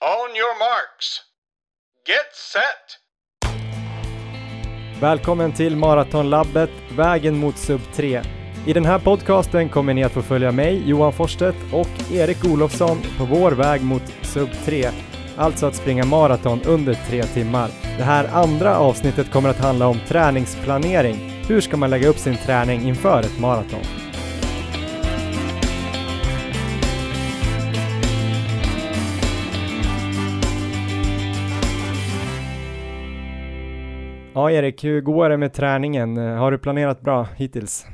On 0.00 0.36
your 0.36 0.58
marks. 0.58 1.20
Get 2.06 2.34
set! 2.52 2.98
Välkommen 5.00 5.52
till 5.52 5.76
Maratonlabbet, 5.76 6.70
vägen 6.96 7.36
mot 7.36 7.58
sub 7.58 7.80
3. 7.94 8.22
I 8.66 8.72
den 8.72 8.84
här 8.84 8.98
podcasten 8.98 9.68
kommer 9.68 9.94
ni 9.94 10.04
att 10.04 10.12
få 10.12 10.22
följa 10.22 10.52
mig, 10.52 10.82
Johan 10.88 11.12
Forstedt 11.12 11.56
och 11.72 12.12
Erik 12.12 12.44
Olofsson 12.44 12.98
på 13.18 13.24
vår 13.24 13.52
väg 13.52 13.82
mot 13.82 14.02
sub 14.22 14.48
3, 14.64 14.90
alltså 15.36 15.66
att 15.66 15.74
springa 15.74 16.04
maraton 16.04 16.62
under 16.62 16.94
tre 16.94 17.22
timmar. 17.22 17.70
Det 17.96 18.04
här 18.04 18.28
andra 18.32 18.78
avsnittet 18.78 19.30
kommer 19.30 19.48
att 19.48 19.60
handla 19.60 19.86
om 19.86 20.00
träningsplanering. 20.08 21.44
Hur 21.48 21.60
ska 21.60 21.76
man 21.76 21.90
lägga 21.90 22.08
upp 22.08 22.18
sin 22.18 22.36
träning 22.36 22.88
inför 22.88 23.20
ett 23.20 23.38
maraton? 23.38 24.07
Ja, 34.38 34.50
Erik, 34.50 34.84
hur 34.84 35.00
går 35.00 35.28
det 35.30 35.36
med 35.36 35.52
träningen? 35.52 36.16
Har 36.16 36.50
du 36.50 36.58
planerat 36.58 37.00
bra 37.00 37.28
hittills? 37.36 37.86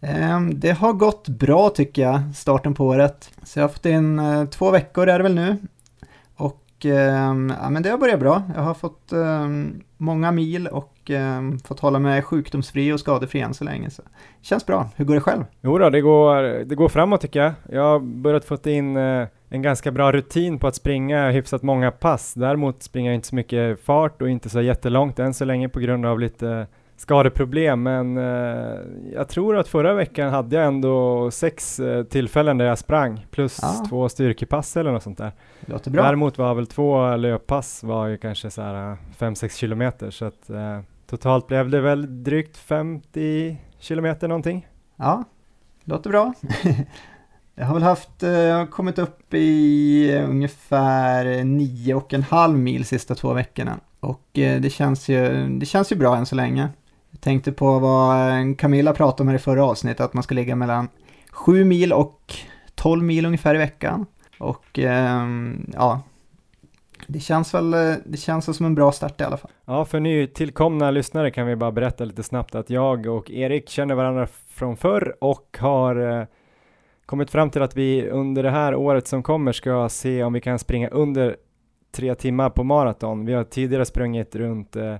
Ehm, 0.00 0.60
det 0.60 0.70
har 0.70 0.92
gått 0.92 1.28
bra 1.28 1.70
tycker 1.70 2.02
jag, 2.02 2.20
starten 2.34 2.74
på 2.74 2.86
året. 2.86 3.30
Så 3.44 3.58
jag 3.58 3.64
har 3.64 3.68
fått 3.68 3.86
in 3.86 4.18
eh, 4.18 4.44
två 4.44 4.70
veckor 4.70 5.08
är 5.08 5.18
det 5.18 5.22
väl 5.22 5.34
nu. 5.34 5.56
Och 6.78 6.86
eh, 6.86 7.34
ja, 7.60 7.70
men 7.70 7.82
det 7.82 7.90
har 7.90 7.98
börjat 7.98 8.20
bra. 8.20 8.42
Jag 8.54 8.62
har 8.62 8.74
fått 8.74 9.12
eh, 9.12 9.48
många 9.96 10.32
mil 10.32 10.66
och 10.66 11.10
eh, 11.10 11.42
fått 11.64 11.80
hålla 11.80 11.98
mig 11.98 12.22
sjukdomsfri 12.22 12.92
och 12.92 13.00
skadefri 13.00 13.40
än 13.40 13.54
så 13.54 13.64
länge. 13.64 13.90
Så 13.90 14.02
känns 14.42 14.66
bra. 14.66 14.90
Hur 14.96 15.04
går 15.04 15.14
det 15.14 15.20
själv? 15.20 15.44
Jo 15.60 15.78
då, 15.78 15.90
det 15.90 16.00
går, 16.00 16.64
det 16.64 16.74
går 16.74 16.88
framåt 16.88 17.20
tycker 17.20 17.40
jag. 17.40 17.52
Jag 17.68 17.82
har 17.82 17.98
börjat 17.98 18.44
få 18.44 18.58
in 18.64 18.96
eh, 18.96 19.26
en 19.48 19.62
ganska 19.62 19.90
bra 19.90 20.12
rutin 20.12 20.58
på 20.58 20.66
att 20.66 20.74
springa 20.74 21.30
hyfsat 21.30 21.62
många 21.62 21.90
pass. 21.90 22.34
Däremot 22.34 22.82
springer 22.82 23.10
jag 23.10 23.14
inte 23.14 23.28
så 23.28 23.34
mycket 23.34 23.84
fart 23.84 24.22
och 24.22 24.30
inte 24.30 24.48
så 24.48 24.60
jättelångt 24.60 25.18
än 25.18 25.34
så 25.34 25.44
länge 25.44 25.68
på 25.68 25.80
grund 25.80 26.06
av 26.06 26.20
lite 26.20 26.66
skadeproblem. 27.00 27.82
Men 27.82 28.16
eh, 28.18 28.78
jag 29.14 29.28
tror 29.28 29.56
att 29.56 29.68
förra 29.68 29.94
veckan 29.94 30.30
hade 30.30 30.56
jag 30.56 30.66
ändå 30.66 31.30
sex 31.30 31.80
eh, 31.80 32.04
tillfällen 32.04 32.58
där 32.58 32.64
jag 32.64 32.78
sprang 32.78 33.26
plus 33.30 33.58
Ja. 33.62 33.86
två 33.88 34.08
styrkepass 34.08 34.76
eller 34.76 34.92
något 34.92 35.02
sånt 35.02 35.18
där. 35.18 35.32
Låter 35.60 35.90
bra. 35.90 36.02
Däremot 36.02 36.38
var 36.38 36.54
väl 36.54 36.66
två 36.66 37.16
löppass 37.16 37.82
var 37.84 38.06
ju 38.06 38.16
kanske 38.16 38.50
så 38.50 38.62
här 38.62 38.96
5-6 39.18 39.58
kilometer 39.58 40.10
så 40.10 40.24
att 40.24 40.50
eh, 40.50 40.80
totalt 41.06 41.46
blev 41.46 41.70
det 41.70 41.80
väl 41.80 42.22
drygt 42.24 42.56
50 42.56 43.56
kilometer 43.78 44.28
någonting. 44.28 44.66
Ja, 44.96 45.24
låter 45.84 46.10
bra. 46.10 46.32
Jag 47.54 47.66
har 47.66 47.74
väl 47.74 47.82
haft, 47.82 48.22
eh, 48.22 48.64
kommit 48.66 48.98
upp 48.98 49.34
i 49.34 50.14
eh, 50.16 50.30
ungefär 50.30 51.44
nio 51.44 51.94
och 51.94 52.14
en 52.14 52.22
halv 52.22 52.58
mil 52.58 52.84
sista 52.84 53.14
två 53.14 53.32
veckorna. 53.32 53.80
Och 54.00 54.38
eh, 54.38 54.60
det 54.60 54.70
känns 54.70 55.08
ju, 55.08 55.48
det 55.58 55.66
känns 55.66 55.92
ju 55.92 55.96
bra 55.96 56.16
än 56.16 56.26
så 56.26 56.34
länge. 56.34 56.68
Jag 57.10 57.20
tänkte 57.20 57.52
på 57.52 57.78
vad 57.78 58.28
eh, 58.28 58.54
Camilla 58.54 58.92
pratade 58.92 59.22
om 59.22 59.28
här 59.28 59.36
i 59.36 59.38
förra 59.38 59.64
avsnittet, 59.64 60.00
att 60.00 60.14
man 60.14 60.22
ska 60.22 60.34
ligga 60.34 60.56
mellan 60.56 60.88
7 61.30 61.64
mil 61.64 61.92
och 61.92 62.34
12 62.74 63.04
mil 63.04 63.26
ungefär 63.26 63.54
i 63.54 63.58
veckan. 63.58 64.06
Och 64.38 64.78
ehm, 64.78 65.70
ja, 65.74 66.02
det 67.06 67.20
känns 67.20 67.54
väl, 67.54 67.74
eh, 67.74 67.94
det 68.06 68.16
känns 68.16 68.56
som 68.56 68.66
en 68.66 68.74
bra 68.74 68.92
start 68.92 69.20
i 69.20 69.24
alla 69.24 69.36
fall. 69.36 69.50
Ja, 69.64 69.84
för 69.84 70.00
nytillkomna 70.00 70.90
lyssnare 70.90 71.30
kan 71.30 71.46
vi 71.46 71.56
bara 71.56 71.72
berätta 71.72 72.04
lite 72.04 72.22
snabbt 72.22 72.54
att 72.54 72.70
jag 72.70 73.06
och 73.06 73.30
Erik 73.30 73.68
känner 73.68 73.94
varandra 73.94 74.28
från 74.48 74.76
förr 74.76 75.16
och 75.20 75.58
har 75.60 76.20
eh, 76.20 76.26
kommit 77.06 77.30
fram 77.30 77.50
till 77.50 77.62
att 77.62 77.76
vi 77.76 78.08
under 78.08 78.42
det 78.42 78.50
här 78.50 78.74
året 78.74 79.06
som 79.06 79.22
kommer 79.22 79.52
ska 79.52 79.88
se 79.88 80.22
om 80.24 80.32
vi 80.32 80.40
kan 80.40 80.58
springa 80.58 80.88
under 80.88 81.36
tre 81.92 82.14
timmar 82.14 82.50
på 82.50 82.64
maraton. 82.64 83.26
Vi 83.26 83.32
har 83.32 83.44
tidigare 83.44 83.84
sprungit 83.84 84.36
runt 84.36 84.76
eh, 84.76 84.96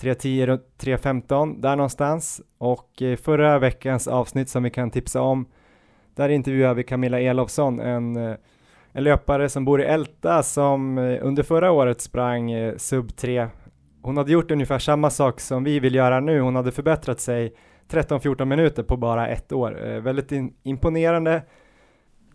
310-315, 0.00 1.60
där 1.60 1.76
någonstans 1.76 2.40
och 2.58 3.02
eh, 3.02 3.16
förra 3.16 3.58
veckans 3.58 4.08
avsnitt 4.08 4.48
som 4.48 4.62
vi 4.62 4.70
kan 4.70 4.90
tipsa 4.90 5.20
om 5.20 5.46
där 6.14 6.28
intervjuar 6.28 6.74
vi 6.74 6.84
Camilla 6.84 7.20
Elofsson, 7.20 7.80
en, 7.80 8.16
eh, 8.16 8.36
en 8.92 9.04
löpare 9.04 9.48
som 9.48 9.64
bor 9.64 9.80
i 9.80 9.84
Älta 9.84 10.42
som 10.42 10.98
eh, 10.98 11.18
under 11.22 11.42
förra 11.42 11.72
året 11.72 12.00
sprang 12.00 12.72
sub 12.76 13.16
3 13.16 13.48
hon 14.02 14.16
hade 14.16 14.32
gjort 14.32 14.50
ungefär 14.50 14.78
samma 14.78 15.10
sak 15.10 15.40
som 15.40 15.64
vi 15.64 15.80
vill 15.80 15.94
göra 15.94 16.20
nu. 16.20 16.40
Hon 16.40 16.56
hade 16.56 16.72
förbättrat 16.72 17.20
sig 17.20 17.54
13-14 17.88 18.44
minuter 18.44 18.82
på 18.82 18.96
bara 18.96 19.28
ett 19.28 19.52
år. 19.52 20.00
Väldigt 20.00 20.32
in- 20.32 20.54
imponerande. 20.62 21.42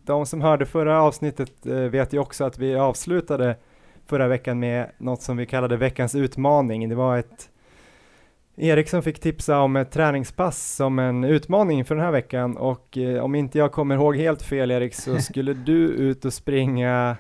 De 0.06 0.26
som 0.26 0.42
hörde 0.42 0.66
förra 0.66 1.02
avsnittet 1.02 1.66
vet 1.66 2.14
ju 2.14 2.20
också 2.20 2.44
att 2.44 2.58
vi 2.58 2.76
avslutade 2.76 3.56
förra 4.06 4.28
veckan 4.28 4.60
med 4.60 4.92
något 4.98 5.22
som 5.22 5.38
vi 5.38 5.46
kallade 5.46 5.78
veckans 5.78 6.16
utmaning. 6.16 6.90
Det 6.90 6.96
var 6.96 7.18
ett 7.18 7.50
Erik 8.56 8.90
som 8.90 9.04
fick 9.04 9.20
tipsa 9.20 9.60
om 9.60 9.76
ett 9.76 9.92
träningspass 9.92 10.76
som 10.76 11.00
en 11.00 11.24
utmaning 11.24 11.86
för 11.86 11.96
den 11.96 12.04
här 12.04 12.12
veckan 12.12 12.58
och 12.58 12.98
eh, 12.98 13.24
om 13.24 13.36
inte 13.36 13.58
jag 13.58 13.72
kommer 13.72 13.96
ihåg 13.96 14.18
helt 14.18 14.42
fel 14.42 14.72
Erik 14.72 14.96
så 14.96 15.18
skulle 15.20 15.54
du 15.54 15.88
ut 15.88 16.26
och 16.26 16.34
springa 16.34 17.18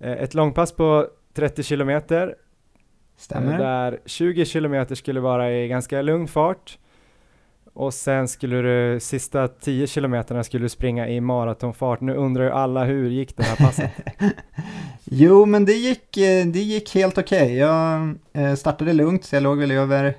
eh, 0.00 0.12
ett 0.12 0.34
långpass 0.34 0.72
på 0.72 1.08
30 1.34 1.62
kilometer 1.62 2.34
Eh, 3.20 3.22
Stämmer? 3.22 3.58
Där 3.58 4.00
20 4.06 4.44
kilometer 4.44 4.94
skulle 4.94 5.20
vara 5.20 5.52
i 5.52 5.68
ganska 5.68 6.02
lugn 6.02 6.28
fart. 6.28 6.78
Och 7.72 7.94
sen 7.94 8.28
skulle 8.28 8.62
du, 8.62 9.00
sista 9.00 9.48
10 9.48 9.86
kilometerna 9.86 10.44
skulle 10.44 10.64
du 10.64 10.68
springa 10.68 11.08
i 11.08 11.20
maratonfart. 11.20 12.00
Nu 12.00 12.14
undrar 12.14 12.44
ju 12.44 12.50
alla 12.50 12.84
hur 12.84 13.10
gick 13.10 13.36
det 13.36 13.42
här 13.42 13.56
passet? 13.56 13.90
Jo, 15.04 15.46
men 15.46 15.64
det 15.64 15.72
gick, 15.72 16.16
eh, 16.16 16.46
det 16.46 16.58
gick 16.58 16.94
helt 16.94 17.18
okej. 17.18 17.56
Jag 17.56 18.14
eh, 18.32 18.54
startade 18.54 18.92
lugnt, 18.92 19.24
så 19.24 19.36
jag 19.36 19.42
låg 19.42 19.58
väl 19.58 19.70
över, 19.70 20.14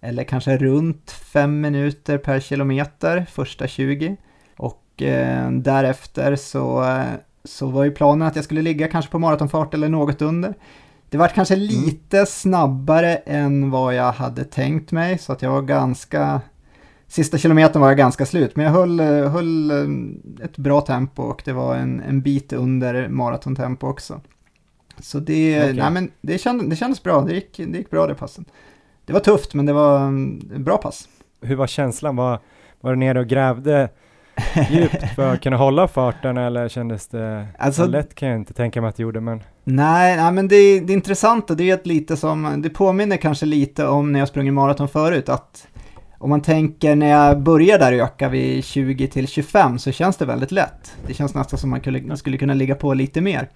eller 0.00 0.24
kanske 0.24 0.56
runt 0.56 1.10
fem 1.10 1.60
minuter 1.60 2.18
per 2.18 2.40
kilometer 2.40 3.26
första 3.30 3.66
20. 3.66 4.16
Och 4.56 5.02
eh, 5.02 5.50
därefter 5.50 6.36
så, 6.36 6.84
eh, 6.84 7.04
så 7.44 7.66
var 7.66 7.84
ju 7.84 7.90
planen 7.90 8.28
att 8.28 8.36
jag 8.36 8.44
skulle 8.44 8.62
ligga 8.62 8.88
kanske 8.88 9.10
på 9.10 9.18
maratonfart 9.18 9.74
eller 9.74 9.88
något 9.88 10.22
under. 10.22 10.54
Det 11.10 11.18
var 11.18 11.28
kanske 11.28 11.56
lite 11.56 12.26
snabbare 12.26 13.16
än 13.16 13.70
vad 13.70 13.94
jag 13.94 14.12
hade 14.12 14.44
tänkt 14.44 14.92
mig, 14.92 15.18
så 15.18 15.32
att 15.32 15.42
jag 15.42 15.50
var 15.50 15.62
ganska... 15.62 16.40
Sista 17.10 17.38
kilometern 17.38 17.82
var 17.82 17.88
jag 17.88 17.98
ganska 17.98 18.26
slut, 18.26 18.56
men 18.56 18.64
jag 18.64 18.72
höll, 18.72 19.00
eh, 19.00 19.30
höll 19.30 19.70
eh, 19.70 20.44
ett 20.44 20.56
bra 20.56 20.80
tempo 20.80 21.22
och 21.22 21.42
det 21.44 21.52
var 21.52 21.76
en, 21.76 22.00
en 22.00 22.20
bit 22.20 22.52
under 22.52 23.08
maratontempo 23.08 23.86
också. 23.86 24.20
Så 25.00 25.18
det, 25.18 25.62
Okej. 25.62 25.74
nej, 25.74 25.90
men 25.90 26.10
det, 26.20 26.38
känd, 26.38 26.70
det 26.70 26.76
kändes 26.76 27.02
bra, 27.02 27.20
det 27.20 27.34
gick, 27.34 27.56
det 27.56 27.78
gick 27.78 27.90
bra 27.90 28.06
det 28.06 28.14
passet. 28.14 28.46
Det 29.08 29.12
var 29.14 29.20
tufft, 29.20 29.54
men 29.54 29.66
det 29.66 29.72
var 29.72 29.98
mm, 29.98 30.50
ett 30.54 30.60
bra 30.60 30.76
pass. 30.76 31.08
Hur 31.42 31.56
var 31.56 31.66
känslan? 31.66 32.16
Var, 32.16 32.38
var 32.80 32.90
du 32.90 32.96
nere 32.96 33.20
och 33.20 33.26
grävde 33.26 33.88
djupt 34.70 35.14
för 35.14 35.34
att 35.34 35.40
kunna 35.42 35.56
hålla 35.56 35.88
farten 35.88 36.36
eller 36.36 36.68
kändes 36.68 37.06
det 37.06 37.46
Alltså- 37.58 37.82
så 37.84 37.88
lätt 37.88 38.14
kan 38.14 38.28
jag 38.28 38.36
inte 38.38 38.54
tänka 38.54 38.80
mig 38.80 38.88
att 38.88 38.96
det 38.96 39.02
gjorde 39.02 39.20
men 39.20 39.42
Nej, 39.64 40.16
nej 40.16 40.32
men 40.32 40.48
det, 40.48 40.80
det 40.80 40.92
intressanta 40.92 41.54
det 41.54 41.70
är 41.70 41.74
att 41.74 41.86
lite 41.86 42.16
som, 42.16 42.62
det 42.62 42.70
påminner 42.70 43.16
kanske 43.16 43.46
lite 43.46 43.86
om 43.86 44.12
när 44.12 44.18
jag 44.18 44.28
sprungit 44.28 44.54
maraton 44.54 44.88
förut, 44.88 45.28
att 45.28 45.68
om 46.18 46.30
man 46.30 46.40
tänker 46.42 46.96
när 46.96 47.08
jag 47.08 47.40
börjar 47.42 47.78
där 47.78 47.92
öka 47.92 48.28
vid 48.28 48.64
20 48.64 49.06
till 49.08 49.28
25 49.28 49.78
så 49.78 49.92
känns 49.92 50.16
det 50.16 50.24
väldigt 50.26 50.52
lätt. 50.52 50.96
Det 51.06 51.14
känns 51.14 51.34
nästan 51.34 51.58
som 51.58 51.70
man 51.70 51.80
skulle, 51.80 52.16
skulle 52.16 52.38
kunna 52.38 52.54
ligga 52.54 52.74
på 52.74 52.94
lite 52.94 53.20
mer. 53.20 53.48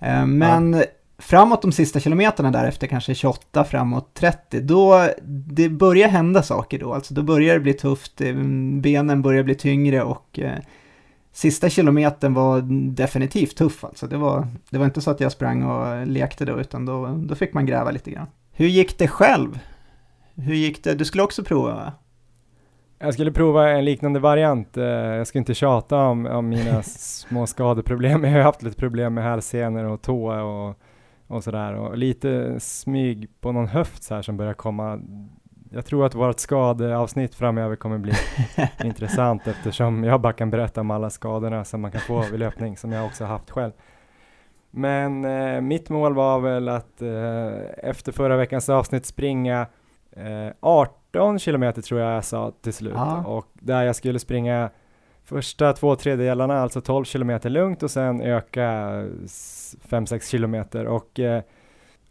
Eh, 0.00 0.26
Men 0.26 0.82
framåt 1.18 1.62
de 1.62 1.72
sista 1.72 2.00
kilometerna 2.00 2.50
därefter, 2.50 2.86
kanske 2.86 3.14
28 3.14 3.64
framåt 3.64 4.14
30, 4.14 4.60
då 4.60 5.08
det 5.26 5.68
börjar 5.68 6.08
hända 6.08 6.42
saker 6.42 6.78
då. 6.78 6.94
Alltså 6.94 7.14
då 7.14 7.22
börjar 7.22 7.54
det 7.54 7.60
bli 7.60 7.72
tufft, 7.74 8.20
eh, 8.20 8.34
benen 8.80 9.22
börjar 9.22 9.42
bli 9.42 9.54
tyngre 9.54 10.02
och 10.02 10.38
eh, 10.38 10.58
sista 11.32 11.68
kilometern 11.68 12.34
var 12.34 12.60
definitivt 12.94 13.56
tuff 13.56 13.84
alltså. 13.84 14.06
Det 14.06 14.16
var, 14.16 14.48
det 14.70 14.78
var 14.78 14.84
inte 14.84 15.00
så 15.00 15.10
att 15.10 15.20
jag 15.20 15.32
sprang 15.32 15.62
och 15.62 16.06
lekte 16.06 16.44
då, 16.44 16.60
utan 16.60 16.86
då, 16.86 17.06
då 17.06 17.34
fick 17.34 17.54
man 17.54 17.66
gräva 17.66 17.90
lite 17.90 18.10
grann. 18.10 18.26
Hur 18.52 18.66
gick 18.66 18.98
det 18.98 19.08
själv? 19.08 19.58
Hur 20.34 20.54
gick 20.54 20.84
det? 20.84 20.94
Du 20.94 21.04
skulle 21.04 21.22
också 21.22 21.44
prova 21.44 21.74
va? 21.74 21.92
Jag 22.98 23.14
skulle 23.14 23.32
prova 23.32 23.70
en 23.70 23.84
liknande 23.84 24.20
variant. 24.20 24.76
Eh, 24.76 24.84
Jag 24.84 25.26
ska 25.26 25.38
inte 25.38 25.54
tjata 25.54 25.96
om, 25.98 26.26
om 26.26 26.48
mina 26.48 26.82
små 26.86 27.46
skadeproblem. 27.46 28.24
Jag 28.24 28.32
har 28.32 28.40
haft 28.40 28.62
lite 28.62 28.76
problem 28.76 29.14
med 29.14 29.24
hälsenor 29.24 29.84
och 29.84 30.02
tå 30.02 30.26
och, 30.32 30.74
och 31.26 31.44
sådär. 31.44 31.74
Och 31.74 31.98
lite 31.98 32.60
smyg 32.60 33.28
på 33.40 33.52
någon 33.52 33.66
höft 33.68 34.02
så 34.02 34.14
här 34.14 34.22
som 34.22 34.36
börjar 34.36 34.54
komma. 34.54 35.00
Jag 35.70 35.86
tror 35.86 36.06
att 36.06 36.14
vårt 36.14 36.38
skadeavsnitt 36.40 37.34
framöver 37.34 37.76
kommer 37.76 37.98
bli 37.98 38.12
intressant 38.84 39.46
eftersom 39.46 40.04
jag 40.04 40.20
bara 40.20 40.32
kan 40.32 40.50
berätta 40.50 40.80
om 40.80 40.90
alla 40.90 41.10
skadorna 41.10 41.64
som 41.64 41.80
man 41.80 41.90
kan 41.92 42.00
få 42.00 42.20
vid 42.30 42.40
löpning 42.40 42.76
som 42.76 42.92
jag 42.92 43.06
också 43.06 43.24
haft 43.24 43.50
själv. 43.50 43.72
Men 44.70 45.24
eh, 45.24 45.60
mitt 45.60 45.88
mål 45.88 46.14
var 46.14 46.40
väl 46.40 46.68
att 46.68 47.02
eh, 47.02 47.88
efter 47.90 48.12
förra 48.12 48.36
veckans 48.36 48.68
avsnitt 48.68 49.06
springa 49.06 49.66
eh, 50.12 50.52
18 50.60 51.38
kilometer 51.38 51.82
tror 51.82 52.00
jag 52.00 52.16
jag 52.16 52.24
sa 52.24 52.52
till 52.62 52.72
slut 52.72 52.92
Ja. 52.96 53.24
och 53.24 53.46
där 53.54 53.82
jag 53.82 53.96
skulle 53.96 54.18
springa 54.18 54.70
första 55.26 55.72
två 55.72 55.96
tredjedelarna, 55.96 56.58
alltså 56.58 56.80
12 56.80 57.04
kilometer 57.04 57.50
lugnt 57.50 57.82
och 57.82 57.90
sen 57.90 58.20
öka 58.20 58.62
5-6 59.88 60.30
kilometer 60.30 60.86
och 60.86 61.20
eh, 61.20 61.42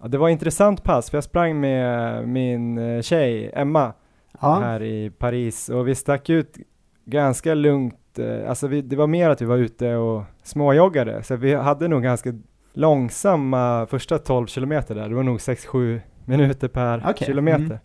det 0.07 0.17
var 0.17 0.29
intressant 0.29 0.83
pass 0.83 1.09
för 1.09 1.17
jag 1.17 1.23
sprang 1.23 1.59
med 1.59 2.27
min 2.27 2.77
eh, 2.77 3.01
tjej 3.01 3.51
Emma 3.53 3.94
ja. 4.41 4.59
här 4.59 4.83
i 4.83 5.09
Paris 5.09 5.69
och 5.69 5.88
vi 5.88 5.95
stack 5.95 6.29
ut 6.29 6.57
ganska 7.06 7.53
lugnt, 7.53 8.19
eh, 8.19 8.50
alltså 8.50 8.67
vi, 8.67 8.81
det 8.81 8.95
var 8.95 9.07
mer 9.07 9.29
att 9.29 9.41
vi 9.41 9.45
var 9.45 9.57
ute 9.57 9.95
och 9.95 10.23
småjoggade 10.44 11.23
så 11.23 11.35
vi 11.35 11.53
hade 11.53 11.88
nog 11.88 12.03
ganska 12.03 12.33
långsamma 12.73 13.88
första 13.89 14.17
12 14.17 14.47
kilometer 14.47 14.95
där, 14.95 15.09
det 15.09 15.15
var 15.15 15.23
nog 15.23 15.38
6-7 15.38 16.01
minuter 16.25 16.67
per 16.67 17.00
okay. 17.09 17.27
kilometer. 17.27 17.65
Mm. 17.65 17.77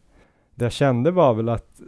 Det 0.54 0.64
jag 0.64 0.72
kände 0.72 1.10
var 1.10 1.34
väl 1.34 1.48
att 1.48 1.80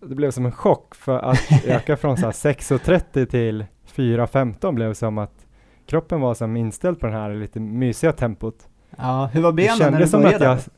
det 0.00 0.14
blev 0.14 0.30
som 0.30 0.46
en 0.46 0.52
chock 0.52 0.94
för 0.94 1.18
att 1.18 1.38
öka 1.66 1.96
från 1.96 2.16
så 2.16 2.26
6.30 2.26 3.26
till 3.26 3.64
4.15 3.94 4.72
blev 4.72 4.94
som 4.94 5.18
att 5.18 5.46
kroppen 5.86 6.20
var 6.20 6.34
som 6.34 6.56
inställd 6.56 7.00
på 7.00 7.06
den 7.06 7.14
här 7.14 7.34
lite 7.34 7.60
mysiga 7.60 8.12
tempot. 8.12 8.68
Ja, 8.96 9.30
hur 9.32 9.42
var 9.42 9.52
benen 9.52 9.92
när 9.92 9.98
du 9.98 10.06
som 10.06 10.22
började? 10.22 10.50
Att 10.50 10.68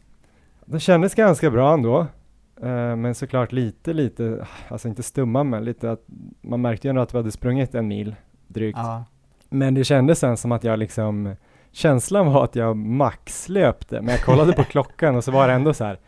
jag, 0.67 0.73
det 0.73 0.81
kändes 0.81 1.15
ganska 1.15 1.51
bra 1.51 1.73
ändå. 1.75 2.07
Uh, 2.65 2.97
men 2.97 3.15
såklart 3.15 3.53
lite, 3.53 3.93
lite, 3.93 4.47
alltså 4.69 4.89
inte 4.89 5.03
stumma 5.03 5.45
men 5.45 5.65
lite 5.65 5.91
att 5.91 6.05
man 6.41 6.61
märkte 6.61 6.87
ju 6.87 6.91
ändå 6.91 7.03
att 7.03 7.15
vi 7.15 7.19
hade 7.19 7.31
sprungit 7.31 7.75
en 7.75 7.89
mil 7.89 8.15
drygt. 8.47 8.79
Ja. 8.79 9.05
Men 9.49 9.75
det 9.75 9.85
kändes 9.85 10.19
sen 10.19 10.37
som 10.37 10.53
att 10.53 10.65
jag 10.65 10.79
liksom, 10.79 11.35
känslan 11.73 12.33
var 12.33 12.45
att 12.45 12.57
jag 12.57 12.77
maxlöpte, 12.77 14.01
men 14.01 14.15
jag 14.15 14.25
kollade 14.25 14.53
på 14.53 14.65
klockan 14.71 15.17
och 15.17 15.25
så 15.25 15.31
var 15.31 15.49
det 15.49 15.55
ändå 15.55 15.75
så 15.75 15.85
här, 15.85 15.99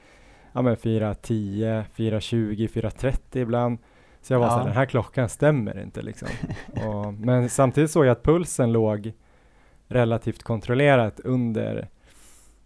ja 0.53 0.63
men 0.63 0.77
4.10, 0.77 1.85
4.20, 1.97 2.69
4.30 2.69 3.39
ibland. 3.39 3.79
Så 4.23 4.33
jag 4.33 4.39
var 4.39 4.47
ja. 4.47 4.51
så 4.51 4.59
här, 4.59 4.65
den 4.65 4.77
här 4.77 4.87
klockan 4.87 5.29
stämmer 5.29 5.83
inte 5.83 6.03
liksom. 6.03 6.29
och, 6.87 7.15
men 7.15 7.49
samtidigt 7.49 7.91
såg 7.91 8.05
jag 8.07 8.13
att 8.13 8.23
pulsen 8.23 8.73
låg 8.73 9.13
relativt 9.89 10.43
kontrollerat 10.43 11.21
under 11.21 11.89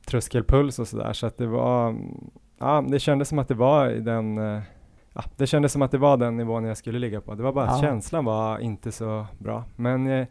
tröskelpuls 0.06 0.79
och 0.79 0.88
sådär, 0.88 1.12
så 1.12 1.27
att 1.27 1.38
det 1.38 1.47
var, 1.47 1.97
ja 2.59 2.85
det 2.88 2.99
kändes 2.99 3.29
som 3.29 3.38
att 3.38 3.49
det 3.49 3.55
var 3.55 3.88
den 3.88 4.38
Ja, 5.17 5.23
det 5.37 5.47
kändes 5.47 5.73
som 5.73 5.83
att 5.83 5.91
det 5.91 5.99
var 5.99 6.17
den 6.17 6.37
nivån 6.37 6.65
jag 6.65 6.77
skulle 6.77 6.99
ligga 6.99 7.21
på. 7.21 7.35
Det 7.35 7.43
var 7.43 7.53
bara 7.53 7.67
att 7.67 7.81
känslan 7.81 8.25
var 8.25 8.59
inte 8.59 8.93
så 8.93 9.27
bra. 9.38 9.65
Men 9.77 10.06
eh, 10.06 10.27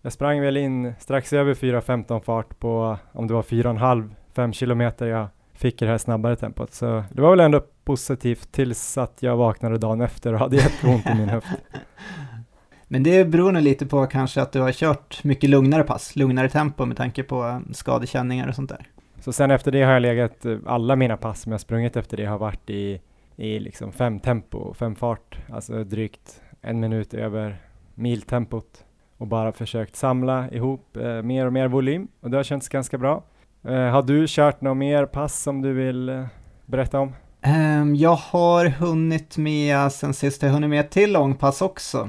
jag 0.00 0.12
sprang 0.12 0.40
väl 0.40 0.56
in 0.56 0.94
strax 0.98 1.32
över 1.32 1.54
4.15 1.54 2.20
fart 2.20 2.58
på, 2.58 2.98
om 3.12 3.26
det 3.26 3.34
var 3.34 3.42
4,5-5 3.42 4.52
kilometer 4.52 5.06
jag 5.06 5.26
fick 5.54 5.82
i 5.82 5.84
det 5.84 5.90
här 5.90 5.98
snabbare 5.98 6.36
tempot. 6.36 6.74
Så 6.74 7.04
det 7.10 7.22
var 7.22 7.30
väl 7.30 7.40
ändå 7.40 7.64
positivt 7.84 8.52
tills 8.52 8.98
att 8.98 9.22
jag 9.22 9.36
vaknade 9.36 9.78
dagen 9.78 10.00
efter 10.00 10.32
och 10.32 10.38
hade 10.38 10.56
jätteont 10.56 11.06
i 11.06 11.14
min 11.14 11.28
höft. 11.28 11.48
Men 12.88 13.02
det 13.02 13.24
beror 13.24 13.52
nog 13.52 13.62
lite 13.62 13.86
på 13.86 14.06
kanske 14.06 14.42
att 14.42 14.52
du 14.52 14.60
har 14.60 14.72
kört 14.72 15.24
mycket 15.24 15.50
lugnare 15.50 15.82
pass, 15.82 16.16
lugnare 16.16 16.48
tempo 16.48 16.84
med 16.84 16.96
tanke 16.96 17.22
på 17.22 17.44
eh, 17.44 17.58
skadekänningar 17.72 18.48
och 18.48 18.54
sånt 18.54 18.70
där. 18.70 18.86
Så 19.20 19.32
sen 19.32 19.50
efter 19.50 19.72
det 19.72 19.82
har 19.82 19.92
jag 19.92 20.02
legat, 20.02 20.44
eh, 20.44 20.58
alla 20.66 20.96
mina 20.96 21.16
pass 21.16 21.40
som 21.40 21.52
jag 21.52 21.60
sprungit 21.60 21.96
efter 21.96 22.16
det 22.16 22.24
har 22.24 22.38
varit 22.38 22.70
i, 22.70 23.00
i 23.36 23.58
liksom 23.58 23.92
fem 23.92 24.20
tempo, 24.20 24.74
fem 24.74 24.94
fart, 24.94 25.38
alltså 25.52 25.84
drygt 25.84 26.42
en 26.60 26.80
minut 26.80 27.14
över 27.14 27.56
miltempot 27.94 28.84
och 29.16 29.26
bara 29.26 29.52
försökt 29.52 29.96
samla 29.96 30.50
ihop 30.50 30.96
eh, 30.96 31.22
mer 31.22 31.46
och 31.46 31.52
mer 31.52 31.68
volym 31.68 32.08
och 32.20 32.30
det 32.30 32.36
har 32.36 32.44
känts 32.44 32.68
ganska 32.68 32.98
bra. 32.98 33.22
Eh, 33.68 33.90
har 33.90 34.02
du 34.02 34.24
kört 34.28 34.60
några 34.60 34.74
mer 34.74 35.06
pass 35.06 35.42
som 35.42 35.62
du 35.62 35.72
vill 35.72 36.08
eh, 36.08 36.24
berätta 36.66 37.00
om? 37.00 37.12
Um, 37.46 37.96
jag 37.96 38.14
har 38.16 38.66
hunnit 38.66 39.36
med, 39.36 39.92
sen 39.92 40.14
sist 40.14 40.42
jag 40.42 40.50
hunnit 40.50 40.70
med 40.70 40.80
ett 40.80 40.90
till 40.90 41.12
långpass 41.12 41.62
också. 41.62 42.08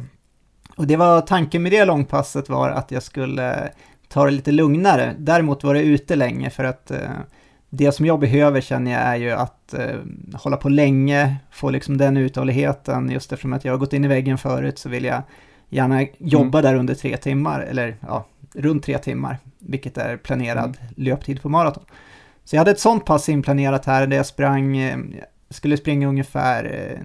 Och 0.76 0.88
det 0.88 0.96
var, 0.96 1.22
tanken 1.22 1.64
med 1.64 1.72
det 1.72 1.86
långpasset 1.86 2.50
var 2.50 2.70
att 2.70 2.92
jag 2.92 3.04
skulle 3.04 3.70
ta 4.08 4.26
det 4.26 4.32
lite 4.32 4.52
lugnare. 4.52 5.16
Däremot 5.18 5.64
var 5.64 5.74
det 5.74 5.82
ute 5.82 6.16
länge 6.16 6.50
för 6.50 6.64
att 6.64 6.92
uh, 6.92 6.98
det 7.70 7.92
som 7.92 8.06
jag 8.06 8.20
behöver 8.20 8.62
känner 8.62 8.92
jag 8.92 9.02
är 9.02 9.16
ju 9.16 9.32
att 9.32 9.76
uh, 9.78 9.96
hålla 10.34 10.58
på 10.58 10.70
länge, 10.70 11.36
få 11.52 11.70
liksom 11.70 11.98
den 11.98 12.18
uthålligheten. 12.18 13.10
Just 13.10 13.34
eftersom 13.34 13.54
att 13.54 13.66
jag 13.66 13.74
har 13.74 13.78
gått 13.78 13.94
in 13.94 14.06
i 14.06 14.08
väggen 14.08 14.38
förut 14.38 14.80
så 14.80 14.90
vill 14.90 15.06
jag 15.06 15.22
gärna 15.70 16.06
jobba 16.18 16.60
mm. 16.60 16.72
där 16.72 16.80
under 16.80 16.96
tre 16.96 17.18
timmar, 17.18 17.62
eller 17.62 17.96
ja, 18.08 18.26
runt 18.56 18.84
tre 18.84 18.98
timmar, 18.98 19.38
vilket 19.60 19.98
är 19.98 20.18
planerad 20.18 20.78
mm. 20.82 20.94
löptid 20.96 21.42
på 21.42 21.50
maraton. 21.50 21.84
Så 22.44 22.56
jag 22.56 22.60
hade 22.60 22.72
ett 22.72 22.80
sånt 22.80 23.06
pass 23.06 23.30
inplanerat 23.30 23.86
här 23.86 24.08
där 24.08 24.18
jag 24.18 24.26
sprang, 24.26 24.78
eh, 24.78 24.98
skulle 25.50 25.78
springa 25.78 26.08
ungefär 26.08 27.00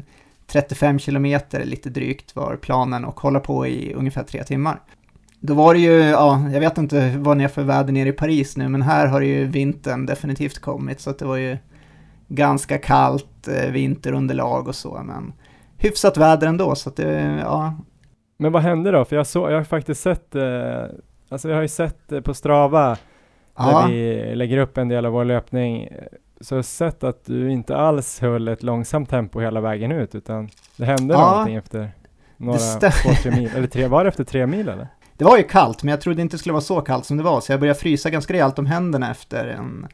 35 0.47 0.95
eh, 0.95 0.99
kilometer 0.99 1.65
lite 1.65 1.91
drygt 1.91 2.37
var 2.37 2.57
planen 2.57 3.05
och 3.05 3.21
hålla 3.21 3.41
på 3.41 3.67
i 3.67 3.95
ungefär 3.95 4.23
tre 4.23 4.45
timmar. 4.45 4.81
Då 5.41 5.55
var 5.55 5.75
det 5.75 5.81
ju, 5.81 6.01
ja, 6.01 6.51
jag 6.53 6.61
vet 6.61 6.79
inte 6.79 7.15
vad 7.19 7.37
ni 7.37 7.45
är 7.45 7.49
för 7.49 7.63
väder 7.63 7.93
nere 7.93 8.09
i 8.09 8.13
Paris 8.13 8.57
nu, 8.57 8.69
men 8.69 8.83
här 8.83 9.07
har 9.07 9.21
ju 9.21 9.45
vintern 9.45 10.07
definitivt 10.07 10.59
kommit, 10.59 11.01
så 11.01 11.11
att 11.11 11.19
det 11.19 11.25
var 11.25 11.37
ju 11.37 11.59
ganska 12.29 12.79
kallt 12.79 13.49
eh, 13.49 13.71
vinterunderlag 13.71 14.69
och 14.69 14.75
så, 14.75 15.03
men 15.05 15.33
hyfsat 15.79 16.17
väder 16.17 16.47
ändå, 16.47 16.75
så 16.75 16.89
att 16.89 16.97
det, 16.97 17.41
ja, 17.43 17.75
men 18.37 18.53
vad 18.53 18.63
hände 18.63 18.91
då? 18.91 19.05
För 19.05 19.17
jag, 19.17 19.27
så, 19.27 19.51
jag 19.51 19.57
har 19.57 19.65
faktiskt 19.65 20.01
sett, 20.01 20.35
eh, 20.35 20.85
alltså 21.31 21.49
jag 21.49 21.57
har 21.57 21.63
ju 21.63 21.69
sett 21.69 22.13
eh, 22.13 22.21
på 22.21 22.35
Strava, 22.35 22.97
där 23.57 23.89
vi 23.89 24.35
lägger 24.35 24.59
upp 24.59 24.79
en 24.79 24.89
del 24.89 25.07
av 25.07 25.13
vår 25.13 25.25
löpning, 25.25 25.89
så 26.41 26.55
jag 26.55 26.59
har 26.59 26.63
sett 26.63 27.05
att 27.05 27.25
du 27.25 27.51
inte 27.51 27.77
alls 27.77 28.21
höll 28.21 28.49
ett 28.49 28.63
långsamt 28.63 29.11
tempo 29.11 29.41
hela 29.41 29.61
vägen 29.61 29.93
ut, 29.93 30.15
utan 30.15 30.49
det 30.77 30.85
hände 30.85 31.15
ja. 31.15 31.31
någonting 31.31 31.55
efter 31.55 31.91
några, 32.37 32.59
två, 32.81 33.11
tre 33.23 33.31
mil, 33.31 33.51
eller 33.57 33.67
tre, 33.67 33.87
var 33.87 34.05
det 34.05 34.09
efter 34.09 34.25
tre 34.25 34.47
mil 34.47 34.69
eller? 34.69 34.89
Det 35.17 35.25
var 35.25 35.37
ju 35.37 35.43
kallt, 35.43 35.83
men 35.83 35.91
jag 35.91 36.01
trodde 36.01 36.23
inte 36.23 36.35
det 36.35 36.39
skulle 36.39 36.53
vara 36.53 36.63
så 36.63 36.81
kallt 36.81 37.05
som 37.05 37.17
det 37.17 37.23
var, 37.23 37.41
så 37.41 37.53
jag 37.53 37.61
började 37.61 37.79
frysa 37.79 38.11
ganska 38.11 38.33
rejält 38.33 38.59
om 38.59 38.67
händerna 38.67 39.11
efter 39.11 39.47
en 39.47 39.87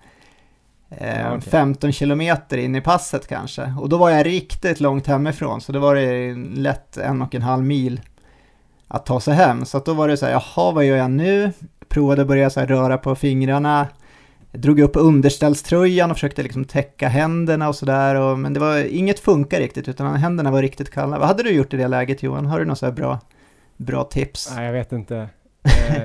eh, 0.90 1.26
okay. 1.26 1.40
15 1.40 1.92
kilometer 1.92 2.58
in 2.58 2.74
i 2.74 2.80
passet 2.80 3.28
kanske. 3.28 3.74
Och 3.80 3.88
då 3.88 3.98
var 3.98 4.10
jag 4.10 4.26
riktigt 4.26 4.80
långt 4.80 5.06
hemifrån, 5.06 5.60
så 5.60 5.72
då 5.72 5.78
var 5.78 5.94
det 5.94 6.34
lätt 6.34 6.96
en 6.96 7.22
och 7.22 7.34
en 7.34 7.42
halv 7.42 7.64
mil 7.64 8.00
att 8.88 9.06
ta 9.06 9.20
sig 9.20 9.34
hem. 9.34 9.64
Så 9.64 9.78
då 9.78 9.94
var 9.94 10.08
det 10.08 10.16
så 10.16 10.26
här, 10.26 10.32
jaha 10.32 10.72
vad 10.72 10.84
gör 10.84 10.96
jag 10.96 11.10
nu? 11.10 11.52
Provade 11.88 12.22
att 12.22 12.28
börja 12.28 12.50
så 12.50 12.60
här 12.60 12.66
röra 12.66 12.98
på 12.98 13.14
fingrarna, 13.14 13.88
jag 14.56 14.60
drog 14.60 14.80
upp 14.80 14.96
underställströjan 14.96 16.10
och 16.10 16.16
försökte 16.16 16.42
liksom 16.42 16.64
täcka 16.64 17.08
händerna 17.08 17.68
och 17.68 17.76
sådär. 17.76 18.36
Men 18.36 18.52
det 18.52 18.60
var, 18.60 18.78
inget 18.78 19.20
funkar 19.20 19.60
riktigt 19.60 19.88
utan 19.88 20.16
händerna 20.16 20.50
var 20.50 20.62
riktigt 20.62 20.90
kalla. 20.90 21.18
Vad 21.18 21.28
hade 21.28 21.42
du 21.42 21.50
gjort 21.50 21.74
i 21.74 21.76
det 21.76 21.88
läget 21.88 22.22
Johan? 22.22 22.46
Har 22.46 22.60
du 22.60 22.76
så 22.76 22.86
här 22.86 22.92
bra, 22.92 23.18
bra 23.76 24.04
tips? 24.04 24.52
Nej, 24.56 24.66
jag 24.66 24.72
vet 24.72 24.92
inte. 24.92 25.28
Eh, 25.88 26.02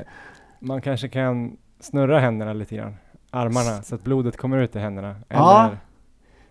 man 0.60 0.82
kanske 0.82 1.10
kan 1.10 1.58
snurra 1.80 2.20
händerna 2.20 2.54
lite 2.54 2.76
grann, 2.76 2.96
armarna, 3.30 3.84
så 3.84 3.96
att 3.96 4.04
blodet 4.04 4.38
kommer 4.38 4.58
ut 4.58 4.76
i 4.76 4.80
händerna. 4.80 5.16
Eller 5.30 5.42
ja. 5.42 5.70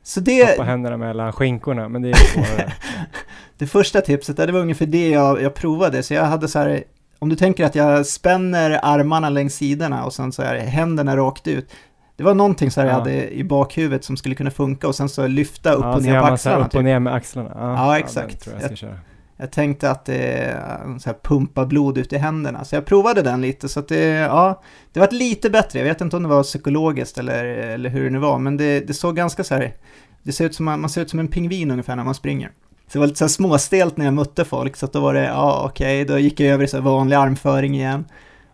Så 0.03 0.21
det... 0.21 0.47
Stoppa 0.47 0.63
händerna 0.63 0.97
mellan 0.97 1.33
skinkorna, 1.33 1.89
men 1.89 2.03
det 2.03 2.11
är 2.11 2.15
svårare. 2.15 2.73
det 3.61 3.67
första 3.67 4.01
tipset, 4.01 4.37
det 4.37 4.53
var 4.53 4.61
ungefär 4.61 4.87
det 4.87 5.09
jag, 5.09 5.43
jag 5.43 5.55
provade, 5.55 6.03
så 6.03 6.15
jag 6.15 6.25
hade 6.25 6.49
så 6.49 6.59
här, 6.59 6.85
om 7.19 7.29
du 7.29 7.37
tänker 7.37 7.65
att 7.65 7.75
jag 7.75 8.07
spänner 8.07 8.81
armarna 8.83 9.31
längs 9.31 9.55
sidorna 9.55 10.05
och 10.05 10.13
sen 10.13 10.33
så 10.33 10.43
är 10.43 10.59
händerna 10.59 11.17
rakt 11.17 11.49
ut. 11.49 11.73
Det 12.17 12.23
var 12.23 12.35
någonting 12.35 12.71
så 12.71 12.81
här 12.81 12.87
ja. 12.89 12.93
jag 12.93 12.99
hade 12.99 13.31
i 13.31 13.45
bakhuvudet 13.45 14.05
som 14.05 14.17
skulle 14.17 14.35
kunna 14.35 14.51
funka 14.51 14.89
och 14.89 14.95
sen 14.95 15.09
så 15.09 15.27
lyfta 15.27 15.73
upp 15.73 15.85
ja, 15.85 15.97
och 15.97 16.03
ner 16.03 16.21
på 16.21 16.27
axlarna. 16.27 16.59
upp 16.59 16.67
och 16.67 16.73
typ. 16.73 16.83
ner 16.83 16.99
med 16.99 17.15
axlarna. 17.15 17.51
Ja, 17.55 17.75
ja 17.75 17.99
exakt. 17.99 18.47
jag, 18.47 18.73
jag, 18.73 18.95
jag, 19.37 19.53
tänkte 19.53 19.91
att 19.91 20.05
det 20.05 20.57
så 20.99 21.11
här, 21.11 21.17
pumpa 21.23 21.67
blod 21.67 21.99
ut 21.99 22.13
i 22.13 22.19
händerna, 22.19 22.65
så 22.65 22.75
jag 22.75 22.85
provade 22.85 23.23
den 23.23 23.41
lite 23.41 23.69
så 23.69 23.81
att 23.81 23.89
det, 23.89 24.05
ja, 24.07 24.63
det 24.93 25.01
var 25.01 25.09
lite 25.11 25.51
bättre. 25.51 25.79
Jag 25.79 25.87
vet 25.87 26.01
inte 26.01 26.17
om 26.17 26.23
det 26.23 26.29
var 26.29 26.43
psykologiskt 26.43 27.19
eller, 27.19 27.45
eller 27.45 27.91
hur 27.91 28.05
det 28.05 28.11
nu 28.11 28.19
var, 28.19 28.39
men 28.39 28.57
det, 28.57 28.81
det 28.81 28.95
såg 28.95 29.17
ganska 29.17 29.45
så 29.45 29.55
här, 29.55 29.75
det 30.23 30.33
ser 30.33 30.45
ut 30.45 30.55
som, 30.55 30.65
man 30.65 30.89
ser 30.89 31.03
ut 31.03 31.11
som 31.11 31.19
en 31.19 31.29
pingvin 31.29 31.71
ungefär 31.71 31.97
när 31.97 32.05
man 32.05 32.15
springer. 32.15 32.51
Så 32.91 32.99
det 32.99 33.01
var 33.01 33.07
lite 33.07 33.19
så 33.19 33.29
småstelt 33.29 33.97
när 33.97 34.05
jag 34.05 34.15
mötte 34.15 34.45
folk, 34.45 34.77
så 34.77 34.87
att 34.87 34.93
då 34.93 35.01
var 35.01 35.15
det, 35.15 35.25
ja 35.25 35.63
okej, 35.65 36.03
okay, 36.03 36.15
då 36.15 36.19
gick 36.19 36.41
jag 36.41 36.49
över 36.49 36.65
i 36.65 36.69
så 36.69 36.81
vanlig 36.81 37.17
armföring 37.17 37.75
igen. 37.75 38.05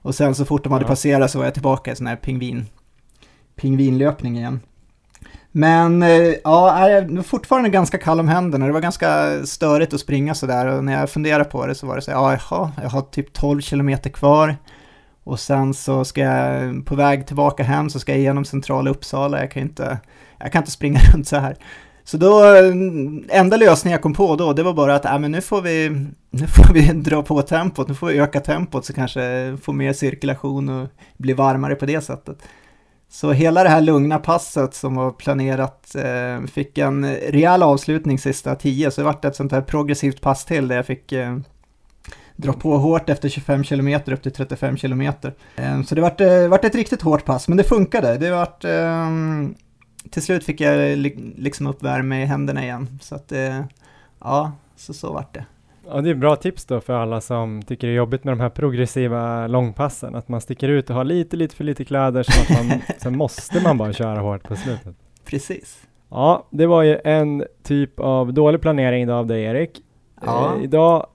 Och 0.03 0.15
sen 0.15 0.35
så 0.35 0.45
fort 0.45 0.65
de 0.65 0.73
hade 0.73 0.85
ja. 0.85 0.89
passerat 0.89 1.31
så 1.31 1.39
var 1.39 1.45
jag 1.45 1.55
tillbaka 1.55 1.93
i 1.93 1.97
sån 1.97 2.07
här 2.07 2.17
pingvin, 2.17 2.67
pingvinlöpning 3.57 4.37
igen. 4.37 4.61
Men 5.53 6.03
eh, 6.03 6.35
ja, 6.45 6.91
jag 6.91 7.17
var 7.17 7.23
fortfarande 7.23 7.69
ganska 7.69 7.99
kall 7.99 8.21
om 8.21 8.29
händerna. 8.29 8.67
Det 8.67 8.73
var 8.73 8.81
ganska 8.81 9.41
störigt 9.47 9.95
att 9.95 10.01
springa 10.01 10.35
sådär 10.35 10.67
och 10.67 10.85
när 10.85 11.01
jag 11.01 11.11
funderade 11.11 11.45
på 11.45 11.67
det 11.67 11.75
så 11.75 11.87
var 11.87 11.97
det 11.97 12.03
så 12.03 12.11
ja, 12.11 12.39
jaha, 12.51 12.73
jag 12.83 12.91
har 12.91 13.03
typ 13.03 13.33
12 13.33 13.61
kilometer 13.61 14.11
kvar. 14.11 14.57
Och 15.25 15.41
sen 15.41 15.75
så 15.75 16.05
ska 16.05 16.21
jag, 16.21 16.87
på 16.87 16.95
väg 16.95 17.27
tillbaka 17.27 17.63
hem 17.63 17.91
så 17.91 18.01
ska 18.01 18.13
jag 18.13 18.19
igenom 18.19 18.45
centrala 18.45 18.91
Uppsala. 18.91 19.41
Jag 19.41 19.51
kan 19.51 19.63
inte, 19.63 19.99
jag 20.39 20.53
kan 20.53 20.63
inte 20.63 20.71
springa 20.71 21.01
runt 21.13 21.29
så 21.29 21.37
här. 21.37 21.57
Så 22.07 22.17
då, 22.17 22.45
eh, 22.45 22.73
enda 23.41 23.57
lösningen 23.57 23.93
jag 23.93 24.03
kom 24.03 24.15
på 24.15 24.37
då, 24.37 24.53
det 24.53 24.63
var 24.63 24.73
bara 24.73 24.95
att 24.95 25.05
äh, 25.05 25.19
men 25.19 25.33
nu, 25.33 25.41
får 25.41 25.63
vi, 25.63 25.89
nu 26.31 26.47
får 26.47 26.75
vi 26.75 26.81
dra 26.95 27.23
på 27.23 27.43
tempot, 27.43 27.89
nu 27.89 27.95
får 27.95 28.07
vi 28.07 28.19
öka 28.19 28.41
tempot 28.41 28.85
så 28.85 28.93
kanske 28.93 29.57
få 29.63 29.73
mer 29.73 29.93
cirkulation 29.93 30.69
och 30.69 30.89
bli 31.17 31.33
varmare 31.33 31.75
på 31.75 31.87
det 31.87 32.01
sättet. 32.01 32.39
Så 33.09 33.33
hela 33.33 33.63
det 33.63 33.69
här 33.69 33.81
lugna 33.81 34.19
passet 34.19 34.75
som 34.75 34.95
var 34.95 35.11
planerat 35.11 35.95
eh, 35.95 36.47
fick 36.47 36.79
en 36.79 37.17
rejäl 37.17 37.63
avslutning 37.63 38.19
sista 38.19 38.55
tio, 38.55 38.91
så 38.91 39.01
det 39.01 39.05
vart 39.05 39.25
ett 39.25 39.37
sånt 39.37 39.53
här 39.53 39.63
progressivt 39.63 40.21
pass 40.21 40.45
till 40.45 40.69
där 40.69 40.77
jag 40.77 40.87
fick 40.87 41.13
eh, 41.13 41.37
dra 42.37 42.53
på 42.53 42.79
hårt 42.79 43.09
efter 43.09 43.29
25 43.29 43.65
kilometer 43.65 44.13
upp 44.13 44.23
till 44.23 44.33
35 44.33 44.77
kilometer. 44.77 45.35
Eh, 45.57 45.83
så 45.83 45.95
det 45.95 46.01
vart, 46.01 46.21
eh, 46.21 46.49
vart 46.49 46.65
ett 46.65 46.75
riktigt 46.75 47.03
hårt 47.03 47.25
pass, 47.25 47.49
men 47.49 47.57
det 47.57 47.65
funkade. 47.65 48.19
Det 48.19 48.31
vart, 48.31 48.65
eh, 48.65 49.11
till 50.11 50.23
slut 50.23 50.45
fick 50.45 50.61
jag 50.61 50.97
liksom 51.37 51.67
upp 51.67 51.83
värme 51.83 52.23
i 52.23 52.25
händerna 52.25 52.63
igen. 52.63 52.99
Så 53.01 53.15
att, 53.15 53.33
eh, 53.33 53.61
ja, 54.21 54.53
så 54.77 54.95
så 54.95 55.13
vart 55.13 55.35
det. 55.35 55.45
Ja, 55.89 56.01
det 56.01 56.11
är 56.11 56.15
bra 56.15 56.37
tips 56.37 56.65
då 56.65 56.81
för 56.81 56.93
alla 56.93 57.21
som 57.21 57.63
tycker 57.63 57.87
det 57.87 57.93
är 57.93 57.97
jobbigt 57.97 58.25
med 58.25 58.33
de 58.33 58.41
här 58.41 58.51
progressiva 58.51 59.47
långpassen, 59.47 60.15
att 60.15 60.29
man 60.29 60.41
sticker 60.41 60.69
ut 60.69 60.91
och 60.91 60.97
har 60.97 61.05
lite, 61.05 61.37
lite 61.37 61.57
för 61.57 61.65
lite 61.65 61.85
kläder 61.85 62.23
så 62.23 62.41
att 62.41 62.69
man, 62.69 62.81
sen 62.99 63.17
måste 63.17 63.63
man 63.63 63.79
bara 63.79 63.93
köra 63.93 64.21
hårt 64.21 64.43
på 64.43 64.57
slutet. 64.57 64.97
Precis. 65.25 65.87
Ja, 66.11 66.47
det 66.51 66.67
var 66.67 66.83
ju 66.83 66.99
en 67.05 67.45
typ 67.63 68.01
av 68.01 68.33
dålig 68.33 68.61
planering 68.61 69.11
av 69.11 69.27
dig 69.27 69.43
Erik. 69.43 69.83
Ja. 70.25 70.57
Eh, 70.57 70.65
idag 70.65 71.07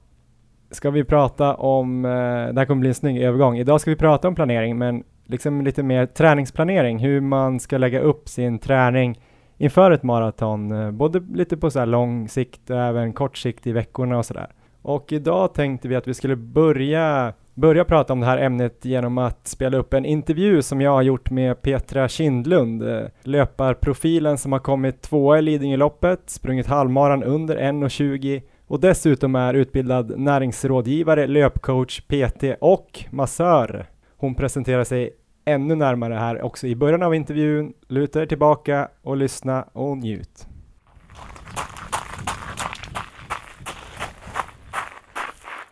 ska 0.71 0.91
vi 0.91 1.03
prata 1.03 1.55
om, 1.55 2.05
eh, 2.05 2.11
det 2.11 2.59
här 2.59 2.65
kommer 2.65 2.79
bli 2.79 2.89
en 2.89 2.95
snygg 2.95 3.21
övergång, 3.21 3.57
idag 3.57 3.81
ska 3.81 3.91
vi 3.91 3.97
prata 3.97 4.27
om 4.27 4.35
planering 4.35 4.77
men 4.77 5.03
liksom 5.31 5.61
lite 5.61 5.83
mer 5.83 6.05
träningsplanering, 6.05 6.99
hur 6.99 7.21
man 7.21 7.59
ska 7.59 7.77
lägga 7.77 7.99
upp 7.99 8.29
sin 8.29 8.59
träning 8.59 9.19
inför 9.57 9.91
ett 9.91 10.03
maraton, 10.03 10.71
eh, 10.71 10.91
både 10.91 11.19
lite 11.33 11.57
på 11.57 11.71
så 11.71 11.79
här 11.79 11.85
lång 11.85 12.29
sikt 12.29 12.69
och 12.69 12.81
även 12.81 13.13
kort 13.13 13.37
sikt 13.37 13.67
i 13.67 13.71
veckorna 13.71 14.17
och 14.17 14.25
sådär. 14.25 14.47
Och 14.81 15.11
idag 15.11 15.53
tänkte 15.53 15.87
vi 15.87 15.95
att 15.95 16.07
vi 16.07 16.13
skulle 16.13 16.35
börja, 16.35 17.33
börja 17.53 17.85
prata 17.85 18.13
om 18.13 18.19
det 18.19 18.25
här 18.25 18.37
ämnet 18.37 18.85
genom 18.85 19.17
att 19.17 19.47
spela 19.47 19.77
upp 19.77 19.93
en 19.93 20.05
intervju 20.05 20.61
som 20.61 20.81
jag 20.81 20.91
har 20.91 21.01
gjort 21.01 21.29
med 21.29 21.61
Petra 21.61 22.07
Kindlund, 22.07 22.89
eh, 22.89 23.05
löparprofilen 23.23 24.37
som 24.37 24.51
har 24.51 24.59
kommit 24.59 25.01
tvåa 25.01 25.39
i 25.39 25.41
Lidingöloppet, 25.41 26.29
sprungit 26.29 26.67
halvmaran 26.67 27.23
under 27.23 27.57
1.20 27.57 28.41
och 28.67 28.79
dessutom 28.79 29.35
är 29.35 29.53
utbildad 29.53 30.19
näringsrådgivare, 30.19 31.27
löpcoach, 31.27 32.01
PT 32.01 32.43
och 32.59 33.05
massör. 33.09 33.85
Hon 34.17 34.35
presenterar 34.35 34.83
sig 34.83 35.09
ännu 35.45 35.75
närmare 35.75 36.13
här 36.13 36.41
också 36.41 36.67
i 36.67 36.75
början 36.75 37.03
av 37.03 37.15
intervjun. 37.15 37.73
Luta 37.87 38.21
er 38.21 38.25
tillbaka 38.25 38.87
och 39.03 39.17
lyssna 39.17 39.67
och 39.73 39.97
njut. 39.97 40.45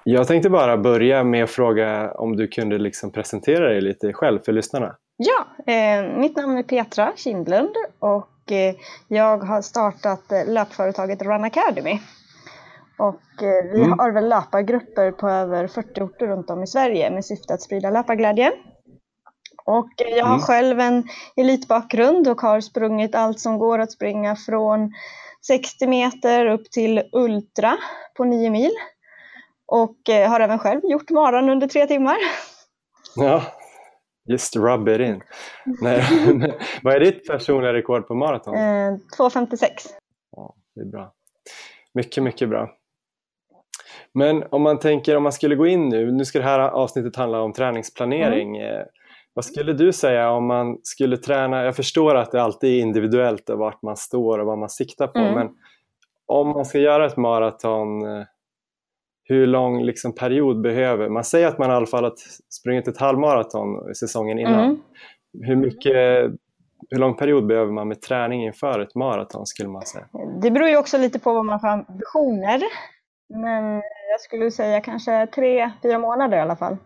Jag 0.04 0.28
tänkte 0.28 0.50
bara 0.50 0.78
börja 0.78 1.24
med 1.24 1.44
att 1.44 1.50
fråga 1.50 2.12
om 2.12 2.36
du 2.36 2.48
kunde 2.48 2.78
liksom 2.78 3.12
presentera 3.12 3.70
dig 3.70 3.82
lite 3.82 4.14
själv 4.14 4.40
för 4.40 4.52
lyssnarna. 4.52 4.96
Ja, 5.18 5.74
eh, 5.74 6.20
mitt 6.20 6.38
namn 6.38 6.58
är 6.58 6.64
Petra 6.64 7.12
Kindlund 7.16 7.76
och 8.00 8.52
eh, 8.52 8.76
jag 9.08 9.38
har 9.38 9.62
startat 9.62 10.32
eh, 10.32 10.54
löpföretaget 10.54 11.22
Run 11.22 11.44
Academy. 11.44 12.00
Och 12.98 13.44
eh, 13.44 13.72
vi 13.74 13.82
mm. 13.82 14.00
har 14.00 14.12
väl 14.12 14.30
löpargrupper 14.30 15.12
på 15.12 15.30
över 15.30 15.68
40 15.68 16.02
orter 16.02 16.28
runt 16.28 16.50
om 16.50 16.64
i 16.64 16.68
Sverige 16.68 17.12
med 17.12 17.26
syfte 17.26 17.54
att 17.54 17.62
sprida 17.62 17.90
löparglädje. 17.90 18.52
Och 19.70 19.90
jag 19.98 20.26
har 20.26 20.34
mm. 20.34 20.42
själv 20.42 20.80
en 20.80 21.08
elitbakgrund 21.36 22.28
och 22.28 22.42
har 22.42 22.62
sprungit 22.62 23.16
allt 23.16 23.40
som 23.40 23.60
går 23.60 23.80
att 23.80 23.92
springa 23.92 24.36
från 24.36 24.94
60 25.48 25.88
meter 25.88 26.46
upp 26.46 26.72
till 26.72 27.04
ultra 27.12 27.78
på 28.18 28.24
9 28.24 28.50
mil. 28.50 28.72
Och 29.66 30.10
eh, 30.10 30.30
har 30.30 30.40
även 30.40 30.60
själv 30.60 30.82
gjort 30.84 31.10
maran 31.10 31.50
under 31.50 31.68
tre 31.68 31.88
timmar. 31.88 32.18
Ja, 33.16 33.44
just 34.26 34.56
rub 34.56 34.90
it 34.90 35.00
in. 35.00 35.22
Nej, 35.82 36.04
vad 36.84 36.96
är 36.96 37.00
ditt 37.00 37.28
personliga 37.28 37.74
rekord 37.74 38.08
på 38.08 38.16
maraton? 38.16 38.56
Eh, 38.56 38.60
2.56. 39.18 39.68
Ja, 40.36 40.56
det 40.76 40.82
är 40.82 40.86
bra. 40.86 41.14
Mycket, 41.94 42.24
mycket 42.24 42.50
bra. 42.50 42.70
Men 44.14 44.44
om 44.52 44.62
man 44.62 44.80
tänker 44.80 45.18
om 45.18 45.24
man 45.24 45.34
skulle 45.34 45.56
gå 45.56 45.68
in 45.68 45.90
nu, 45.90 46.12
nu 46.12 46.26
ska 46.26 46.40
det 46.40 46.46
här 46.46 46.60
avsnittet 46.60 47.16
handla 47.16 47.42
om 47.42 47.54
träningsplanering. 47.54 48.58
Mm. 48.58 48.86
Vad 49.40 49.46
skulle 49.46 49.74
du 49.74 49.94
säga 49.94 50.32
om 50.32 50.46
man 50.46 50.78
skulle 50.84 51.18
träna, 51.18 51.64
jag 51.64 51.76
förstår 51.76 52.16
att 52.16 52.32
det 52.32 52.42
alltid 52.42 52.70
är 52.70 52.82
individuellt 52.82 53.50
och 53.50 53.58
vart 53.58 53.82
man 53.82 53.98
står 53.98 54.40
och 54.40 54.46
vad 54.46 54.58
man 54.58 54.70
siktar 54.70 55.08
på, 55.08 55.20
mm. 55.20 55.34
men 55.34 55.50
om 56.26 56.48
man 56.48 56.66
ska 56.66 56.80
göra 56.80 57.06
ett 57.06 57.18
maraton, 57.18 58.02
eh, 58.02 58.24
hur 59.24 59.48
lång 59.48 59.84
liksom, 59.84 60.16
period 60.16 60.62
behöver 60.62 61.10
man? 61.10 61.24
säger 61.24 61.48
att 61.48 61.58
man 61.58 61.70
i 61.70 61.74
alla 61.74 61.86
fall 61.86 62.04
har 62.04 62.14
sprungit 62.50 62.88
ett 62.88 62.98
halvmaraton 62.98 63.96
säsongen 63.96 64.40
innan. 64.40 64.64
Mm. 64.64 64.80
Hur, 65.42 65.56
mycket, 65.56 66.32
hur 66.90 66.98
lång 66.98 67.16
period 67.16 67.48
behöver 67.48 67.72
man 67.72 67.88
med 67.88 68.02
träning 68.02 68.46
inför 68.46 68.80
ett 68.80 68.96
maraton 68.96 69.46
skulle 69.46 69.70
man 69.70 69.86
säga? 69.86 70.06
Det 70.42 70.52
beror 70.52 70.70
ju 70.70 70.78
också 70.78 70.98
lite 70.98 71.20
på 71.20 71.34
vad 71.34 71.46
man 71.46 71.60
har 71.60 71.70
ambitioner. 71.70 72.62
Men 73.30 73.74
jag 74.12 74.22
skulle 74.22 74.52
säga 74.52 74.82
kanske 74.82 75.28
tre, 75.28 75.72
fyra 75.84 76.00
månader 76.00 76.38
i 76.38 76.42
alla 76.42 76.56
fall. 76.56 76.78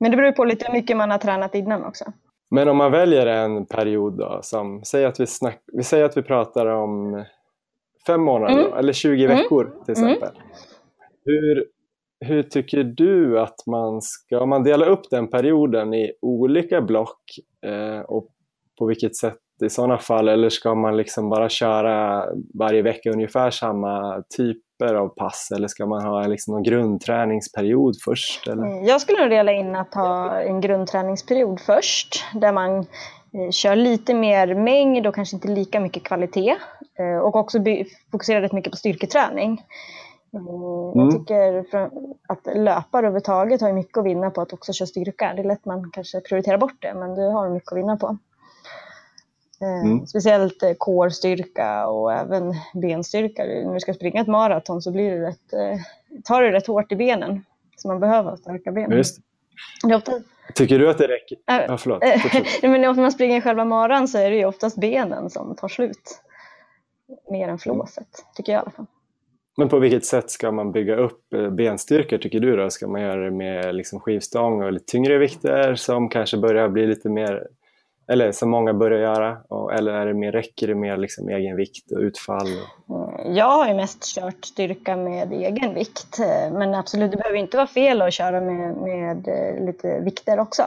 Men 0.00 0.10
det 0.10 0.16
beror 0.16 0.32
på 0.32 0.44
lite 0.44 0.66
hur 0.66 0.72
mycket 0.72 0.96
man 0.96 1.10
har 1.10 1.18
tränat 1.18 1.54
innan 1.54 1.84
också. 1.84 2.04
Men 2.50 2.68
om 2.68 2.76
man 2.76 2.92
väljer 2.92 3.26
en 3.26 3.66
period 3.66 4.18
då, 4.18 4.40
som, 4.42 4.84
säg 4.84 5.04
att 5.04 5.20
vi, 5.20 5.26
snack, 5.26 5.62
vi 5.72 5.82
säger 5.82 6.04
att 6.04 6.16
vi 6.16 6.22
pratar 6.22 6.66
om 6.66 7.24
fem 8.06 8.22
månader 8.22 8.54
mm. 8.54 8.70
då, 8.70 8.76
eller 8.76 8.92
20 8.92 9.24
mm. 9.24 9.36
veckor 9.36 9.72
till 9.84 9.94
mm. 9.96 10.10
exempel. 10.10 10.36
Mm. 10.36 10.48
Hur, 11.24 11.66
hur 12.20 12.42
tycker 12.42 12.84
du 12.84 13.40
att 13.40 13.66
man 13.66 14.02
ska, 14.02 14.40
om 14.40 14.48
man 14.48 14.62
delar 14.62 14.88
upp 14.88 15.10
den 15.10 15.28
perioden 15.28 15.94
i 15.94 16.12
olika 16.22 16.82
block 16.82 17.22
eh, 17.66 18.00
och 18.00 18.28
på 18.78 18.86
vilket 18.86 19.16
sätt 19.16 19.38
i 19.64 19.70
sådana 19.70 19.98
fall, 19.98 20.28
eller 20.28 20.48
ska 20.48 20.74
man 20.74 20.96
liksom 20.96 21.30
bara 21.30 21.48
köra 21.48 22.24
varje 22.54 22.82
vecka 22.82 23.10
ungefär 23.10 23.50
samma 23.50 24.22
typer 24.80 24.94
av 24.94 25.08
pass 25.08 25.50
eller 25.54 25.68
ska 25.68 25.86
man 25.86 26.02
ha 26.02 26.26
liksom 26.26 26.54
någon 26.54 26.62
grundträningsperiod 26.62 27.96
först? 28.04 28.48
Eller? 28.48 28.62
Mm, 28.62 28.84
jag 28.84 29.00
skulle 29.00 29.20
nog 29.20 29.30
dela 29.30 29.52
in 29.52 29.76
att 29.76 29.94
ha 29.94 30.40
en 30.40 30.60
grundträningsperiod 30.60 31.60
först 31.60 32.24
där 32.34 32.52
man 32.52 32.78
eh, 32.78 33.50
kör 33.50 33.76
lite 33.76 34.14
mer 34.14 34.54
mängd 34.54 35.06
och 35.06 35.14
kanske 35.14 35.36
inte 35.36 35.48
lika 35.48 35.80
mycket 35.80 36.04
kvalitet 36.04 36.56
eh, 36.98 37.18
och 37.18 37.36
också 37.36 37.58
fokuserar 38.10 38.40
rätt 38.40 38.52
mycket 38.52 38.72
på 38.72 38.76
styrketräning. 38.76 39.62
Mm. 40.32 40.92
Jag 40.94 41.10
tycker 41.10 41.58
att 42.28 42.56
löpare 42.56 43.06
överhuvudtaget 43.06 43.60
har 43.60 43.72
mycket 43.72 43.98
att 43.98 44.04
vinna 44.04 44.30
på 44.30 44.40
att 44.40 44.52
också 44.52 44.72
köra 44.72 44.86
styrka. 44.86 45.32
Det 45.36 45.42
är 45.42 45.44
lätt 45.44 45.64
man 45.64 45.90
kanske 45.90 46.20
prioriterar 46.20 46.58
bort 46.58 46.82
det, 46.82 46.94
men 46.94 47.14
du 47.14 47.22
har 47.22 47.50
mycket 47.50 47.72
att 47.72 47.78
vinna 47.78 47.96
på. 47.96 48.18
Eh, 49.62 49.80
mm. 49.80 50.06
Speciellt 50.06 50.62
eh, 50.62 50.72
kårstyrka 50.78 51.86
och 51.86 52.12
även 52.12 52.54
benstyrka. 52.74 53.44
När 53.44 53.74
du 53.74 53.80
ska 53.80 53.94
springa 53.94 54.20
ett 54.20 54.28
maraton 54.28 54.82
så 54.82 54.90
blir 54.90 55.10
det 55.10 55.28
rätt, 55.28 55.52
eh, 55.52 55.80
tar 56.24 56.42
det 56.42 56.52
rätt 56.52 56.66
hårt 56.66 56.92
i 56.92 56.96
benen. 56.96 57.44
Så 57.76 57.88
man 57.88 58.00
behöver 58.00 58.36
stärka 58.36 58.72
benen. 58.72 58.96
Just. 58.98 59.20
Det 59.82 59.94
ofta... 59.94 60.12
Tycker 60.54 60.78
du 60.78 60.90
att 60.90 60.98
det 60.98 61.08
räcker? 61.08 61.38
Äh, 61.50 61.64
ja, 61.68 61.76
förlåt. 61.76 62.02
men 62.62 62.84
om 62.84 62.96
man 62.96 63.12
springer 63.12 63.40
själva 63.40 63.64
maran 63.64 64.08
så 64.08 64.18
är 64.18 64.30
det 64.30 64.36
ju 64.36 64.44
oftast 64.44 64.80
benen 64.80 65.30
som 65.30 65.56
tar 65.56 65.68
slut. 65.68 66.22
Mer 67.30 67.48
än 67.48 67.58
flåset, 67.58 68.08
tycker 68.36 68.52
jag 68.52 68.60
i 68.60 68.62
alla 68.62 68.70
fall. 68.70 68.86
Men 69.56 69.68
på 69.68 69.78
vilket 69.78 70.04
sätt 70.04 70.30
ska 70.30 70.52
man 70.52 70.72
bygga 70.72 70.96
upp 70.96 71.22
benstyrkor 71.50 72.18
tycker 72.18 72.40
du 72.40 72.56
då? 72.56 72.70
Ska 72.70 72.88
man 72.88 73.00
göra 73.00 73.24
det 73.24 73.30
med 73.30 73.74
liksom 73.74 74.00
skivstång 74.00 74.62
och 74.62 74.72
lite 74.72 74.84
tyngre 74.84 75.18
vikter 75.18 75.74
som 75.74 76.08
kanske 76.08 76.36
börjar 76.36 76.68
bli 76.68 76.86
lite 76.86 77.08
mer 77.08 77.46
eller 78.10 78.32
som 78.32 78.50
många 78.50 78.74
börjar 78.74 79.00
göra? 79.00 79.38
Och, 79.48 79.72
eller 79.74 79.92
är 79.92 80.06
det 80.06 80.14
mer, 80.14 80.32
räcker 80.32 80.66
det 80.66 80.74
med 80.74 81.00
liksom 81.00 81.28
egen 81.28 81.56
vikt 81.56 81.92
och 81.92 81.98
utfall? 81.98 82.48
Jag 83.26 83.50
har 83.50 83.68
ju 83.68 83.74
mest 83.74 84.04
kört 84.14 84.44
styrka 84.44 84.96
med 84.96 85.32
egen 85.32 85.74
vikt. 85.74 86.18
Men 86.52 86.74
absolut, 86.74 87.10
det 87.10 87.16
behöver 87.16 87.38
inte 87.38 87.56
vara 87.56 87.66
fel 87.66 88.02
att 88.02 88.12
köra 88.12 88.40
med, 88.40 88.76
med 88.76 89.28
eh, 89.28 89.66
lite 89.66 90.00
vikter 90.00 90.38
också. 90.40 90.62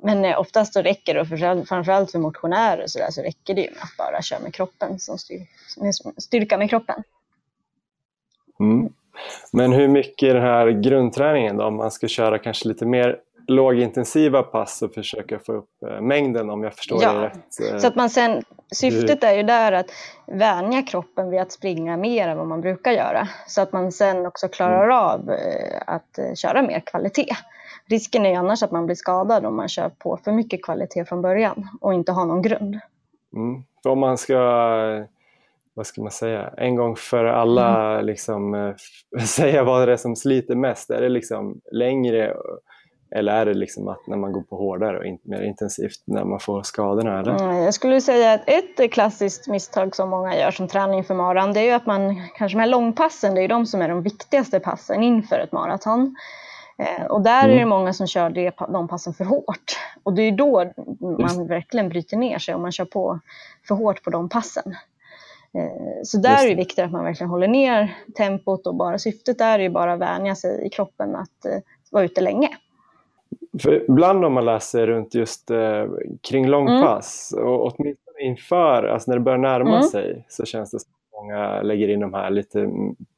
Men 0.00 0.34
oftast 0.34 0.72
så 0.72 0.82
räcker 0.82 1.14
det, 1.14 1.66
framförallt 1.66 2.12
för 2.12 2.18
motionärer 2.18 2.86
så, 2.86 2.98
där, 2.98 3.10
så 3.10 3.22
räcker 3.22 3.54
det 3.54 3.60
ju 3.60 3.70
med 3.70 3.82
att 3.82 3.96
bara 3.98 4.22
köra 4.22 4.40
med 4.40 4.54
kroppen, 4.54 4.98
som 4.98 5.18
styr, 5.18 5.40
med 5.76 5.94
styrka 6.22 6.58
med 6.58 6.70
kroppen. 6.70 7.02
Mm. 8.60 8.92
Men 9.52 9.72
hur 9.72 9.88
mycket 9.88 10.32
den 10.34 10.42
här 10.42 10.70
grundträningen 10.70 11.56
då, 11.56 11.64
om 11.64 11.76
man 11.76 11.90
ska 11.90 12.08
köra 12.08 12.38
kanske 12.38 12.68
lite 12.68 12.86
mer 12.86 13.20
lågintensiva 13.48 14.42
pass 14.42 14.82
och 14.82 14.94
försöka 14.94 15.38
få 15.38 15.52
upp 15.52 15.82
eh, 15.86 16.00
mängden 16.00 16.50
om 16.50 16.62
jag 16.62 16.74
förstår 16.74 17.02
ja, 17.02 17.12
det 17.12 17.26
rätt. 17.26 17.72
Eh. 17.72 17.78
Så 17.78 17.86
att 17.86 17.96
man 17.96 18.10
sen, 18.10 18.42
syftet 18.72 19.24
är 19.24 19.32
ju 19.34 19.42
där 19.42 19.72
att 19.72 19.86
vänja 20.26 20.82
kroppen 20.82 21.30
vid 21.30 21.40
att 21.40 21.52
springa 21.52 21.96
mer 21.96 22.28
än 22.28 22.38
vad 22.38 22.46
man 22.46 22.60
brukar 22.60 22.92
göra. 22.92 23.28
Så 23.46 23.60
att 23.60 23.72
man 23.72 23.92
sen 23.92 24.26
också 24.26 24.48
klarar 24.48 24.84
mm. 24.84 24.96
av 24.96 25.30
eh, 25.30 25.82
att 25.86 26.38
köra 26.38 26.62
mer 26.62 26.80
kvalitet. 26.80 27.36
Risken 27.88 28.26
är 28.26 28.30
ju 28.30 28.36
annars 28.36 28.62
att 28.62 28.72
man 28.72 28.86
blir 28.86 28.96
skadad 28.96 29.46
om 29.46 29.56
man 29.56 29.68
kör 29.68 29.88
på 29.88 30.18
för 30.24 30.32
mycket 30.32 30.64
kvalitet 30.64 31.04
från 31.04 31.22
början 31.22 31.68
och 31.80 31.94
inte 31.94 32.12
har 32.12 32.26
någon 32.26 32.42
grund. 32.42 32.78
Mm. 33.36 33.62
Om 33.84 33.98
man 33.98 34.18
ska 34.18 34.38
vad 35.76 35.86
ska 35.86 36.02
man 36.02 36.10
säga, 36.10 36.50
en 36.56 36.76
gång 36.76 36.96
för 36.96 37.24
alla 37.24 37.92
mm. 37.92 38.06
liksom, 38.06 38.74
säga 39.26 39.64
vad 39.64 39.88
det 39.88 39.92
är 39.92 39.96
som 39.96 40.16
sliter 40.16 40.54
mest. 40.54 40.90
Är 40.90 41.00
det 41.00 41.08
liksom 41.08 41.60
längre 41.72 42.36
Eller 43.10 43.32
är 43.32 43.46
det 43.46 43.54
liksom 43.54 43.88
att 43.88 44.06
när 44.06 44.16
man 44.16 44.32
går 44.32 44.42
på 44.42 44.56
hårdare 44.56 44.98
och 44.98 45.04
in, 45.04 45.18
mer 45.22 45.42
intensivt 45.42 46.02
när 46.04 46.24
man 46.24 46.40
får 46.40 46.62
skadorna? 46.62 47.20
Eller? 47.20 47.44
Mm, 47.44 47.56
jag 47.56 47.74
skulle 47.74 48.00
säga 48.00 48.32
att 48.32 48.40
ett 48.46 48.92
klassiskt 48.92 49.48
misstag 49.48 49.96
som 49.96 50.10
många 50.10 50.36
gör 50.36 50.50
som 50.50 50.68
träning 50.68 51.04
för 51.04 51.14
maran, 51.14 51.52
det 51.52 51.60
är 51.60 51.64
ju 51.64 51.70
att 51.70 51.86
man, 51.86 52.22
kanske 52.38 52.58
de 52.58 52.60
här 52.60 52.68
långpassen, 52.68 53.34
det 53.34 53.42
är 53.42 53.48
de 53.48 53.66
som 53.66 53.82
är 53.82 53.88
de 53.88 54.02
viktigaste 54.02 54.60
passen 54.60 55.02
inför 55.02 55.38
ett 55.38 55.52
maraton. 55.52 56.16
Eh, 56.78 57.06
och 57.06 57.22
där 57.22 57.38
mm. 57.38 57.50
är 57.50 57.54
det 57.54 57.62
mm. 57.62 57.68
många 57.68 57.92
som 57.92 58.06
kör 58.06 58.30
det, 58.30 58.52
de 58.68 58.88
passen 58.88 59.14
för 59.14 59.24
hårt. 59.24 59.78
Och 60.02 60.12
det 60.12 60.22
är 60.22 60.32
då 60.32 60.72
man 61.18 61.46
verkligen 61.46 61.88
bryter 61.88 62.16
ner 62.16 62.38
sig 62.38 62.54
om 62.54 62.62
man 62.62 62.72
kör 62.72 62.84
på 62.84 63.20
för 63.68 63.74
hårt 63.74 64.02
på 64.02 64.10
de 64.10 64.28
passen. 64.28 64.76
Eh, 65.54 66.02
så 66.02 66.18
där 66.18 66.44
är 66.44 66.48
det 66.48 66.54
viktigt 66.54 66.84
att 66.84 66.92
man 66.92 67.04
verkligen 67.04 67.30
håller 67.30 67.48
ner 67.48 67.96
tempot 68.16 68.66
och 68.66 68.74
bara 68.74 68.98
syftet 68.98 69.38
där 69.38 69.58
är 69.58 69.62
ju 69.62 69.70
bara 69.70 69.92
att 69.92 70.00
vänja 70.00 70.34
sig 70.34 70.66
i 70.66 70.70
kroppen 70.70 71.16
att 71.16 71.44
eh, 71.44 71.58
vara 71.90 72.04
ute 72.04 72.20
länge. 72.20 72.48
För 73.62 73.90
ibland 73.90 74.24
om 74.24 74.32
man 74.32 74.44
läser 74.44 74.86
runt 74.86 75.14
just 75.14 75.50
eh, 75.50 75.86
kring 76.28 76.48
långpass 76.48 77.34
mm. 77.36 77.48
och 77.48 77.60
åtminstone 77.60 78.20
inför, 78.20 78.82
alltså 78.82 79.10
när 79.10 79.18
det 79.18 79.24
börjar 79.24 79.38
närma 79.38 79.76
mm. 79.76 79.82
sig 79.82 80.26
så 80.28 80.44
känns 80.44 80.70
det 80.70 80.78
som 80.78 80.90
att 80.92 81.22
många 81.22 81.62
lägger 81.62 81.88
in 81.88 82.00
de 82.00 82.14
här 82.14 82.30
lite 82.30 82.70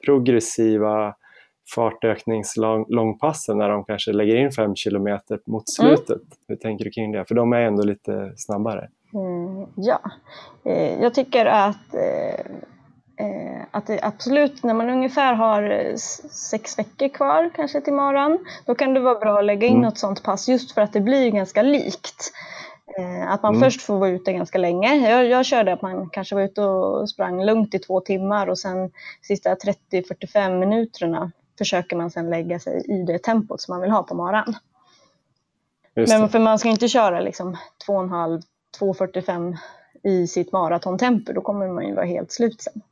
progressiva 0.05 1.15
fartökningslångpassen 1.75 3.59
när 3.59 3.69
de 3.69 3.85
kanske 3.85 4.13
lägger 4.13 4.37
in 4.37 4.51
fem 4.51 4.77
kilometer 4.77 5.41
mot 5.47 5.65
mm. 5.81 5.97
slutet. 5.97 6.23
Mm. 6.23 6.29
Hur 6.49 6.57
tänker 6.57 6.85
du 6.85 6.91
kring 6.91 7.13
det? 7.13 7.25
För 7.25 7.35
de 7.35 7.53
är 7.53 7.61
ändå 7.61 7.83
lite 7.83 8.33
snabbare. 8.37 8.89
Mm, 9.15 9.67
ja, 9.77 10.01
eh, 10.65 11.03
jag 11.03 11.15
tycker 11.15 11.47
att, 11.47 11.95
eh, 11.95 12.47
eh, 13.19 13.63
att 13.71 13.87
det 13.87 14.01
absolut 14.03 14.63
när 14.63 14.75
man 14.75 14.91
ungefär 14.91 15.35
har 15.35 15.93
sex 16.31 16.79
veckor 16.79 17.09
kvar 17.09 17.51
kanske 17.55 17.81
till 17.81 17.93
maran, 17.93 18.39
då 18.67 18.75
kan 18.75 18.95
det 18.95 19.01
vara 19.01 19.19
bra 19.19 19.39
att 19.39 19.45
lägga 19.45 19.67
in 19.67 19.73
mm. 19.73 19.83
något 19.83 19.99
sånt 19.99 20.23
pass 20.23 20.49
just 20.49 20.73
för 20.73 20.81
att 20.81 20.93
det 20.93 21.01
blir 21.01 21.31
ganska 21.31 21.63
likt. 21.63 22.33
Att 23.29 23.43
man 23.43 23.55
mm. 23.55 23.65
först 23.65 23.83
får 23.83 23.99
vara 23.99 24.11
ute 24.11 24.33
ganska 24.33 24.59
länge. 24.59 25.11
Jag, 25.11 25.27
jag 25.27 25.47
körde 25.47 25.73
att 25.73 25.83
man 25.83 26.11
kanske 26.11 26.35
var 26.35 26.43
ute 26.43 26.63
och 26.63 27.11
sprang 27.11 27.45
lugnt 27.45 27.75
i 27.75 27.79
två 27.79 28.01
timmar 28.01 28.47
och 28.47 28.59
sen 28.59 28.91
sista 29.23 29.55
30-45 29.55 30.59
minuterna 30.59 31.33
försöker 31.59 31.97
man 31.97 32.11
sen 32.11 32.31
lägga 32.31 32.59
sig 32.59 32.83
i 32.89 33.03
det 33.03 33.19
tempot 33.19 33.61
som 33.61 33.73
man 33.73 33.81
vill 33.81 33.91
ha 33.91 34.03
på 34.03 34.15
maran. 34.15 34.55
Men 35.95 36.29
för 36.29 36.39
man 36.39 36.59
ska 36.59 36.69
inte 36.69 36.89
köra 36.89 37.21
liksom 37.21 37.57
2,5 37.87 38.43
2.45 38.81 39.57
i 40.03 40.27
sitt 40.27 40.53
maratontempo, 40.53 41.33
då 41.33 41.41
kommer 41.41 41.69
man 41.69 41.87
ju 41.87 41.95
vara 41.95 42.07
helt 42.07 42.33
slut 42.33 42.61
sen. 42.61 42.83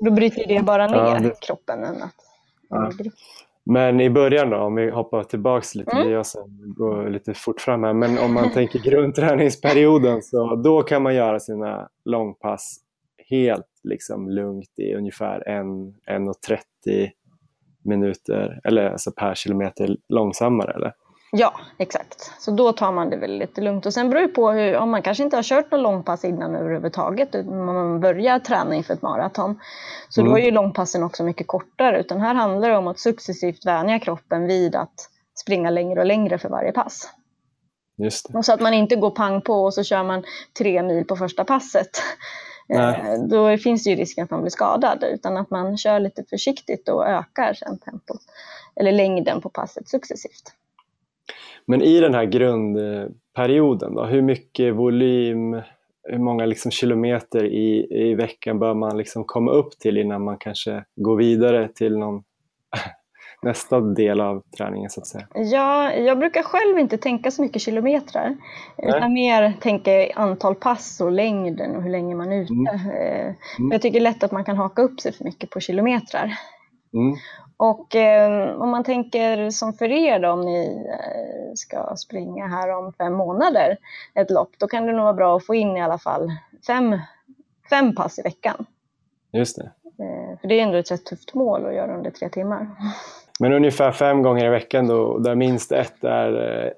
Då 0.00 0.10
bryter 0.10 0.46
det 0.48 0.62
bara 0.62 0.86
ner 0.86 0.96
ja, 0.96 1.18
det... 1.18 1.40
kroppen 1.40 1.84
än 1.84 2.02
att 2.02 2.14
ja. 2.68 2.90
Men 3.64 4.00
i 4.00 4.10
början 4.10 4.50
då, 4.50 4.56
om 4.56 4.74
vi 4.74 4.90
hoppar 4.90 5.24
tillbaks 5.24 5.74
lite, 5.74 5.96
mm. 5.96 6.10
jag 6.10 6.24
går 6.76 7.10
lite 7.10 7.34
fort 7.34 7.60
fram 7.60 7.84
här, 7.84 7.92
men 7.92 8.18
om 8.18 8.34
man 8.34 8.50
tänker 8.54 8.78
grundträningsperioden 8.78 10.22
så 10.22 10.56
då 10.56 10.82
kan 10.82 11.02
man 11.02 11.14
göra 11.14 11.40
sina 11.40 11.88
långpass 12.04 12.76
helt 13.28 13.80
liksom 13.82 14.30
lugnt 14.30 14.78
i 14.78 14.94
ungefär 14.94 15.44
1.30 15.46 17.10
minuter 17.82 18.60
eller 18.64 18.90
alltså 18.90 19.12
per 19.12 19.34
kilometer 19.34 19.96
långsammare 20.08 20.72
eller? 20.72 20.92
Ja, 21.32 21.60
exakt. 21.78 22.32
Så 22.38 22.50
då 22.50 22.72
tar 22.72 22.92
man 22.92 23.10
det 23.10 23.16
väl 23.16 23.38
lite 23.38 23.60
lugnt. 23.60 23.86
Och 23.86 23.94
sen 23.94 24.10
beror 24.10 24.22
det 24.22 24.28
på 24.28 24.50
hur, 24.50 24.76
om 24.76 24.90
man 24.90 25.02
kanske 25.02 25.24
inte 25.24 25.36
har 25.36 25.42
kört 25.42 25.70
någon 25.70 25.82
långpass 25.82 26.24
innan 26.24 26.54
överhuvudtaget, 26.54 27.34
om 27.34 27.66
man 27.66 28.00
börjar 28.00 28.38
träna 28.38 28.74
inför 28.74 28.94
ett 28.94 29.02
maraton. 29.02 29.60
Så 30.08 30.20
mm. 30.20 30.32
då 30.32 30.38
är 30.38 30.42
ju 30.42 30.50
långpassen 30.50 31.02
också 31.02 31.24
mycket 31.24 31.46
kortare, 31.46 32.00
utan 32.00 32.20
här 32.20 32.34
handlar 32.34 32.68
det 32.68 32.76
om 32.76 32.86
att 32.86 32.98
successivt 32.98 33.66
vänja 33.66 33.98
kroppen 33.98 34.46
vid 34.46 34.74
att 34.76 35.08
springa 35.40 35.70
längre 35.70 36.00
och 36.00 36.06
längre 36.06 36.38
för 36.38 36.48
varje 36.48 36.72
pass. 36.72 37.10
Just 37.98 38.32
det. 38.32 38.38
Och 38.38 38.44
så 38.44 38.52
att 38.52 38.60
man 38.60 38.74
inte 38.74 38.96
går 38.96 39.10
pang 39.10 39.40
på 39.40 39.64
och 39.64 39.74
så 39.74 39.84
kör 39.84 40.02
man 40.02 40.24
tre 40.58 40.82
mil 40.82 41.04
på 41.04 41.16
första 41.16 41.44
passet. 41.44 42.02
Nej. 42.68 43.00
Eh, 43.00 43.22
då 43.22 43.56
finns 43.56 43.84
det 43.84 43.90
ju 43.90 43.96
risken 43.96 44.24
att 44.24 44.30
man 44.30 44.40
blir 44.40 44.50
skadad, 44.50 45.04
utan 45.04 45.36
att 45.36 45.50
man 45.50 45.78
kör 45.78 46.00
lite 46.00 46.24
försiktigt 46.24 46.88
och 46.88 47.08
ökar 47.08 47.54
sen 47.54 47.78
tempot, 47.78 48.20
eller 48.76 48.92
längden 48.92 49.40
på 49.40 49.48
passet 49.48 49.88
successivt. 49.88 50.54
Men 51.70 51.82
i 51.82 52.00
den 52.00 52.14
här 52.14 52.24
grundperioden, 52.24 53.94
då, 53.94 54.04
hur 54.04 54.22
mycket 54.22 54.74
volym, 54.74 55.60
hur 56.02 56.18
många 56.18 56.46
liksom 56.46 56.70
kilometer 56.70 57.44
i, 57.44 57.86
i 57.90 58.14
veckan 58.14 58.58
bör 58.58 58.74
man 58.74 58.96
liksom 58.96 59.24
komma 59.24 59.52
upp 59.52 59.78
till 59.78 59.98
innan 59.98 60.24
man 60.24 60.38
kanske 60.38 60.84
går 60.96 61.16
vidare 61.16 61.68
till 61.68 61.98
någon 61.98 62.22
nästa 63.42 63.80
del 63.80 64.20
av 64.20 64.42
träningen 64.56 64.90
så 64.90 65.00
att 65.00 65.06
säga? 65.06 65.26
Ja, 65.34 65.92
jag 65.92 66.18
brukar 66.18 66.42
själv 66.42 66.78
inte 66.78 66.98
tänka 66.98 67.30
så 67.30 67.42
mycket 67.42 67.62
kilometrar. 67.62 68.36
Nej. 68.78 68.88
Utan 68.88 69.12
mer 69.12 69.52
tänka 69.60 70.12
antal 70.14 70.54
pass 70.54 71.00
och 71.00 71.12
längden 71.12 71.76
och 71.76 71.82
hur 71.82 71.90
länge 71.90 72.14
man 72.14 72.32
är 72.32 72.42
ute. 72.42 72.52
Mm. 72.52 72.66
Eh, 72.66 73.26
mm. 73.58 73.70
Jag 73.72 73.82
tycker 73.82 74.00
lätt 74.00 74.22
att 74.22 74.32
man 74.32 74.44
kan 74.44 74.56
haka 74.56 74.82
upp 74.82 75.00
sig 75.00 75.12
för 75.12 75.24
mycket 75.24 75.50
på 75.50 75.60
kilometrar. 75.60 76.32
Mm. 76.94 77.16
Och 77.60 77.96
eh, 77.96 78.60
om 78.60 78.70
man 78.70 78.84
tänker 78.84 79.50
som 79.50 79.72
för 79.72 79.92
er 79.92 80.18
då, 80.18 80.30
om 80.30 80.40
ni 80.40 80.86
eh, 80.88 81.54
ska 81.54 81.96
springa 81.96 82.46
här 82.46 82.76
om 82.76 82.92
fem 82.92 83.12
månader 83.12 83.76
ett 84.14 84.30
lopp, 84.30 84.50
då 84.58 84.66
kan 84.66 84.86
det 84.86 84.92
nog 84.92 85.02
vara 85.02 85.12
bra 85.12 85.36
att 85.36 85.46
få 85.46 85.54
in 85.54 85.76
i 85.76 85.82
alla 85.82 85.98
fall 85.98 86.30
fem, 86.66 86.98
fem 87.70 87.94
pass 87.94 88.18
i 88.18 88.22
veckan. 88.22 88.66
Just 89.32 89.56
det. 89.56 89.70
Eh, 90.04 90.40
för 90.40 90.48
det 90.48 90.60
är 90.60 90.62
ändå 90.62 90.78
ett 90.78 90.90
rätt 90.90 91.06
tufft 91.06 91.34
mål 91.34 91.66
att 91.66 91.74
göra 91.74 91.96
under 91.96 92.10
tre 92.10 92.28
timmar. 92.28 92.66
Men 93.40 93.52
ungefär 93.52 93.92
fem 93.92 94.22
gånger 94.22 94.44
i 94.44 94.48
veckan 94.50 94.86
då, 94.86 95.18
där 95.18 95.34
minst 95.34 95.72
ett 95.72 96.04
är 96.04 96.64
eh, 96.64 96.72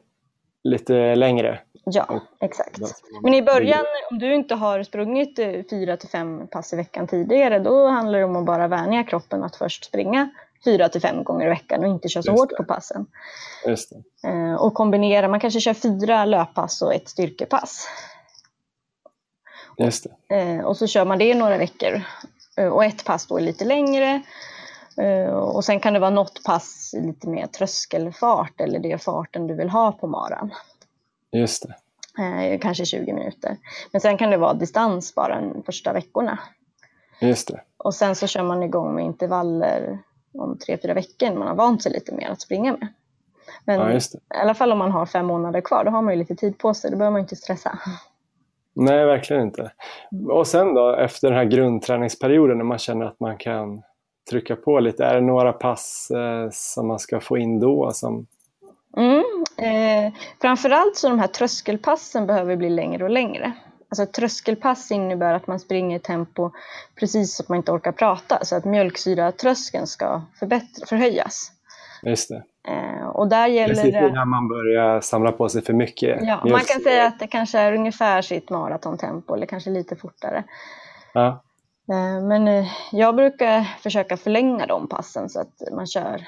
lite 0.64 1.14
längre? 1.14 1.60
Ja, 1.84 2.20
exakt. 2.40 2.78
Men 3.22 3.34
i 3.34 3.42
början, 3.42 3.84
om 4.10 4.18
du 4.18 4.34
inte 4.34 4.54
har 4.54 4.82
sprungit 4.82 5.38
eh, 5.38 5.52
fyra 5.70 5.96
till 5.96 6.08
fem 6.08 6.46
pass 6.46 6.72
i 6.72 6.76
veckan 6.76 7.06
tidigare, 7.06 7.58
då 7.58 7.86
handlar 7.86 8.18
det 8.18 8.24
om 8.24 8.36
att 8.36 8.46
bara 8.46 8.68
vänja 8.68 9.04
kroppen 9.04 9.42
att 9.42 9.56
först 9.56 9.84
springa 9.84 10.30
fyra 10.64 10.88
till 10.88 11.00
fem 11.00 11.24
gånger 11.24 11.46
i 11.46 11.48
veckan 11.48 11.84
och 11.84 11.90
inte 11.90 12.08
köra 12.08 12.22
så 12.22 12.30
Just 12.30 12.40
hårt 12.40 12.50
det. 12.50 12.56
på 12.56 12.64
passen. 12.64 13.06
Eh, 14.24 14.54
och 14.54 14.74
kombinera, 14.74 15.28
man 15.28 15.40
kanske 15.40 15.60
kör 15.60 15.74
fyra 15.74 16.24
löppass 16.24 16.82
och 16.82 16.94
ett 16.94 17.08
styrkepass. 17.08 17.88
Just 19.78 20.06
det. 20.28 20.36
Eh, 20.36 20.64
och 20.64 20.76
så 20.76 20.86
kör 20.86 21.04
man 21.04 21.18
det 21.18 21.24
i 21.24 21.34
några 21.34 21.58
veckor. 21.58 22.02
Eh, 22.56 22.66
och 22.66 22.84
ett 22.84 23.04
pass 23.04 23.26
då 23.26 23.36
är 23.36 23.40
lite 23.40 23.64
längre. 23.64 24.22
Och 25.32 25.64
sen 25.64 25.80
kan 25.80 25.92
det 25.92 25.98
vara 25.98 26.10
något 26.10 26.44
pass 26.44 26.94
lite 26.98 27.28
mer 27.28 27.46
tröskelfart 27.46 28.60
eller 28.60 28.78
det 28.78 29.02
farten 29.02 29.46
du 29.46 29.54
vill 29.54 29.70
ha 29.70 29.92
på 29.92 30.06
maran. 30.06 30.54
Just 31.32 31.66
det. 32.16 32.58
Kanske 32.58 32.84
20 32.84 33.12
minuter. 33.12 33.56
Men 33.92 34.00
sen 34.00 34.18
kan 34.18 34.30
det 34.30 34.36
vara 34.36 34.54
distans 34.54 35.14
bara 35.14 35.40
de 35.40 35.62
första 35.62 35.92
veckorna. 35.92 36.38
Just 37.20 37.48
det. 37.48 37.60
Och 37.76 37.94
sen 37.94 38.16
så 38.16 38.26
kör 38.26 38.42
man 38.42 38.62
igång 38.62 38.94
med 38.94 39.04
intervaller 39.04 39.98
om 40.34 40.58
tre, 40.58 40.78
fyra 40.82 40.94
veckor 40.94 41.30
när 41.30 41.36
man 41.36 41.48
har 41.48 41.54
vant 41.54 41.82
sig 41.82 41.92
lite 41.92 42.14
mer 42.14 42.28
att 42.28 42.40
springa 42.40 42.72
med. 42.72 42.88
Men 43.64 43.80
ja, 43.80 43.92
i 43.92 44.00
alla 44.28 44.54
fall 44.54 44.72
om 44.72 44.78
man 44.78 44.90
har 44.90 45.06
fem 45.06 45.26
månader 45.26 45.60
kvar, 45.60 45.84
då 45.84 45.90
har 45.90 46.02
man 46.02 46.14
ju 46.14 46.18
lite 46.18 46.36
tid 46.36 46.58
på 46.58 46.74
sig, 46.74 46.90
då 46.90 46.96
behöver 46.96 47.12
man 47.12 47.20
inte 47.20 47.36
stressa. 47.36 47.78
Nej, 48.74 49.06
verkligen 49.06 49.42
inte. 49.42 49.72
Och 50.28 50.46
sen 50.46 50.74
då 50.74 50.94
efter 50.94 51.28
den 51.28 51.36
här 51.36 51.44
grundträningsperioden 51.44 52.58
när 52.58 52.64
man 52.64 52.78
känner 52.78 53.06
att 53.06 53.20
man 53.20 53.36
kan 53.36 53.82
trycka 54.30 54.56
på 54.56 54.80
lite, 54.80 55.04
är 55.04 55.14
det 55.14 55.20
några 55.20 55.52
pass 55.52 56.10
eh, 56.10 56.48
som 56.52 56.86
man 56.86 56.98
ska 56.98 57.20
få 57.20 57.38
in 57.38 57.60
då? 57.60 57.90
Som... 57.92 58.26
Mm, 58.96 59.24
eh, 59.58 60.12
framförallt 60.40 60.96
så 60.96 61.08
de 61.08 61.18
här 61.18 61.26
tröskelpassen 61.26 62.26
behöver 62.26 62.56
bli 62.56 62.70
längre 62.70 63.04
och 63.04 63.10
längre. 63.10 63.52
Alltså 63.92 64.06
tröskelpass 64.06 64.90
innebär 64.90 65.34
att 65.34 65.46
man 65.46 65.60
springer 65.60 65.96
i 65.96 66.00
tempo 66.00 66.50
precis 66.94 67.36
så 67.36 67.42
att 67.42 67.48
man 67.48 67.56
inte 67.56 67.72
orkar 67.72 67.92
prata, 67.92 68.44
så 68.44 68.56
att 68.56 68.64
mjölksyratröskeln 68.64 69.86
ska 69.86 70.22
förbättra, 70.38 70.86
förhöjas. 70.86 71.52
Just 72.02 72.28
det. 72.28 72.42
Eh, 72.68 73.06
och 73.06 73.28
där 73.28 73.46
gäller 73.46 73.74
precis 73.74 73.94
innan 73.94 74.28
man 74.28 74.48
börjar 74.48 75.00
samla 75.00 75.32
på 75.32 75.48
sig 75.48 75.62
för 75.62 75.72
mycket 75.72 76.18
Ja, 76.22 76.40
man 76.44 76.60
kan 76.60 76.80
säga 76.80 77.06
att 77.06 77.18
det 77.18 77.26
kanske 77.26 77.58
är 77.58 77.72
ungefär 77.72 78.22
sitt 78.22 78.50
maratontempo 78.50 79.34
eller 79.34 79.46
kanske 79.46 79.70
lite 79.70 79.96
fortare. 79.96 80.44
Ja. 81.12 81.42
Eh, 81.88 82.22
men 82.22 82.48
eh, 82.48 82.66
jag 82.92 83.16
brukar 83.16 83.64
försöka 83.82 84.16
förlänga 84.16 84.66
de 84.66 84.88
passen 84.88 85.28
så 85.28 85.40
att 85.40 85.62
man 85.72 85.86
kör 85.86 86.26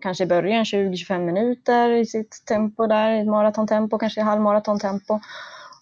kanske 0.00 0.24
i 0.24 0.26
början 0.26 0.64
20-25 0.64 1.18
minuter 1.18 1.90
i 1.90 2.06
sitt 2.06 2.42
tempo 2.48 2.86
där, 2.86 3.10
i 3.10 3.24
maratontempo, 3.24 3.98
kanske 3.98 4.20
i 4.20 4.24
halvmaratontempo. 4.24 5.20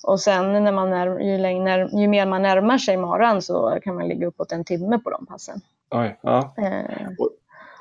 Och 0.05 0.21
sen 0.21 0.65
när 0.65 0.73
man 0.73 0.93
är, 0.93 1.19
ju, 1.19 1.39
längre, 1.39 1.89
ju 1.93 2.09
mer 2.09 2.27
man 2.27 2.43
närmar 2.43 2.79
sig 2.79 2.97
maran 2.97 3.43
så 3.43 3.79
kan 3.83 3.95
man 3.95 4.09
ligga 4.09 4.27
uppåt 4.27 4.53
en 4.53 4.65
timme 4.65 4.99
på 4.99 5.11
de 5.11 5.27
passen. 5.27 5.61
Oj, 5.91 6.19
ja. 6.21 6.55
Eh. 6.57 7.09
Och, 7.19 7.31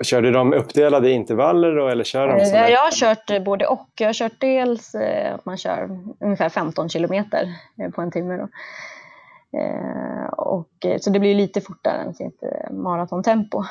kör 0.04 0.22
du 0.22 0.32
dem 0.32 0.54
uppdelade 0.54 1.12
intervaller 1.12 1.76
då, 1.76 1.88
eller 1.88 2.04
kör 2.04 2.28
de 2.28 2.34
eh, 2.34 2.70
Jag 2.70 2.80
har 2.80 2.92
kört 2.92 3.44
både 3.46 3.66
och. 3.66 3.90
Jag 3.96 4.08
har 4.08 4.14
kört 4.14 4.40
dels 4.40 4.96
eh, 4.96 5.36
att 5.36 5.46
man 5.46 5.58
kör 5.58 6.00
ungefär 6.20 6.50
15 6.50 6.90
kilometer 6.90 7.56
eh, 7.82 7.90
på 7.90 8.02
en 8.02 8.12
timme. 8.12 8.38
Då. 8.38 8.48
Och, 10.38 10.86
så 11.00 11.10
det 11.10 11.20
blir 11.20 11.36
lite 11.36 11.62
fortare 11.62 12.02
än 12.02 12.14
sitt 12.14 12.44
maratontempo. 12.72 13.64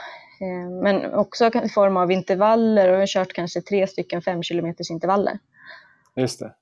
Men 0.82 1.14
också 1.14 1.50
i 1.64 1.68
form 1.68 1.96
av 1.96 2.12
intervaller 2.12 2.88
och 2.88 2.94
jag 2.94 3.00
har 3.00 3.06
kört 3.06 3.32
kanske 3.32 3.60
tre 3.60 3.86
stycken 3.86 4.22
fem 4.22 4.42
kilometers 4.42 4.90
intervaller. 4.90 5.38
Just 6.14 6.40
det. 6.40 6.52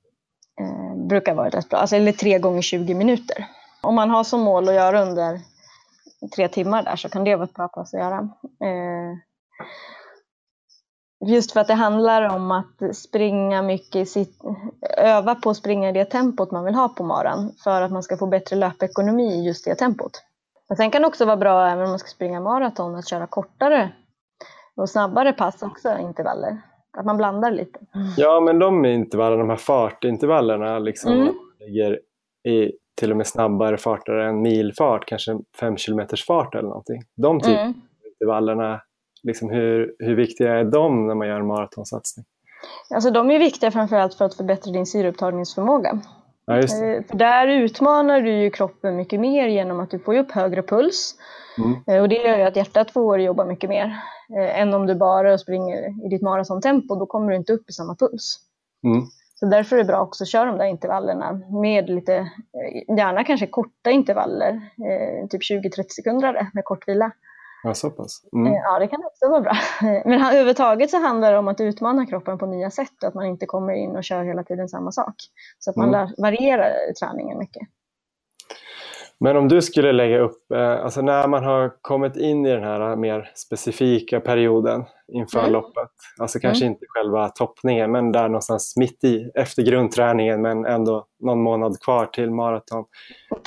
Eh, 0.60 0.94
brukar 0.96 1.34
vara 1.34 1.48
rätt 1.48 1.68
bra, 1.68 1.78
alltså, 1.78 1.96
eller 1.96 2.12
tre 2.12 2.38
gånger 2.38 2.62
20 2.62 2.94
minuter. 2.94 3.46
Om 3.80 3.94
man 3.94 4.10
har 4.10 4.24
som 4.24 4.40
mål 4.40 4.68
att 4.68 4.74
göra 4.74 5.02
under 5.02 5.40
tre 6.34 6.48
timmar 6.48 6.82
där 6.82 6.96
så 6.96 7.08
kan 7.08 7.24
det 7.24 7.36
vara 7.36 7.44
ett 7.44 7.54
bra 7.54 7.68
pass 7.68 7.94
att 7.94 8.00
göra. 8.00 8.28
Eh, 8.64 9.16
just 11.28 11.52
för 11.52 11.60
att 11.60 11.66
det 11.66 11.74
handlar 11.74 12.22
om 12.22 12.50
att 12.50 12.96
springa 12.96 13.62
mycket, 13.62 14.08
sitt, 14.08 14.42
öva 14.96 15.34
på 15.34 15.50
att 15.50 15.56
springa 15.56 15.88
i 15.88 15.92
det 15.92 16.04
tempot 16.04 16.50
man 16.50 16.64
vill 16.64 16.74
ha 16.74 16.88
på 16.88 17.04
maran 17.04 17.52
för 17.64 17.82
att 17.82 17.92
man 17.92 18.02
ska 18.02 18.16
få 18.16 18.26
bättre 18.26 18.56
löpekonomi 18.56 19.34
i 19.34 19.46
just 19.46 19.64
det 19.64 19.74
tempot. 19.74 20.22
Men 20.68 20.76
sen 20.76 20.90
kan 20.90 21.02
det 21.02 21.08
också 21.08 21.24
vara 21.24 21.36
bra 21.36 21.66
även 21.66 21.84
om 21.84 21.90
man 21.90 21.98
ska 21.98 22.08
springa 22.08 22.40
maraton 22.40 22.94
att 22.94 23.08
köra 23.08 23.26
kortare 23.26 23.92
och 24.76 24.90
snabbare 24.90 25.32
pass 25.32 25.62
också, 25.62 25.98
intervaller. 25.98 26.62
Att 26.98 27.06
man 27.06 27.16
blandar 27.16 27.50
lite. 27.50 27.78
Ja, 28.16 28.40
men 28.40 28.58
de 28.58 28.84
intervallerna, 28.84 29.42
de 29.42 29.50
här 29.50 29.56
fartintervallerna, 29.56 30.78
liksom, 30.78 31.12
Mm. 31.12 31.34
ligger 31.58 32.00
i 32.48 32.72
till 33.00 33.10
och 33.10 33.16
med 33.16 33.26
snabbare 33.26 33.76
farter 33.78 34.12
än 34.12 34.42
milfart, 34.42 35.04
kanske 35.06 35.38
fem 35.60 35.76
kilometers 35.76 36.26
fart 36.26 36.54
eller 36.54 36.68
någonting. 36.68 37.02
De 37.16 37.40
typ 37.40 37.58
Mm. 37.60 37.74
intervallerna, 38.12 38.80
liksom 39.22 39.50
hur, 39.50 39.94
hur 39.98 40.14
viktiga 40.14 40.52
är 40.58 40.64
de 40.64 41.06
när 41.06 41.14
man 41.14 41.28
gör 41.28 41.40
en 41.40 41.46
maratonsatsning? 41.46 42.26
Alltså 42.94 43.10
de 43.10 43.30
är 43.30 43.38
viktiga 43.38 43.70
framförallt 43.70 44.14
för 44.14 44.24
att 44.24 44.34
förbättra 44.34 44.72
din 44.72 44.86
syreupptagningsförmåga. 44.86 45.98
Ja. 46.56 46.86
Eh, 46.86 47.02
För 47.04 47.16
där 47.16 47.46
utmanar 47.48 48.20
du 48.20 48.32
ju 48.32 48.50
kroppen 48.50 48.96
mycket 48.96 49.20
mer 49.20 49.46
genom 49.46 49.80
att 49.80 49.90
du 49.90 49.98
får 49.98 50.16
upp 50.18 50.30
högre 50.32 50.62
puls. 50.62 51.14
Mm. 51.58 51.76
Eh, 51.86 52.02
Och 52.02 52.08
det 52.08 52.14
gör 52.14 52.36
ju 52.38 52.42
att 52.42 52.56
hjärtat 52.56 52.90
får 52.90 53.20
jobba 53.20 53.44
mycket 53.44 53.70
mer. 53.70 53.96
eh, 54.38 54.60
Än 54.60 54.74
om 54.74 54.86
du 54.86 54.94
bara 54.94 55.38
springer 55.38 56.06
i 56.06 56.08
ditt 56.10 56.22
maratontempo, 56.22 56.94
då 56.94 57.06
kommer 57.06 57.30
du 57.30 57.36
inte 57.36 57.52
upp 57.52 57.70
i 57.70 57.72
samma 57.72 57.94
puls. 57.94 58.38
Mm. 58.84 59.02
Så 59.34 59.46
därför 59.46 59.76
är 59.76 59.80
det 59.80 59.86
bra 59.86 60.00
också 60.00 60.24
att 60.24 60.28
köra 60.28 60.44
de 60.44 60.58
där 60.58 60.64
intervallerna 60.64 61.32
med 61.62 61.90
lite, 61.90 62.12
gärna 62.98 63.24
kanske 63.24 63.46
korta 63.46 63.90
intervaller, 63.90 64.60
typ 65.30 65.40
20-30 65.42 65.84
sekunder 65.88 66.50
med 66.54 66.64
kort 66.64 66.88
vila. 66.88 67.10
Ja, 67.62 67.74
så 67.74 67.90
pass. 67.90 68.22
Eh, 68.34 68.38
Mm. 68.40 68.52
Ja, 68.52 68.78
det 68.78 68.86
kan 68.86 69.04
också 69.04 69.28
vara 69.28 69.40
bra. 69.40 69.52
Men 70.04 70.12
överhuvudtaget 70.12 70.90
så 70.90 70.96
handlar 70.98 71.32
det 71.32 71.38
om 71.38 71.48
att 71.48 71.60
utmana 71.60 72.06
kroppen 72.06 72.38
på 72.38 72.46
nya 72.46 72.70
sätt, 72.70 73.04
att 73.04 73.14
man 73.14 73.26
inte 73.26 73.46
kommer 73.46 73.72
in 73.72 73.96
och 73.96 74.04
kör 74.04 74.24
hela 74.24 74.42
tiden 74.44 74.68
samma 74.68 74.92
sak. 74.92 75.14
Så 75.58 75.70
att 75.70 75.76
man 75.76 75.94
Mm. 75.94 76.08
varierar 76.18 76.72
träningen 77.00 77.38
mycket. 77.38 77.68
Men 79.22 79.36
om 79.36 79.48
du 79.48 79.62
skulle 79.62 79.92
lägga 79.92 80.18
upp, 80.18 80.50
eh, 80.52 80.84
alltså 80.84 81.00
när 81.02 81.28
man 81.28 81.44
har 81.44 81.72
kommit 81.82 82.16
in 82.16 82.46
i 82.46 82.50
den 82.52 82.64
här 82.64 82.96
mer 82.96 83.30
specifika 83.34 84.20
perioden 84.20 84.84
inför 85.12 85.38
Mm. 85.38 85.52
loppet, 85.52 85.90
alltså 86.20 86.38
kanske 86.38 86.64
inte 86.64 86.86
själva 86.88 87.28
toppningen, 87.28 87.92
men 87.92 88.12
där 88.12 88.28
någonstans 88.28 88.76
mitt 88.76 89.04
i, 89.04 89.30
efter 89.34 89.62
grundträningen, 89.62 90.42
men 90.42 90.66
ändå 90.66 91.06
någon 91.18 91.42
månad 91.42 91.80
kvar 91.80 92.06
till 92.06 92.30
maraton. 92.30 92.84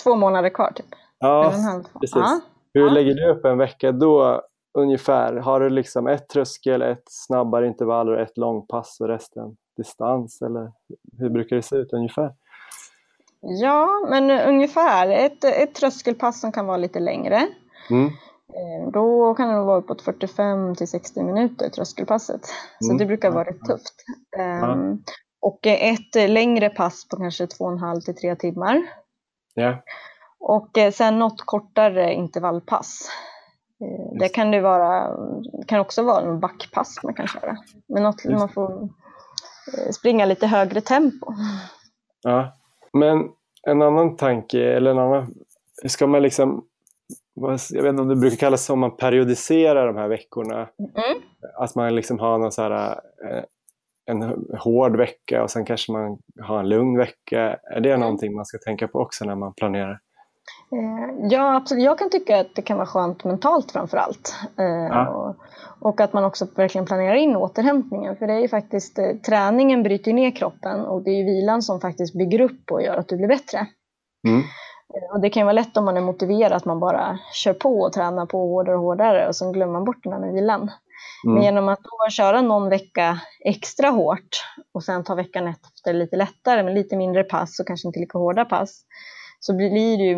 Två 0.04 0.16
månader 0.16 0.50
kvar 0.50 0.72
typ. 0.76 0.86
Och 0.86 1.28
Ja, 1.28 1.54
precis. 2.02 2.16
Ja. 2.16 2.40
Hur 2.74 2.86
ja. 2.88 2.94
lägger 2.94 3.14
du 3.14 3.30
upp 3.32 3.46
en 3.46 3.58
vecka 3.58 3.92
då 3.92 4.42
ungefär? 4.78 5.34
Har 5.36 5.60
du 5.60 5.70
liksom 5.70 6.08
ett 6.08 6.28
tröskel, 6.30 6.82
ett 6.82 7.04
snabbare 7.06 7.68
intervall 7.68 8.10
och 8.10 8.20
ett 8.20 8.38
långpass 8.38 8.98
och 9.02 9.08
resten 9.08 9.56
distans? 9.78 10.42
Eller 10.42 10.72
hur 11.20 11.30
brukar 11.30 11.56
det 11.56 11.62
se 11.62 11.76
ut 11.76 11.94
ungefär? 11.94 12.34
ja, 13.46 14.08
men 14.10 14.32
ungefär 14.50 15.10
ett, 15.10 15.44
ett 15.44 15.76
tröskelpass 15.76 16.40
som 16.42 16.52
kan 16.52 16.66
vara 16.66 16.78
lite 16.78 17.00
längre. 17.00 17.48
Mm. 17.90 18.06
Eh, 18.54 18.92
Då 18.94 19.34
kan 19.34 19.50
det 19.50 19.60
vara 19.62 19.78
uppåt 19.78 20.02
45 20.02 20.76
till 20.76 20.88
60 20.88 21.24
minuter 21.24 21.70
tröskelpasset. 21.70 22.46
Så 22.80 22.86
Mm. 22.90 22.98
det 22.98 23.06
brukar 23.06 23.32
vara 23.32 23.44
rätt 23.50 23.62
tufft. 23.66 23.94
Ehm, 24.38 25.04
Och 25.42 25.68
ett 25.68 26.30
längre 26.30 26.70
pass 26.70 27.08
på 27.10 27.18
kanske 27.18 27.46
2,5 27.46 28.02
till 28.02 28.16
3 28.16 28.36
timmar. 28.36 28.82
Ja, 29.54 29.84
Och 30.46 30.78
eh, 30.78 30.92
sen 30.92 31.20
något 31.20 31.42
kortare 31.46 32.14
intervallpass. 32.14 33.10
Eh, 33.82 34.18
Det 34.20 34.30
kan 34.30 34.52
det 34.52 34.62
vara, 34.62 35.18
kan 35.68 35.80
också 35.80 36.04
vara 36.04 36.22
en 36.22 36.40
backpass 36.40 37.00
man 37.04 37.14
kan 37.14 37.28
köra. 37.28 37.58
Men 37.88 38.04
något 38.04 38.26
man 38.26 38.50
får 38.50 38.72
eh, 39.78 39.92
springa 39.92 40.26
lite 40.26 40.48
högre 40.48 40.82
tempo. 40.82 41.34
Ja, 42.24 42.54
men 42.94 43.30
en 43.68 43.82
annan 43.82 44.16
tanke, 44.16 44.60
eller 44.74 44.92
en 44.92 45.00
annan, 45.00 45.34
ska 45.86 46.08
man 46.08 46.22
liksom, 46.22 46.66
jag 47.72 47.84
vet 47.84 47.90
inte 47.90 48.02
om 48.02 48.08
det 48.08 48.16
brukar 48.16 48.38
kallas 48.38 48.66
som 48.66 48.80
man 48.80 48.98
periodiserar 48.98 49.88
de 49.88 49.98
här 49.98 50.08
veckorna, 50.08 50.70
Mm. 50.80 51.22
att 51.60 51.76
man 51.76 51.96
liksom 51.96 52.20
har 52.20 52.38
någon 52.38 52.52
så 52.52 52.62
här, 52.62 53.00
en 54.06 54.22
hård 54.60 54.98
vecka 54.98 55.44
och 55.44 55.52
sen 55.52 55.66
kanske 55.66 55.92
man 55.92 56.18
har 56.42 56.60
en 56.60 56.70
lugn 56.70 56.98
vecka. 56.98 57.58
Är 57.76 57.80
det 57.82 57.98
någonting 57.98 58.36
man 58.36 58.46
ska 58.46 58.58
tänka 58.58 58.88
på 58.88 59.00
också 59.00 59.26
när 59.26 59.36
man 59.36 59.54
planerar? 59.54 60.00
Eh, 60.74 61.28
Ja, 61.30 61.56
absolut. 61.56 61.84
Jag 61.84 61.98
kan 62.00 62.10
tycka 62.10 62.40
att 62.40 62.56
det 62.56 62.62
kan 62.62 62.78
vara 62.78 62.88
skönt 62.88 63.24
mentalt 63.24 63.72
framför 63.72 63.98
allt. 63.98 64.36
Eh, 64.60 64.66
Ja. 64.66 65.08
Och, 65.08 65.36
och 65.90 66.02
att 66.02 66.14
man 66.14 66.24
också 66.26 66.48
verkligen 66.56 66.86
planerar 66.86 67.16
in 67.16 67.36
återhämtningen. 67.36 68.16
För 68.16 68.28
det 68.28 68.34
är 68.34 68.40
ju 68.40 68.48
faktiskt, 68.48 69.00
eh, 69.00 69.06
träningen 69.28 69.84
bryter 69.84 70.14
ner 70.14 70.32
kroppen 70.32 70.86
och 70.86 71.04
det 71.04 71.10
är 71.12 71.16
ju 71.16 71.24
vilan 71.26 71.62
som 71.62 71.80
faktiskt 71.82 72.14
bygger 72.18 72.42
upp 72.42 72.72
och 72.72 72.82
gör 72.84 72.98
att 72.98 73.08
du 73.08 73.18
blir 73.18 73.28
bättre. 73.28 73.68
Mm. 74.28 74.42
Och 75.14 75.20
det 75.22 75.30
kan 75.30 75.42
ju 75.42 75.46
vara 75.46 75.54
lätt 75.54 75.78
om 75.78 75.86
man 75.86 75.98
är 75.98 76.02
motiverad 76.02 76.54
att 76.54 76.66
man 76.66 76.80
bara 76.80 77.20
kör 77.34 77.54
på 77.54 77.80
och 77.82 77.94
tränar 77.94 78.26
på 78.26 78.38
hårdare 78.38 78.76
och 78.76 78.82
hårdare 78.82 79.28
och 79.28 79.36
sen 79.36 79.52
glömmer 79.52 79.74
man 79.74 79.86
bort 79.86 80.04
den 80.04 80.24
här 80.24 80.32
vilan. 80.32 80.72
Men 81.24 81.32
Mm. 81.34 81.44
genom 81.44 81.70
att 81.70 81.80
då 81.84 82.10
köra 82.10 82.42
någon 82.42 82.70
vecka 82.70 83.20
extra 83.46 83.90
hårt 83.90 84.44
och 84.74 84.84
sen 84.84 85.04
ta 85.04 85.16
veckan 85.16 85.48
efter 85.48 85.94
lite 85.94 86.16
lättare 86.16 86.64
med 86.64 86.74
lite 86.74 86.96
mindre 86.98 87.24
pass 87.24 87.60
och 87.60 87.68
kanske 87.68 87.88
inte 87.88 88.00
lika 88.00 88.18
hårda 88.18 88.46
pass 88.46 88.82
så 89.46 89.54
blir, 89.56 89.96
ju, 89.98 90.16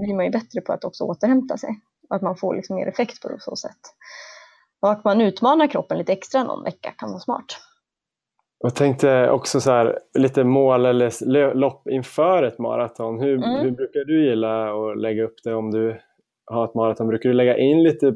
blir 0.00 0.14
man 0.16 0.24
ju 0.24 0.30
bättre 0.30 0.60
på 0.60 0.72
att 0.72 0.84
också 0.84 1.04
återhämta 1.04 1.56
sig. 1.56 1.70
Att 2.10 2.22
man 2.22 2.36
får 2.36 2.54
liksom 2.54 2.76
mer 2.76 2.86
effekt 2.88 3.22
på 3.22 3.28
så 3.38 3.56
sätt. 3.56 3.80
Och 4.82 4.90
att 4.90 5.04
man 5.04 5.20
utmanar 5.20 5.66
kroppen 5.66 5.98
lite 5.98 6.12
extra 6.12 6.44
någon 6.44 6.64
vecka 6.64 6.90
kan 6.98 7.08
vara 7.10 7.20
smart. 7.20 7.44
Jag 8.58 8.74
tänkte 8.74 9.30
också 9.30 9.60
så 9.60 9.70
här, 9.70 9.98
lite 10.18 10.44
mål 10.44 10.86
eller 10.86 11.54
lopp 11.54 11.88
inför 11.88 12.42
ett 12.42 12.58
maraton. 12.58 13.20
Hur, 13.20 13.34
Mm. 13.36 13.60
hur 13.60 13.70
brukar 13.70 14.04
du 14.04 14.24
gilla 14.28 14.70
att 14.72 14.98
lägga 15.00 15.24
upp 15.24 15.34
det 15.44 15.54
om 15.54 15.70
du 15.70 16.00
har 16.50 16.64
ett 16.64 16.74
maraton? 16.74 17.08
Brukar 17.08 17.28
du 17.28 17.34
lägga 17.34 17.58
in 17.58 17.82
lite 17.82 18.14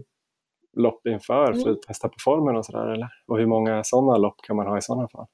lopp 0.76 1.06
inför 1.06 1.52
för 1.52 1.60
Mm. 1.60 1.72
att 1.72 1.82
testa 1.82 2.08
på 2.08 2.14
formen 2.24 2.56
och 2.56 2.66
sådär? 2.66 3.08
Och 3.26 3.38
hur 3.38 3.46
många 3.46 3.84
sådana 3.84 4.16
lopp 4.16 4.36
kan 4.46 4.56
man 4.56 4.66
ha 4.66 4.78
i 4.78 4.82
sådana 4.82 5.08
fall? 5.08 5.26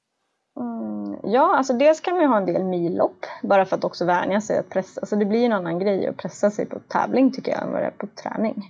Mm, 0.59 0.88
ja, 1.23 1.55
alltså 1.57 1.73
dels 1.73 1.99
kan 2.01 2.13
man 2.13 2.21
ju 2.23 2.27
ha 2.29 2.37
en 2.37 2.45
del 2.45 2.63
millopp 2.63 3.25
bara 3.43 3.65
för 3.65 3.75
att 3.75 3.83
också 3.83 4.05
vänja 4.05 4.41
sig 4.41 4.57
att 4.59 4.69
pressa. 4.69 5.01
Alltså 5.01 5.15
det 5.15 5.25
blir 5.25 5.45
en 5.45 5.53
annan 5.53 5.79
grej 5.79 6.07
att 6.07 6.17
pressa 6.17 6.51
sig 6.51 6.65
på 6.65 6.79
tävling 6.79 7.31
tycker 7.31 7.51
jag 7.51 7.63
än 7.63 7.71
vad 7.71 7.81
det 7.81 7.85
är 7.85 7.91
på 7.91 8.07
träning. 8.23 8.63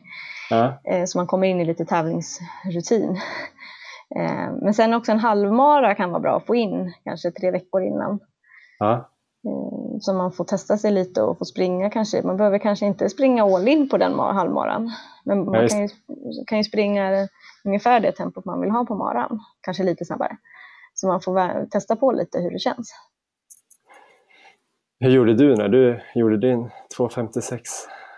Ja, 0.49 0.81
Eh, 0.83 1.05
så 1.05 1.17
man 1.17 1.27
kommer 1.27 1.47
in 1.47 1.61
i 1.61 1.65
lite 1.65 1.85
tävlingsrutin. 1.85 3.17
Eh, 4.15 4.51
men 4.61 4.73
sen 4.73 4.93
också 4.93 5.11
en 5.11 5.19
halvmara 5.19 5.95
kan 5.95 6.09
vara 6.11 6.19
bra 6.19 6.37
att 6.37 6.45
få 6.45 6.55
in 6.55 6.93
kanske 7.03 7.31
tre 7.31 7.51
veckor 7.51 7.83
innan. 7.83 8.19
ja, 8.79 9.09
Eh, 9.47 9.97
Så 9.99 10.13
man 10.13 10.31
får 10.31 10.43
testa 10.45 10.77
sig 10.77 10.91
lite 10.91 11.21
och 11.21 11.37
få 11.37 11.45
springa 11.45 11.89
kanske. 11.89 12.21
Man 12.23 12.37
behöver 12.37 12.57
kanske 12.57 12.85
inte 12.85 13.09
springa 13.09 13.43
all 13.43 13.67
in 13.67 13.89
på 13.89 13.97
den 13.97 14.13
ma- 14.13 14.33
halvmaran. 14.33 14.91
Men 15.25 15.45
man 15.45 15.61
just 15.61 15.75
kan 15.75 15.81
ju, 15.81 15.89
kan 16.47 16.57
ju 16.57 16.63
springa 16.63 17.27
ungefär 17.65 17.99
det 17.99 18.11
tempot 18.11 18.45
man 18.45 18.61
vill 18.61 18.71
ha 18.71 18.85
på 18.85 18.95
maran. 18.95 19.39
Kanske 19.61 19.83
lite 19.83 20.05
snabbare. 20.05 20.37
Så 20.99 21.07
man 21.07 21.21
får 21.21 21.65
testa 21.69 21.95
på 21.95 22.11
lite 22.11 22.39
hur 22.39 22.51
det 22.51 22.59
känns. 22.59 22.93
Hur 24.99 25.09
gjorde 25.09 25.33
du 25.33 25.55
när 25.55 25.67
du 25.69 26.01
gjorde 26.15 26.37
din 26.37 26.69
2.56 26.97 27.59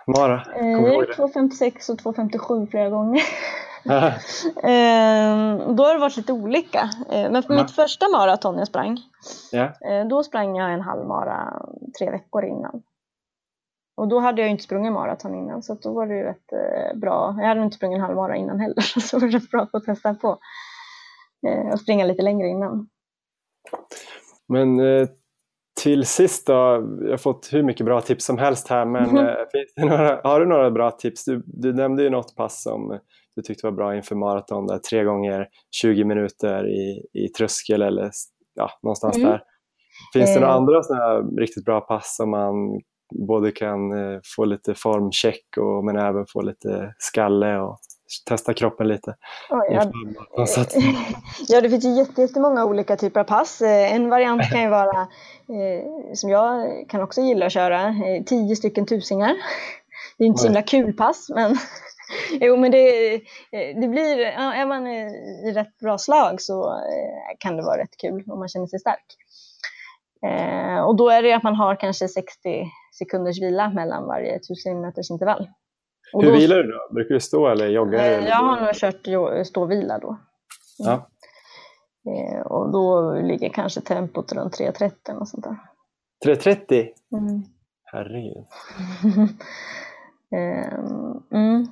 mara? 0.08 0.44
Jag 0.56 0.94
gick 1.08 1.18
2.56 1.18 1.92
och 1.92 2.16
2.57 2.16 2.68
flera 2.72 2.90
gånger. 2.90 3.22
det? 3.84 4.20
Eh, 4.64 5.74
Då 5.76 5.84
har 5.84 5.94
det 5.94 6.00
varit 6.00 6.18
lite 6.18 6.34
olika. 6.34 6.90
Eh, 7.12 7.32
Men 7.32 7.44
för 7.44 7.54
Ja. 7.54 7.62
mitt 7.62 7.72
första 7.72 8.06
maraton 8.10 8.58
jag 8.58 8.68
sprang, 8.68 9.00
eh, 9.90 10.08
då 10.08 10.24
sprang 10.24 10.56
jag 10.58 10.74
en 10.74 10.82
halvmara 10.82 11.62
tre 12.00 12.12
veckor 12.12 12.46
innan. 12.46 12.84
Och 13.98 14.08
då 14.08 14.20
hade 14.20 14.42
jag 14.42 14.52
inte 14.52 14.64
sprungit 14.64 14.94
maraton 14.94 15.36
innan 15.36 15.64
så 15.64 15.74
då 15.74 15.94
var 15.94 16.08
det 16.08 16.16
ju 16.16 16.24
rätt 16.24 16.52
eh, 16.54 16.98
bra. 17.00 17.36
Jag 17.40 17.48
hade 17.48 17.64
inte 17.64 17.76
sprungit 17.78 17.98
en 17.98 18.02
halvmara 18.06 18.36
innan 18.36 18.60
heller 18.60 18.82
så 19.00 19.20
det 19.20 19.26
var 19.26 19.32
rätt 19.32 19.52
bra 19.52 19.62
att 19.62 19.72
få 19.72 19.80
testa 19.80 20.14
på. 20.14 20.38
Eh, 21.48 21.74
Och 21.74 21.80
springa 21.80 22.06
lite 22.06 22.22
längre 22.22 22.48
innan. 22.48 22.90
Men 24.48 24.80
eh, 24.80 25.08
till 25.82 26.06
sist 26.06 26.48
då, 26.48 26.54
jag 27.02 27.10
har 27.10 27.18
fått 27.18 27.50
hur 27.52 27.64
mycket 27.64 27.86
bra 27.86 28.02
tips 28.02 28.26
som 28.26 28.38
helst 28.38 28.68
här, 28.68 28.86
men 28.86 29.10
Mhm. 29.10 29.18
eh, 29.18 29.36
några, 29.86 30.22
har 30.24 30.40
du 30.40 30.46
några 30.46 30.72
bra 30.72 30.92
tips? 30.92 31.26
Du, 31.26 31.44
du 31.46 31.74
nämnde 31.74 32.04
ju 32.04 32.10
något 32.10 32.36
pass 32.36 32.64
som 32.64 33.00
du 33.36 33.42
tyckte 33.42 33.68
var 33.68 33.72
bra 33.72 33.96
inför 33.96 34.16
maraton, 34.16 34.68
där 34.68 34.78
tre 34.78 35.04
gånger 35.04 35.48
20 35.82 36.04
minuter 36.04 36.68
i, 36.70 37.06
i 37.14 37.28
tröskel 37.28 37.82
eller 37.82 38.12
ja, 38.54 38.70
någonstans 38.84 39.18
Mm. 39.18 39.30
där. 39.30 39.44
Finns 40.14 40.34
det 40.34 40.40
några 40.40 40.54
Eh. 40.54 40.58
andra 40.58 40.74
här 40.90 41.38
riktigt 41.40 41.66
bra 41.66 41.82
pass 41.82 42.16
som 42.16 42.30
man 42.30 42.82
både 43.28 43.52
kan 43.52 43.92
eh, 43.92 44.20
få 44.36 44.46
lite 44.46 44.74
formcheck 44.76 45.58
och, 45.60 45.86
men 45.86 45.96
även 45.98 46.26
få 46.28 46.42
lite 46.42 46.94
skalle 46.98 47.60
och 47.60 47.78
testa 48.26 48.54
kroppen 48.54 48.88
lite. 48.88 49.16
Oj, 49.50 49.68
ja. 49.72 49.86
maratonsatt. 49.86 50.76
ja, 51.48 51.62
det 51.62 51.70
finns 51.70 51.86
ju 51.86 51.90
jätte- 51.90 52.22
jättemånga 52.22 52.66
olika 52.66 52.96
typer 52.98 53.20
av 53.20 53.24
pass. 53.24 53.62
Eh, 53.62 53.94
En 53.96 54.10
variant 54.10 54.50
kan 54.52 54.62
ju 54.62 54.70
vara, 54.70 55.00
eh, 55.02 56.14
som 56.14 56.30
jag 56.30 56.68
kan 56.90 57.02
också 57.02 57.22
gilla 57.22 57.46
att 57.46 57.52
köra, 57.54 57.82
eh, 57.88 58.24
tio 58.26 58.56
stycken 58.56 58.86
tusingar. 58.86 59.36
Det 60.18 60.24
är 60.24 60.28
inte 60.28 60.40
så 60.42 60.48
himla 60.48 60.62
kul 60.62 60.94
pass, 60.94 61.30
men 61.30 61.58
jo, 62.42 62.58
men 62.58 62.72
det, 62.72 62.92
det 63.82 63.88
blir, 63.88 64.20
ja, 64.20 64.54
är 64.54 64.66
man 64.66 64.88
i 64.88 65.52
rätt 65.56 65.78
bra 65.80 65.98
slag 65.98 66.42
så 66.42 66.80
kan 67.40 67.58
det 67.58 67.64
vara 67.64 67.78
rätt 67.82 67.98
kul 67.98 68.24
om 68.28 68.40
man 68.40 68.48
känner 68.50 68.68
sig 68.68 68.80
stark. 68.80 69.06
Eh, 70.26 70.80
och 70.80 70.96
då 70.96 71.10
är 71.10 71.24
det 71.24 71.34
att 71.34 71.44
man 71.44 71.56
har 71.56 71.76
kanske 71.76 72.08
60 72.08 72.66
sekunders 73.00 73.42
vila 73.42 73.70
mellan 73.70 74.06
varje 74.08 74.36
1000 74.36 74.82
meters 74.82 75.12
intervall. 75.12 75.50
Och 76.14 76.24
Hur 76.24 76.32
då- 76.32 76.38
vilar 76.38 76.56
du 76.58 76.72
då? 76.72 76.94
Brukar 76.94 77.14
du 77.14 77.20
stå 77.20 77.48
eller 77.48 77.68
jogga? 77.68 78.02
Eller? 78.02 78.28
Jag 78.28 78.36
har 78.36 78.62
nog 78.62 78.74
kört 78.76 79.48
ståvila 79.48 80.00
då. 80.00 80.18
Ja. 80.78 81.08
Eh, 82.08 82.42
Och 82.42 82.72
då 82.72 83.14
ligger 83.14 83.50
kanske 83.50 83.82
tempot 83.82 84.34
runt 84.34 84.58
3.30 84.60 85.20
och 85.20 85.28
sånt 85.28 85.44
där. 85.44 85.58
3.30? 86.26 86.88
Mm. 87.18 87.44
Herregud. 87.84 88.46
Ehm, 90.36 91.24
mm. 91.32 91.68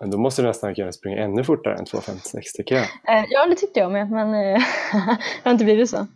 Men 0.00 0.10
Då 0.10 0.18
måste 0.18 0.42
du 0.42 0.48
nästan 0.48 0.74
kunna 0.74 0.92
springa 0.92 1.22
ännu 1.24 1.44
fortare 1.44 1.74
än 1.74 1.84
2.56 1.84 2.40
tycker 2.56 2.74
jag. 2.74 2.86
Ja, 3.30 3.46
det 3.46 3.54
tyckte 3.56 3.80
jag 3.80 3.92
med, 3.92 4.10
men 4.10 4.34
eh, 4.34 4.60
det 4.92 5.44
har 5.44 5.52
inte 5.52 5.64
blivit 5.64 5.90
så. 5.90 6.06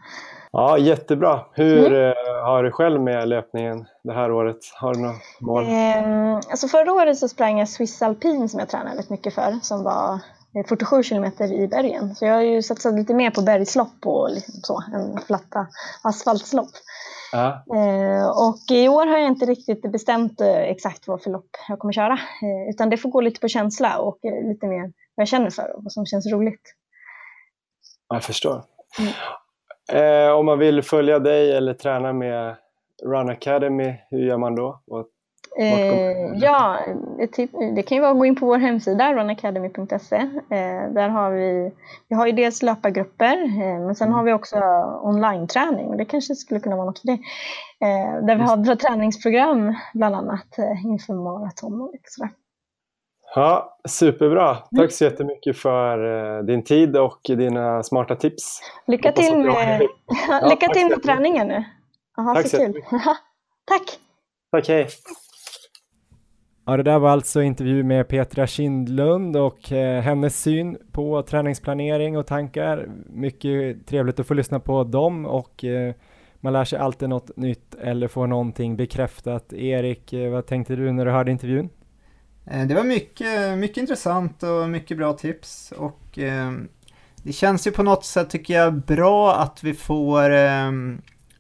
Ja, 0.53 0.79
jättebra. 0.79 1.41
Hur 1.53 1.87
Mm. 1.87 2.09
eh, 2.09 2.45
har 2.45 2.63
du 2.63 2.71
själv 2.73 3.01
med 3.01 3.29
löpningen 3.29 3.87
det 4.05 4.13
här 4.13 4.33
året? 4.33 4.57
Har 4.81 4.95
du 4.95 5.01
några 5.01 5.15
mål? 5.41 5.65
Ehm, 5.69 6.35
Alltså 6.51 6.69
förra 6.69 6.93
året 6.93 7.19
så 7.19 7.29
sprang 7.29 7.59
jag 7.59 7.69
Swiss 7.69 8.03
Alpin 8.03 8.49
som 8.49 8.61
jag 8.61 8.69
tränade 8.69 8.91
väldigt 8.91 9.11
mycket 9.11 9.35
för, 9.35 9.53
som 9.63 9.85
var 9.85 10.15
eh, 10.57 10.67
47 10.69 11.03
kilometer 11.03 11.53
i 11.53 11.69
bergen. 11.69 12.15
Så 12.15 12.25
jag 12.27 12.35
har 12.35 12.43
ju 12.43 12.63
satsat 12.63 12.95
lite 12.95 13.15
mer 13.15 13.31
på 13.31 13.43
bergslopp 13.43 14.07
och 14.07 14.31
liksom 14.31 14.55
så, 14.63 14.83
än 14.95 15.19
platta 15.27 15.67
asfaltslopp. 16.05 16.71
Ja. 17.33 17.47
Eh, 17.77 18.27
och 18.29 18.77
i 18.77 18.89
år 18.89 19.07
har 19.07 19.19
jag 19.19 19.27
inte 19.27 19.47
riktigt 19.47 19.93
bestämt 19.93 20.41
eh, 20.41 20.49
exakt 20.61 21.09
vad 21.09 21.23
för 21.23 21.31
lopp 21.31 21.51
jag 21.69 21.79
kommer 21.79 21.93
köra. 21.93 22.13
Eh, 22.13 22.71
utan 22.71 22.91
det 22.91 22.97
får 22.97 23.11
gå 23.11 23.21
lite 23.21 23.41
på 23.41 23.49
känsla 23.49 23.99
och 23.99 24.19
eh, 24.25 24.49
lite 24.49 24.67
mer 24.67 24.83
vad 25.15 25.23
jag 25.23 25.29
känner 25.29 25.51
för 25.51 25.77
och 25.77 25.85
vad 25.85 25.93
som 25.93 26.07
känns 26.07 26.27
roligt. 26.33 26.63
Jag 28.09 28.23
förstår. 28.25 28.65
Mm. 28.99 29.13
Eh, 29.93 30.33
om 30.33 30.47
man 30.47 30.59
vill 30.59 30.83
följa 30.83 31.19
dig 31.19 31.57
eller 31.57 31.75
träna 31.75 32.13
med 32.13 32.57
Run 33.05 33.29
Academy, 33.29 33.95
hur 34.11 34.19
gör 34.19 34.39
man 34.39 34.55
då? 34.55 34.81
Och, 34.87 35.07
Eh, 35.57 36.39
ja, 36.41 36.79
tip, 37.33 37.51
det 37.77 37.83
kan 37.83 37.97
ju 37.97 38.01
vara 38.01 38.11
att 38.11 38.19
gå 38.19 38.25
in 38.25 38.37
på 38.37 38.47
vår 38.47 38.59
hemsida 38.59 39.15
runacademy.se. 39.15 40.17
Eh, 40.17 40.93
där 40.93 41.09
har 41.09 41.31
vi, 41.31 41.73
vi 42.09 42.17
har 42.17 42.27
ju 42.27 42.33
dels 42.33 42.63
löpargrupper 42.63 43.43
eh, 43.45 43.81
men 43.81 43.95
sen 43.95 44.13
har 44.13 44.25
vi 44.25 44.33
också 44.33 44.59
online-träning 45.03 45.87
och 45.87 45.97
det 45.97 46.05
kanske 46.05 46.35
skulle 46.35 46.61
kunna 46.61 46.77
vara 46.77 46.87
något 46.87 46.99
för 46.99 47.07
det. 47.07 47.19
Eh, 47.87 48.27
där 48.27 48.37
vi 48.37 48.43
har 48.43 48.77
träningsprogram 48.77 49.75
bland 49.95 50.15
annat 50.15 50.59
eh, 50.59 50.87
inför 50.87 51.15
maraton 51.15 51.81
och 51.81 51.95
sådär. 52.05 52.31
Ja, 53.35 53.79
superbra. 53.89 54.49
Mm. 54.51 54.63
Tack 54.77 54.93
så 54.93 55.05
jättemycket 55.05 55.57
för 55.59 56.39
eh, 56.39 56.45
din 56.45 56.65
tid 56.65 56.97
och 56.97 57.21
dina 57.25 57.83
smarta 57.83 58.17
tips. 58.17 58.61
Lycka 58.87 59.13
till 59.13 59.39
med, 59.39 59.83
Ja, 60.29 60.49
lycka 60.49 60.69
till 60.69 60.89
med 60.89 61.03
träningen 61.03 61.49
nu. 61.49 61.65
Jaha, 62.17 62.35
Tack 62.35 62.49
så 62.49 62.57
så 62.57 62.57
kul. 62.57 62.83
Tack! 63.65 63.99
Tack, 64.53 64.69
hej. 64.69 64.89
Ja, 66.67 66.77
det 66.77 66.83
där 66.83 66.99
var 66.99 67.11
alltså 67.11 67.43
intervju 67.43 67.83
med 67.83 68.09
Petra 68.09 68.47
Kindlund 68.47 69.37
och 69.37 69.73
eh, 69.73 70.03
hennes 70.03 70.43
syn 70.43 70.79
på 70.93 71.23
träningsplanering 71.23 72.19
och 72.19 72.27
tankar. 72.27 72.89
Mycket 73.07 73.87
trevligt 73.87 74.21
att 74.21 74.27
få 74.27 74.35
lyssna 74.35 74.61
på 74.61 74.85
dem 74.85 75.27
och 75.27 75.65
eh, 75.65 75.95
man 76.41 76.53
lär 76.53 76.65
sig 76.65 76.79
alltid 76.79 77.09
något 77.09 77.37
nytt 77.37 77.75
eller 77.75 78.09
får 78.09 78.27
någonting 78.27 78.77
bekräftat. 78.77 79.53
Erik, 79.53 80.13
eh, 80.13 80.31
vad 80.31 80.47
tänkte 80.47 80.77
du 80.77 80.93
när 80.93 81.05
du 81.05 81.11
hörde 81.11 81.31
intervjun? 81.31 81.69
Eh, 82.51 82.67
Det 82.67 82.75
var 82.75 82.85
mycket, 82.85 83.59
mycket 83.59 83.77
intressant 83.77 84.43
och 84.43 84.69
mycket 84.71 84.97
bra 84.97 85.13
tips 85.13 85.73
och 85.77 86.19
eh, 86.19 86.53
det 87.23 87.33
känns 87.33 87.67
ju 87.67 87.71
på 87.71 87.83
något 87.83 88.05
sätt 88.05 88.31
tycker 88.31 88.55
jag 88.55 88.75
bra 88.75 89.37
att 89.37 89.65
vi 89.65 89.75
får, 89.75 90.31
eh, 90.31 90.71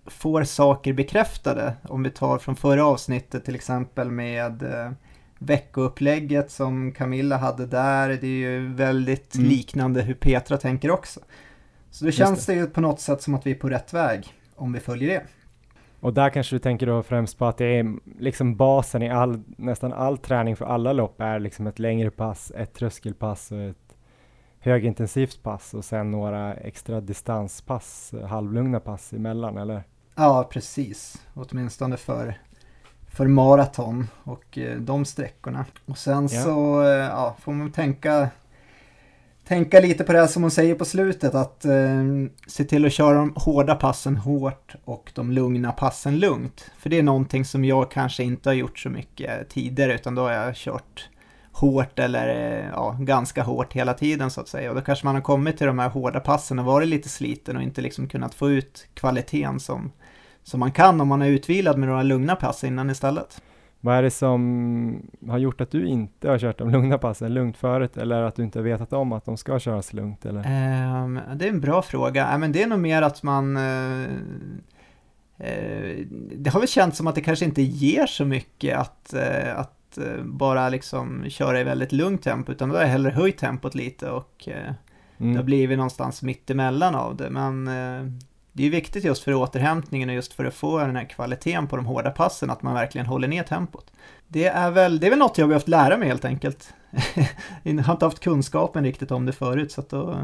får 0.06 0.44
saker 0.44 0.92
bekräftade. 0.92 1.74
Om 1.82 2.02
vi 2.02 2.10
tar 2.10 2.38
från 2.38 2.56
förra 2.56 2.84
avsnittet 2.84 3.44
till 3.44 3.54
exempel 3.54 4.10
med 4.10 4.62
eh, 4.62 4.90
veckoupplägget 5.38 6.50
som 6.50 6.92
Camilla 6.92 7.36
hade 7.36 7.66
där. 7.66 8.08
Det 8.08 8.26
är 8.26 8.50
ju 8.50 8.72
väldigt 8.74 9.34
Mm. 9.34 9.48
liknande 9.48 10.02
hur 10.02 10.14
Petra 10.14 10.56
tänker 10.58 10.90
också. 10.90 11.20
Så 11.90 12.04
då 12.04 12.10
känns 12.10 12.46
det 12.46 12.54
ju 12.54 12.66
på 12.66 12.80
något 12.80 13.00
sätt 13.00 13.22
som 13.22 13.34
att 13.34 13.46
vi 13.46 13.50
är 13.50 13.54
på 13.54 13.68
rätt 13.68 13.92
väg 13.94 14.34
om 14.56 14.72
vi 14.72 14.80
följer 14.80 15.08
det. 15.08 15.22
Och 16.00 16.14
där 16.14 16.30
kanske 16.30 16.54
du 16.54 16.58
tänker 16.58 16.86
då 16.86 17.02
främst 17.02 17.38
på 17.38 17.46
att 17.46 17.56
det 17.56 17.64
är 17.78 17.94
liksom 18.18 18.56
basen 18.56 19.02
i 19.02 19.10
all, 19.10 19.40
nästan 19.46 19.92
all 19.92 20.18
träning 20.18 20.56
för 20.56 20.64
alla 20.64 20.92
lopp 20.92 21.20
är 21.20 21.38
liksom 21.38 21.66
ett 21.66 21.78
längre 21.78 22.10
pass, 22.10 22.52
ett 22.56 22.74
tröskelpass 22.74 23.52
och 23.52 23.58
ett 23.60 23.76
högintensivt 24.58 25.42
pass 25.42 25.74
och 25.74 25.84
sen 25.84 26.10
några 26.10 26.54
extra 26.54 27.00
distanspass, 27.00 28.14
halvlugna 28.28 28.80
pass 28.80 29.12
emellan, 29.12 29.58
eller? 29.58 29.82
Ja, 30.14 30.48
precis. 30.52 31.26
Åtminstone 31.34 31.96
för, 31.96 32.34
för 33.08 33.26
maraton 33.26 34.06
och 34.24 34.58
eh, 34.58 34.76
de 34.78 35.04
sträckorna. 35.04 35.64
Och 35.86 35.98
sen 35.98 36.22
Ja. 36.22 36.42
så 36.42 36.82
eh, 36.82 36.88
ja, 36.88 37.36
får 37.40 37.52
man 37.52 37.72
tänka, 37.72 38.28
tänka 39.50 39.80
lite 39.80 40.04
på 40.04 40.12
det 40.12 40.18
här 40.18 40.26
som 40.26 40.42
hon 40.42 40.50
säger 40.50 40.74
på 40.74 40.84
slutet. 40.84 41.34
Att 41.34 41.64
eh, 41.64 42.04
se 42.46 42.64
till 42.64 42.86
att 42.86 42.92
köra 42.92 43.18
de 43.18 43.32
hårda 43.36 43.74
passen 43.74 44.16
hårt 44.16 44.74
och 44.84 45.12
de 45.14 45.32
lugna 45.32 45.72
passen 45.72 46.18
lugnt. 46.18 46.70
För 46.78 46.90
det 46.90 46.98
är 46.98 47.02
någonting 47.02 47.44
som 47.44 47.64
jag 47.64 47.90
kanske 47.90 48.22
inte 48.22 48.48
har 48.48 48.54
gjort 48.54 48.78
så 48.78 48.88
mycket 48.90 49.48
tidigare 49.48 49.94
utan 49.94 50.14
då 50.14 50.22
har 50.22 50.32
jag 50.32 50.56
kört 50.56 51.08
hårt 51.52 51.98
eller 51.98 52.28
eh, 52.28 52.66
ja, 52.72 52.96
ganska 53.00 53.42
hårt 53.42 53.72
hela 53.72 53.94
tiden 53.94 54.30
så 54.30 54.40
att 54.40 54.48
säga. 54.48 54.70
Och 54.70 54.76
då 54.76 54.82
kanske 54.82 55.06
man 55.06 55.14
har 55.14 55.22
kommit 55.22 55.58
till 55.58 55.66
de 55.66 55.78
här 55.78 55.88
hårda 55.88 56.20
passen 56.20 56.58
och 56.58 56.64
varit 56.64 56.88
lite 56.88 57.08
sliten 57.08 57.56
och 57.56 57.62
inte 57.62 57.80
liksom 57.80 58.08
kunnat 58.08 58.34
få 58.34 58.50
ut 58.50 58.88
kvaliteten 58.94 59.60
som, 59.60 59.92
som 60.42 60.60
man 60.60 60.72
kan 60.72 61.00
om 61.00 61.08
man 61.08 61.22
är 61.22 61.28
utvilad 61.28 61.78
med 61.78 61.88
några 61.88 62.02
lugna 62.02 62.36
pass 62.36 62.64
innan 62.64 62.90
istället. 62.90 63.42
Vad 63.82 63.96
är 63.96 64.02
det 64.02 64.10
som 64.10 65.10
har 65.28 65.38
gjort 65.38 65.60
att 65.60 65.70
du 65.70 65.86
inte 65.86 66.28
har 66.28 66.38
kört 66.38 66.58
de 66.58 66.70
lugna 66.70 66.98
passen 66.98 67.34
lugnt 67.34 67.56
förut 67.56 67.96
eller 67.96 68.22
att 68.22 68.36
du 68.36 68.42
inte 68.42 68.58
har 68.58 68.64
vetat 68.64 68.92
om 68.92 69.12
att 69.12 69.24
de 69.24 69.36
ska 69.36 69.58
köras 69.58 69.92
lugnt 69.92 70.26
eller? 70.26 70.42
Ehm, 70.46 71.20
det 71.34 71.44
är 71.44 71.48
en 71.48 71.60
bra 71.60 71.82
fråga. 71.82 72.28
Ja, 72.32 72.38
men 72.38 72.52
det 72.52 72.62
är 72.62 72.66
nog 72.66 72.78
mer 72.78 73.02
att 73.02 73.22
man... 73.22 73.56
eh, 73.56 74.02
eh, 75.38 75.96
det 76.36 76.50
har 76.50 76.60
väl 76.60 76.68
känts 76.68 76.98
som 76.98 77.06
att 77.06 77.14
det 77.14 77.20
kanske 77.20 77.44
inte 77.44 77.62
ger 77.62 78.06
så 78.06 78.24
mycket 78.24 78.78
att, 78.78 79.14
eh, 79.14 79.58
att 79.58 79.98
bara 80.24 80.68
liksom 80.68 81.24
köra 81.28 81.60
i 81.60 81.64
väldigt 81.64 81.92
lugnt 81.92 82.22
tempo, 82.22 82.52
utan 82.52 82.68
då 82.68 82.74
har 82.74 82.82
jag 82.82 82.88
hellre 82.88 83.10
höjt 83.12 83.38
tempot 83.38 83.74
lite 83.74 84.10
och 84.10 84.48
eh, 84.48 84.72
det 85.18 85.24
har 85.26 85.30
Mm. 85.32 85.46
blivit 85.46 85.78
någonstans 85.78 86.22
mitt 86.22 86.50
emellan 86.50 86.94
av 86.94 87.16
det. 87.16 87.30
Men 87.30 87.68
det 88.60 88.66
är 88.66 88.70
viktigt 88.70 89.04
just 89.04 89.24
för 89.24 89.34
återhämtningen 89.34 90.08
och 90.08 90.14
just 90.14 90.32
för 90.32 90.44
att 90.44 90.54
få 90.54 90.78
den 90.78 90.96
här 90.96 91.04
kvaliteten 91.04 91.66
på 91.66 91.76
de 91.76 91.86
hårda 91.86 92.10
passen, 92.10 92.50
att 92.50 92.62
man 92.62 92.74
verkligen 92.74 93.06
håller 93.06 93.28
ner 93.28 93.42
tempot. 93.42 93.92
Det 94.28 94.44
är 94.44 94.70
väl, 94.70 95.00
det 95.00 95.06
är 95.06 95.10
väl 95.10 95.18
något 95.18 95.38
jag 95.38 95.44
har 95.44 95.48
behövt 95.48 95.68
lära 95.68 95.96
mig 95.96 96.08
helt 96.08 96.24
enkelt. 96.24 96.74
jag 97.62 97.82
har 97.82 97.92
inte 97.92 98.04
haft 98.04 98.20
kunskapen 98.20 98.84
riktigt 98.84 99.10
om 99.10 99.26
det 99.26 99.32
förut, 99.32 99.72
så 99.72 99.80
att 99.80 99.88
då, 99.88 100.16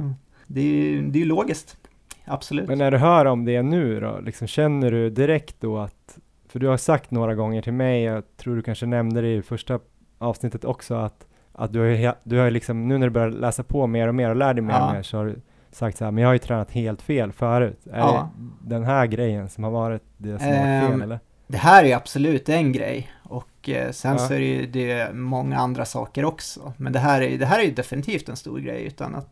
det 0.46 0.60
är 0.60 1.16
ju 1.16 1.24
logiskt. 1.24 1.76
Absolut. 2.24 2.68
Men 2.68 2.78
när 2.78 2.90
du 2.90 2.96
hör 2.98 3.24
om 3.24 3.44
det 3.44 3.62
nu 3.62 4.00
då, 4.00 4.20
liksom 4.20 4.46
känner 4.46 4.90
du 4.90 5.10
direkt 5.10 5.56
då 5.60 5.78
att, 5.78 6.18
för 6.48 6.58
du 6.58 6.66
har 6.66 6.76
sagt 6.76 7.10
några 7.10 7.34
gånger 7.34 7.62
till 7.62 7.72
mig, 7.72 8.02
jag 8.02 8.36
tror 8.36 8.56
du 8.56 8.62
kanske 8.62 8.86
nämnde 8.86 9.20
det 9.20 9.34
i 9.34 9.42
första 9.42 9.78
avsnittet 10.18 10.64
också, 10.64 10.94
att, 10.94 11.26
att 11.52 11.72
du 11.72 11.78
har, 11.78 12.14
du 12.22 12.38
har 12.38 12.50
liksom, 12.50 12.88
nu 12.88 12.98
när 12.98 13.06
du 13.06 13.10
börjar 13.10 13.30
läsa 13.30 13.62
på 13.62 13.86
mer 13.86 14.08
och 14.08 14.14
mer 14.14 14.30
och 14.30 14.36
lär 14.36 14.54
dig 14.54 14.62
mer 14.62 14.74
Ja. 14.74 14.86
och 14.86 14.94
mer 14.94 15.02
så 15.02 15.16
har 15.16 15.24
du 15.24 15.40
sagt 15.76 15.98
så 15.98 16.04
här, 16.04 16.12
men 16.12 16.22
jag 16.22 16.28
har 16.28 16.32
ju 16.34 16.38
tränat 16.38 16.70
helt 16.70 17.02
fel 17.02 17.32
förut. 17.32 17.86
Är 17.92 17.98
Ja. 17.98 18.30
det 18.36 18.74
den 18.74 18.84
här 18.84 19.06
grejen 19.06 19.48
som 19.48 19.64
har 19.64 19.70
varit 19.70 20.02
det 20.16 20.38
som 20.38 20.46
har 20.48 20.54
varit 20.56 20.82
fel 20.84 20.92
Ehm, 20.92 21.02
eller? 21.02 21.20
Det 21.46 21.58
här 21.58 21.84
är 21.84 21.96
absolut 21.96 22.48
en 22.48 22.72
grej 22.72 23.10
och 23.22 23.68
eh, 23.68 23.90
sen 23.90 24.12
Ja. 24.12 24.18
så 24.18 24.34
är 24.34 24.38
det 24.38 24.44
ju 24.46 24.66
det 24.66 25.14
många 25.14 25.58
andra 25.58 25.84
saker 25.84 26.24
också. 26.24 26.72
Men 26.76 26.92
det 26.92 26.98
här, 26.98 27.20
är, 27.22 27.38
det 27.38 27.46
här 27.46 27.58
är 27.58 27.62
ju 27.64 27.70
definitivt 27.70 28.28
en 28.28 28.36
stor 28.36 28.58
grej 28.58 28.84
utan 28.84 29.14
att 29.14 29.28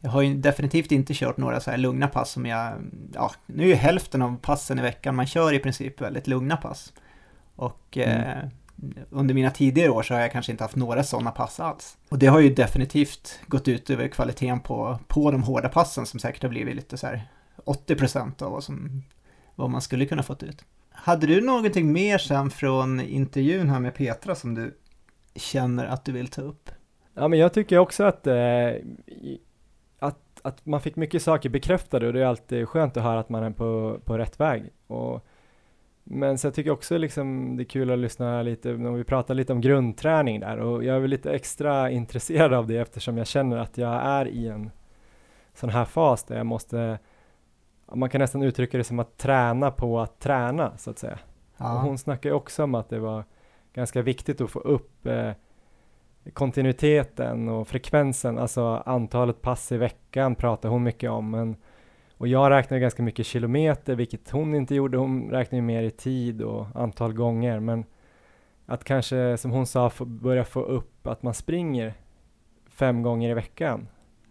jag 0.00 0.10
har 0.10 0.22
ju 0.22 0.34
definitivt 0.34 0.92
inte 0.92 1.14
kört 1.14 1.36
några 1.36 1.60
så 1.60 1.70
här 1.70 1.78
lugna 1.78 2.08
pass 2.08 2.30
som 2.30 2.46
jag, 2.46 2.72
ja, 3.14 3.30
nu 3.46 3.62
är 3.62 3.68
ju 3.68 3.74
hälften 3.74 4.22
av 4.22 4.36
passen 4.42 4.78
i 4.78 4.82
veckan 4.82 5.14
man 5.16 5.26
kör 5.26 5.52
i 5.52 5.58
princip 5.58 6.00
väldigt 6.00 6.26
lugna 6.26 6.56
pass. 6.56 6.92
Och 7.56 7.98
eh, 7.98 8.38
under 9.10 9.34
mina 9.34 9.50
tidigare 9.50 9.90
år 9.90 10.02
så 10.02 10.14
har 10.14 10.20
jag 10.20 10.32
kanske 10.32 10.52
inte 10.52 10.64
haft 10.64 10.76
några 10.76 11.02
sådana 11.02 11.30
pass 11.30 11.60
alls. 11.60 11.98
Och 12.08 12.18
det 12.18 12.26
har 12.26 12.40
ju 12.40 12.54
definitivt 12.54 13.40
gått 13.46 13.68
ut 13.68 13.90
över 13.90 14.08
kvaliteten 14.08 14.60
på, 14.60 14.98
på 15.06 15.30
de 15.30 15.42
hårda 15.42 15.68
passen 15.68 16.06
som 16.06 16.20
säkert 16.20 16.42
har 16.42 16.50
blivit 16.50 16.76
lite 16.76 16.96
så 16.96 17.06
här 17.06 17.28
80% 17.64 18.42
av 18.42 18.52
vad, 18.52 18.64
som, 18.64 19.02
vad 19.54 19.70
man 19.70 19.80
skulle 19.80 20.06
kunna 20.06 20.22
fått 20.22 20.42
ut. 20.42 20.64
Hade 20.90 21.26
du 21.26 21.40
någonting 21.40 21.92
mer 21.92 22.18
sen 22.18 22.50
från 22.50 23.00
intervjun 23.00 23.68
här 23.68 23.80
med 23.80 23.94
Petra 23.94 24.34
som 24.34 24.54
du 24.54 24.74
känner 25.34 25.86
att 25.86 26.04
du 26.04 26.12
vill 26.12 26.28
ta 26.28 26.42
upp? 26.42 26.70
Ja, 27.14 27.28
men 27.28 27.38
jag 27.38 27.52
tycker 27.54 27.78
också 27.78 28.04
att, 28.04 28.26
eh, 28.26 28.70
att, 29.98 30.40
att 30.42 30.66
man 30.66 30.80
fick 30.80 30.96
mycket 30.96 31.22
saker 31.22 31.48
bekräftade 31.48 32.06
och 32.06 32.12
det 32.12 32.20
är 32.20 32.26
alltid 32.26 32.68
skönt 32.68 32.96
att 32.96 33.02
höra 33.02 33.20
att 33.20 33.28
man 33.28 33.42
är 33.42 33.50
på, 33.50 34.00
på 34.04 34.18
rätt 34.18 34.40
väg. 34.40 34.70
Och, 34.86 35.26
men 36.12 36.38
så 36.38 36.46
jag 36.46 36.54
tycker 36.54 36.70
också 36.70 36.98
liksom 36.98 37.56
det 37.56 37.62
är 37.62 37.64
kul 37.64 37.90
att 37.90 37.98
lyssna 37.98 38.42
lite, 38.42 38.72
när 38.72 38.90
vi 38.90 39.04
pratar 39.04 39.34
lite 39.34 39.52
om 39.52 39.60
grundträning 39.60 40.40
där 40.40 40.58
och 40.58 40.84
jag 40.84 40.96
är 40.96 41.00
väl 41.00 41.10
lite 41.10 41.32
extra 41.32 41.90
intresserad 41.90 42.52
av 42.52 42.66
det 42.66 42.76
eftersom 42.76 43.18
jag 43.18 43.26
känner 43.26 43.56
att 43.56 43.78
jag 43.78 44.02
är 44.02 44.28
i 44.28 44.48
en 44.48 44.70
sån 45.54 45.70
här 45.70 45.84
fas 45.84 46.24
där 46.24 46.36
jag 46.36 46.46
måste, 46.46 46.98
man 47.94 48.10
kan 48.10 48.20
nästan 48.20 48.42
uttrycka 48.42 48.78
det 48.78 48.84
som 48.84 48.98
att 48.98 49.18
träna 49.18 49.70
på 49.70 50.00
att 50.00 50.20
träna 50.20 50.78
så 50.78 50.90
att 50.90 50.98
säga. 50.98 51.18
Ja. 51.56 51.74
Och 51.74 51.80
hon 51.80 51.98
snackar 51.98 52.30
ju 52.30 52.34
också 52.34 52.64
om 52.64 52.74
att 52.74 52.88
det 52.88 52.98
var 52.98 53.24
ganska 53.72 54.02
viktigt 54.02 54.40
att 54.40 54.50
få 54.50 54.60
upp 54.60 55.06
eh, 55.06 55.32
kontinuiteten 56.32 57.48
och 57.48 57.68
frekvensen, 57.68 58.38
alltså 58.38 58.82
antalet 58.86 59.42
pass 59.42 59.72
i 59.72 59.76
veckan 59.76 60.34
pratar 60.34 60.68
hon 60.68 60.82
mycket 60.82 61.10
om. 61.10 61.30
Men, 61.30 61.56
och 62.20 62.28
jag 62.28 62.50
räknar 62.50 62.78
ganska 62.78 63.02
mycket 63.02 63.26
kilometer, 63.26 63.94
vilket 63.94 64.30
hon 64.30 64.54
inte 64.54 64.74
gjorde. 64.74 64.98
Hon 64.98 65.30
räknar 65.30 65.56
ju 65.56 65.62
mer 65.62 65.82
i 65.82 65.90
tid 65.90 66.42
och 66.42 66.66
antal 66.74 67.12
gånger. 67.12 67.60
Men 67.60 67.84
att 68.66 68.84
kanske, 68.84 69.36
som 69.36 69.50
hon 69.50 69.66
sa, 69.66 69.90
få 69.90 70.04
börja 70.04 70.44
få 70.44 70.62
upp 70.62 71.06
att 71.06 71.22
man 71.22 71.34
springer 71.34 71.94
fem 72.68 73.02
gånger 73.02 73.30
i 73.30 73.34
veckan. 73.34 73.88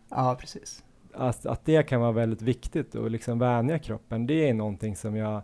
Ja, 0.09 0.37
precis. 0.39 0.83
Att, 1.13 1.45
att 1.45 1.65
det 1.65 1.83
kan 1.83 2.01
vara 2.01 2.11
väldigt 2.11 2.41
viktigt 2.41 2.95
och 2.95 3.11
liksom 3.11 3.39
vänja 3.39 3.79
kroppen, 3.79 4.27
det 4.27 4.49
är 4.49 4.53
någonting 4.53 4.95
som 4.95 5.15
jag 5.15 5.41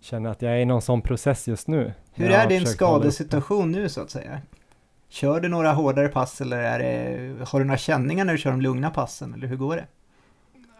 känner 0.00 0.30
att 0.30 0.42
jag 0.42 0.52
är 0.52 0.58
i 0.58 0.64
någon 0.64 0.82
sån 0.82 1.02
process 1.02 1.48
just 1.48 1.68
nu. 1.68 1.92
Hur 2.12 2.30
är 2.30 2.48
din 2.48 2.66
skadesituation 2.66 3.72
nu 3.72 3.88
så 3.88 4.00
att 4.00 4.10
säga? 4.10 4.40
Kör 5.08 5.40
du 5.40 5.48
några 5.48 5.72
hårdare 5.72 6.08
pass 6.08 6.40
eller 6.40 6.58
är 6.58 6.78
det, 6.78 7.44
har 7.44 7.58
du 7.58 7.64
några 7.64 7.78
känningar 7.78 8.24
när 8.24 8.32
du 8.32 8.38
kör 8.38 8.50
de 8.50 8.60
lugna 8.60 8.90
passen 8.90 9.34
eller 9.34 9.46
hur 9.46 9.56
går 9.56 9.76
det? 9.76 9.86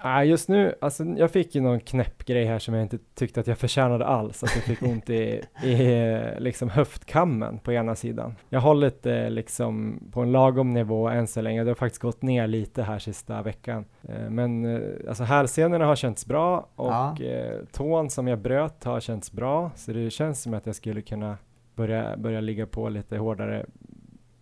Nej, 0.05 0.29
just 0.29 0.49
nu, 0.49 0.75
alltså 0.81 1.05
jag 1.05 1.31
fick 1.31 1.55
ju 1.55 1.61
någon 1.61 1.81
knäpp 1.81 2.25
grej 2.25 2.45
här 2.45 2.59
som 2.59 2.75
jag 2.75 2.83
inte 2.83 2.99
tyckte 3.15 3.41
att 3.41 3.47
jag 3.47 3.59
förtjänade 3.59 4.07
alls, 4.07 4.43
att 4.43 4.57
jag 4.57 4.65
fick 4.65 4.83
ont 4.83 5.11
i, 5.11 5.43
i 5.65 6.09
liksom 6.39 6.71
höftkammen 6.71 7.59
på 7.59 7.73
ena 7.73 7.95
sidan. 7.95 8.35
Jag 8.49 8.61
har 8.61 8.69
hållit 8.69 9.03
det 9.03 9.31
liksom 9.31 10.01
på 10.13 10.21
en 10.21 10.33
lagom 10.33 10.71
nivå 10.71 11.09
än 11.09 11.27
så 11.27 11.41
länge, 11.41 11.65
det 11.65 11.71
har 11.71 11.75
faktiskt 11.75 12.03
gått 12.03 12.23
ner 12.23 12.47
lite 12.47 12.83
här 12.83 12.99
sista 12.99 13.43
veckan. 13.43 13.85
Eh, 14.03 14.31
men 14.31 14.65
eh, 14.65 15.09
alltså 15.09 15.25
hälsenorna 15.25 15.87
har 15.87 15.97
känts 15.97 16.27
bra 16.27 16.69
och 16.77 16.93
ja. 16.93 17.17
Eh, 17.23 17.59
tån 17.73 18.11
som 18.11 18.29
jag 18.29 18.39
bröt 18.39 18.85
har 18.85 19.01
känts 19.01 19.33
bra, 19.33 19.71
så 19.77 19.93
det 19.93 20.11
känns 20.11 20.43
som 20.43 20.55
att 20.55 20.67
jag 20.67 20.75
skulle 20.75 21.03
kunna 21.03 21.39
börja, 21.75 22.17
börja 22.17 22.41
ligga 22.41 22.67
på 22.67 22.89
lite 22.89 23.17
hårdare 23.17 23.67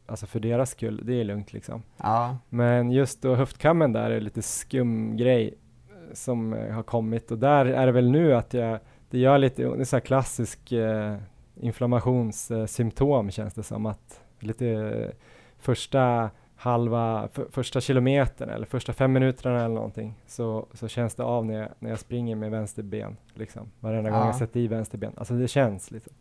alltså 0.07 0.27
för 0.27 0.41
deras 0.41 0.71
skull, 0.71 1.01
det 1.05 1.21
är 1.21 1.25
lugnt 1.25 1.53
liksom. 1.53 1.83
Ja. 1.97 2.37
Men 2.49 2.91
just 2.91 3.23
då 3.23 3.35
höftkammen 3.35 3.93
där 3.93 4.11
är 4.11 4.21
lite 4.21 4.43
skum 4.43 5.17
grej 5.17 5.55
eh, 5.91 6.15
som 6.15 6.53
eh, 6.53 6.75
har 6.75 6.83
kommit 6.83 7.31
och 7.31 7.39
där 7.39 7.67
är 7.67 7.87
det 7.87 7.93
väl 7.93 8.11
nu 8.11 8.35
att 8.35 8.55
jag, 8.55 8.79
det 9.11 9.19
gör 9.19 9.39
lite, 9.39 9.63
det 9.63 9.81
är 9.81 9.85
så 9.85 9.97
här 9.97 10.01
klassisk 10.01 10.73
eh, 10.73 11.17
inflammationssymptom 11.61 13.31
känns 13.31 13.55
det 13.55 13.63
som 13.63 13.87
att 13.87 14.21
lite 14.39 14.69
eh, 14.69 15.11
första 15.59 16.31
halva, 16.57 17.29
för, 17.33 17.47
första 17.51 17.81
kilometern 17.81 18.51
eller 18.51 18.67
första 18.67 18.93
fem 18.93 19.13
minuterna 19.13 19.65
eller 19.65 19.75
någonting 19.75 20.15
så, 20.27 20.67
så 20.73 20.89
känns 20.89 21.15
det 21.15 21.25
av 21.25 21.47
när 21.47 21.55
jag, 21.55 21.69
när 21.79 21.91
jag 21.91 21.99
springer 21.99 22.37
med 22.37 22.51
vänster 22.51 22.83
ben 22.83 23.17
liksom 23.35 23.71
varenda 23.81 24.11
ja. 24.11 24.17
gång 24.17 24.27
jag 24.27 24.37
sätter 24.37 24.61
i 24.61 24.67
vänster 24.67 24.99
ben. 24.99 25.13
Alltså 25.17 25.35
det 25.35 25.49
känns 25.49 25.91
liksom. 25.91 26.13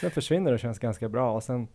Sen 0.00 0.10
försvinner 0.10 0.50
det 0.50 0.54
och 0.54 0.60
känns 0.60 0.78
ganska 0.78 1.08
bra 1.08 1.32
och 1.32 1.42
sen 1.42 1.68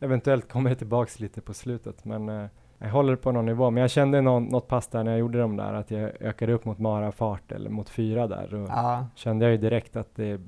eventuellt 0.00 0.48
kommer 0.48 0.70
det 0.70 0.76
tillbaks 0.76 1.20
lite 1.20 1.40
på 1.40 1.54
slutet, 1.54 2.04
men 2.04 2.28
eh, 2.28 2.46
jag 2.78 2.88
håller 2.88 3.16
på 3.16 3.32
någon 3.32 3.46
nivå. 3.46 3.70
Men 3.70 3.80
jag 3.80 3.90
kände 3.90 4.20
någon, 4.20 4.44
något 4.44 4.68
pass 4.68 4.88
där 4.88 5.04
när 5.04 5.10
jag 5.10 5.20
gjorde 5.20 5.38
dem 5.38 5.56
där, 5.56 5.74
att 5.74 5.90
jag 5.90 6.10
ökade 6.20 6.52
upp 6.52 6.64
mot 6.64 6.78
Mara-fart 6.78 7.52
eller 7.52 7.70
mot 7.70 7.88
fyra 7.88 8.26
där. 8.26 8.54
Och 8.54 8.68
ja. 8.68 9.06
kände 9.14 9.44
jag 9.44 9.52
ju 9.52 9.58
direkt 9.58 9.96
att 9.96 10.16
det 10.16 10.40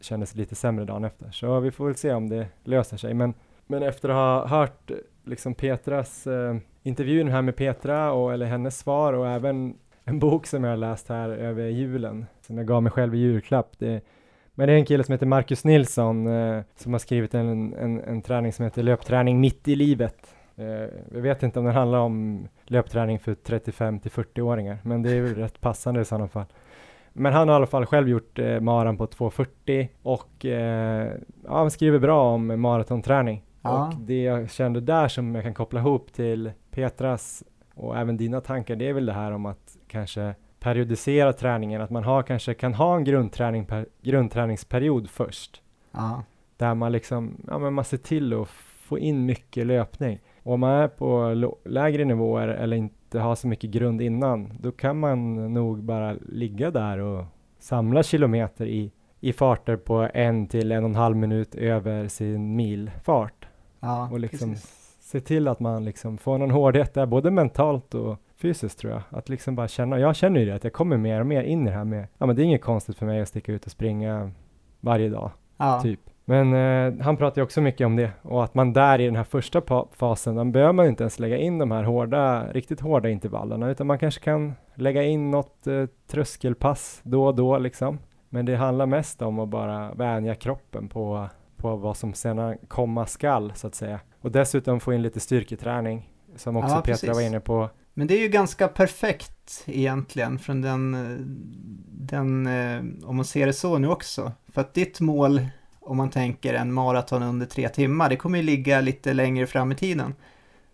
kändes 0.00 0.34
lite 0.34 0.54
sämre 0.54 0.84
dagen 0.84 1.04
efter. 1.04 1.30
Så 1.30 1.60
vi 1.60 1.70
får 1.70 1.86
väl 1.86 1.96
se 1.96 2.12
om 2.12 2.28
det 2.28 2.46
löser 2.64 2.96
sig. 2.96 3.14
Men, 3.14 3.34
men 3.66 3.82
efter 3.82 4.08
att 4.08 4.14
ha 4.14 4.46
hört 4.46 4.90
liksom 5.24 5.54
Petras 5.54 6.26
eh, 6.26 6.56
intervjun 6.82 7.28
här 7.28 7.42
med 7.42 7.56
Petra 7.56 8.12
och 8.12 8.32
eller 8.32 8.46
hennes 8.46 8.78
svar 8.78 9.12
och 9.12 9.28
även 9.28 9.74
en 10.04 10.18
bok 10.18 10.46
som 10.46 10.64
jag 10.64 10.78
läst 10.78 11.08
här 11.08 11.28
över 11.28 11.68
julen 11.68 12.26
som 12.40 12.58
jag 12.58 12.66
gav 12.66 12.82
mig 12.82 12.92
själv 12.92 13.14
i 13.14 13.18
julklapp. 13.18 13.72
Det, 13.78 14.00
men 14.58 14.66
det 14.66 14.72
är 14.72 14.76
en 14.76 14.84
kille 14.84 15.04
som 15.04 15.12
heter 15.12 15.26
Marcus 15.26 15.64
Nilsson 15.64 16.26
eh, 16.26 16.62
som 16.76 16.92
har 16.92 16.98
skrivit 16.98 17.34
en, 17.34 17.74
en, 17.74 18.00
en 18.00 18.22
träning 18.22 18.52
som 18.52 18.64
heter 18.64 18.82
Löpträning 18.82 19.40
mitt 19.40 19.68
i 19.68 19.76
livet. 19.76 20.34
Eh, 20.56 20.66
jag 21.12 21.20
vet 21.20 21.42
inte 21.42 21.58
om 21.58 21.64
den 21.64 21.74
handlar 21.74 21.98
om 21.98 22.48
löpträning 22.64 23.18
för 23.18 23.34
35 23.34 24.00
till 24.00 24.10
40-åringar, 24.10 24.78
men 24.82 25.02
det 25.02 25.10
är 25.10 25.20
väl 25.20 25.34
rätt 25.34 25.60
passande 25.60 26.00
i 26.00 26.04
sådana 26.04 26.28
fall. 26.28 26.44
Men 27.12 27.32
han 27.32 27.48
har 27.48 27.54
i 27.54 27.56
alla 27.56 27.66
fall 27.66 27.86
själv 27.86 28.08
gjort 28.08 28.38
eh, 28.38 28.60
maran 28.60 28.96
på 28.96 29.06
2.40 29.06 29.88
och 30.02 30.44
eh, 30.44 31.12
ja, 31.44 31.58
han 31.58 31.70
skriver 31.70 31.98
bra 31.98 32.34
om 32.34 32.60
maratonträning. 32.60 33.42
Ja. 33.62 33.86
Och 33.86 34.00
det 34.00 34.22
jag 34.22 34.50
kände 34.50 34.80
där 34.80 35.08
som 35.08 35.34
jag 35.34 35.44
kan 35.44 35.54
koppla 35.54 35.80
ihop 35.80 36.12
till 36.12 36.52
Petras 36.70 37.44
och 37.74 37.98
även 37.98 38.16
dina 38.16 38.40
tankar, 38.40 38.76
det 38.76 38.88
är 38.88 38.92
väl 38.92 39.06
det 39.06 39.12
här 39.12 39.32
om 39.32 39.46
att 39.46 39.76
kanske 39.88 40.34
periodisera 40.68 41.32
träningen, 41.32 41.80
att 41.80 41.90
man 41.90 42.04
har, 42.04 42.22
kanske 42.22 42.54
kan 42.54 42.74
ha 42.74 42.96
en 42.96 43.04
grundträning 43.04 43.64
per, 43.64 43.86
grundträningsperiod 44.02 45.10
först. 45.10 45.62
Ja. 45.92 46.22
Där 46.56 46.74
man 46.74 46.92
liksom, 46.92 47.36
ja 47.46 47.58
men 47.58 47.74
man 47.74 47.84
ser 47.84 47.96
till 47.96 48.40
att 48.40 48.48
få 48.88 48.98
in 48.98 49.26
mycket 49.26 49.66
löpning. 49.66 50.18
Och 50.42 50.54
om 50.54 50.60
man 50.60 50.70
är 50.70 50.88
på 50.88 51.34
lägre 51.64 52.04
nivåer 52.04 52.48
eller 52.48 52.76
inte 52.76 53.18
har 53.18 53.34
så 53.34 53.48
mycket 53.48 53.70
grund 53.70 54.02
innan, 54.02 54.52
då 54.60 54.70
kan 54.72 54.98
man 54.98 55.52
nog 55.54 55.82
bara 55.82 56.16
ligga 56.28 56.70
där 56.70 56.98
och 56.98 57.24
samla 57.58 58.02
kilometer 58.02 58.66
i, 58.66 58.92
i 59.20 59.32
farter 59.32 59.76
på 59.76 60.08
en 60.14 60.46
till 60.46 60.72
en 60.72 60.84
och 60.84 60.90
en 60.90 60.96
halv 60.96 61.16
minut 61.16 61.54
över 61.54 62.08
sin 62.08 62.56
milfart. 62.56 63.48
Ja, 63.80 64.08
och 64.12 64.20
liksom 64.20 64.56
se 65.00 65.20
till 65.20 65.48
att 65.48 65.60
man 65.60 65.84
liksom 65.84 66.18
får 66.18 66.38
någon 66.38 66.50
hårdhet 66.50 66.94
där, 66.94 67.06
både 67.06 67.30
mentalt 67.30 67.94
och 67.94 68.18
fysiskt 68.40 68.78
tror 68.78 68.92
jag. 68.92 69.02
Att 69.10 69.28
liksom 69.28 69.54
bara 69.54 69.68
känna, 69.68 69.98
jag 69.98 70.16
känner 70.16 70.40
ju 70.40 70.46
det, 70.46 70.54
att 70.54 70.64
jag 70.64 70.72
kommer 70.72 70.96
mer 70.96 71.20
och 71.20 71.26
mer 71.26 71.42
in 71.42 71.66
i 71.66 71.70
det 71.70 71.76
här 71.76 71.84
med, 71.84 72.06
ja 72.18 72.26
men 72.26 72.36
det 72.36 72.42
är 72.42 72.44
inget 72.44 72.62
konstigt 72.62 72.98
för 72.98 73.06
mig 73.06 73.20
att 73.20 73.28
sticka 73.28 73.52
ut 73.52 73.66
och 73.66 73.72
springa 73.72 74.30
varje 74.80 75.08
dag, 75.08 75.30
ja. 75.56 75.80
typ. 75.82 76.00
Men 76.24 76.54
eh, 76.54 77.04
han 77.04 77.16
pratar 77.16 77.40
ju 77.40 77.44
också 77.44 77.60
mycket 77.60 77.86
om 77.86 77.96
det 77.96 78.10
och 78.22 78.44
att 78.44 78.54
man 78.54 78.72
där 78.72 79.00
i 79.00 79.04
den 79.04 79.16
här 79.16 79.24
första 79.24 79.62
fasen, 79.92 80.34
då 80.34 80.44
behöver 80.44 80.72
man 80.72 80.86
inte 80.86 81.02
ens 81.02 81.18
lägga 81.18 81.36
in 81.36 81.58
de 81.58 81.70
här 81.70 81.82
hårda, 81.82 82.52
riktigt 82.52 82.80
hårda 82.80 83.08
intervallerna, 83.08 83.70
utan 83.70 83.86
man 83.86 83.98
kanske 83.98 84.20
kan 84.20 84.54
lägga 84.74 85.02
in 85.02 85.30
något 85.30 85.66
eh, 85.66 85.84
tröskelpass 86.10 87.00
då 87.02 87.26
och 87.26 87.34
då 87.34 87.58
liksom. 87.58 87.98
Men 88.28 88.46
det 88.46 88.56
handlar 88.56 88.86
mest 88.86 89.22
om 89.22 89.38
att 89.38 89.48
bara 89.48 89.92
vänja 89.92 90.34
kroppen 90.34 90.88
på, 90.88 91.28
på 91.56 91.76
vad 91.76 91.96
som 91.96 92.14
sedan 92.14 92.58
komma 92.68 93.06
skall, 93.06 93.52
så 93.54 93.66
att 93.66 93.74
säga. 93.74 94.00
Och 94.20 94.30
dessutom 94.30 94.80
få 94.80 94.92
in 94.92 95.02
lite 95.02 95.20
styrketräning, 95.20 96.10
som 96.36 96.56
också 96.56 96.74
ja, 96.74 96.80
Petra 96.80 96.92
precis. 96.92 97.14
var 97.14 97.20
inne 97.20 97.40
på. 97.40 97.68
Men 97.98 98.06
det 98.06 98.14
är 98.14 98.20
ju 98.20 98.28
ganska 98.28 98.68
perfekt 98.68 99.64
egentligen 99.66 100.38
från 100.38 100.62
den, 100.62 100.96
den, 101.90 102.46
eh, 102.46 103.08
om 103.08 103.16
man 103.16 103.24
ser 103.24 103.46
det 103.46 103.52
så 103.52 103.78
nu 103.78 103.88
också. 103.88 104.32
För 104.52 104.60
att 104.60 104.74
ditt 104.74 105.00
mål, 105.00 105.46
om 105.80 105.96
man 105.96 106.10
tänker 106.10 106.54
en 106.54 106.72
maraton 106.72 107.22
under 107.22 107.46
tre 107.46 107.68
timmar, 107.68 108.08
det 108.08 108.16
kommer 108.16 108.38
ju 108.38 108.44
ligga 108.44 108.80
lite 108.80 109.12
längre 109.12 109.46
fram 109.46 109.72
i 109.72 109.74
tiden. 109.74 110.14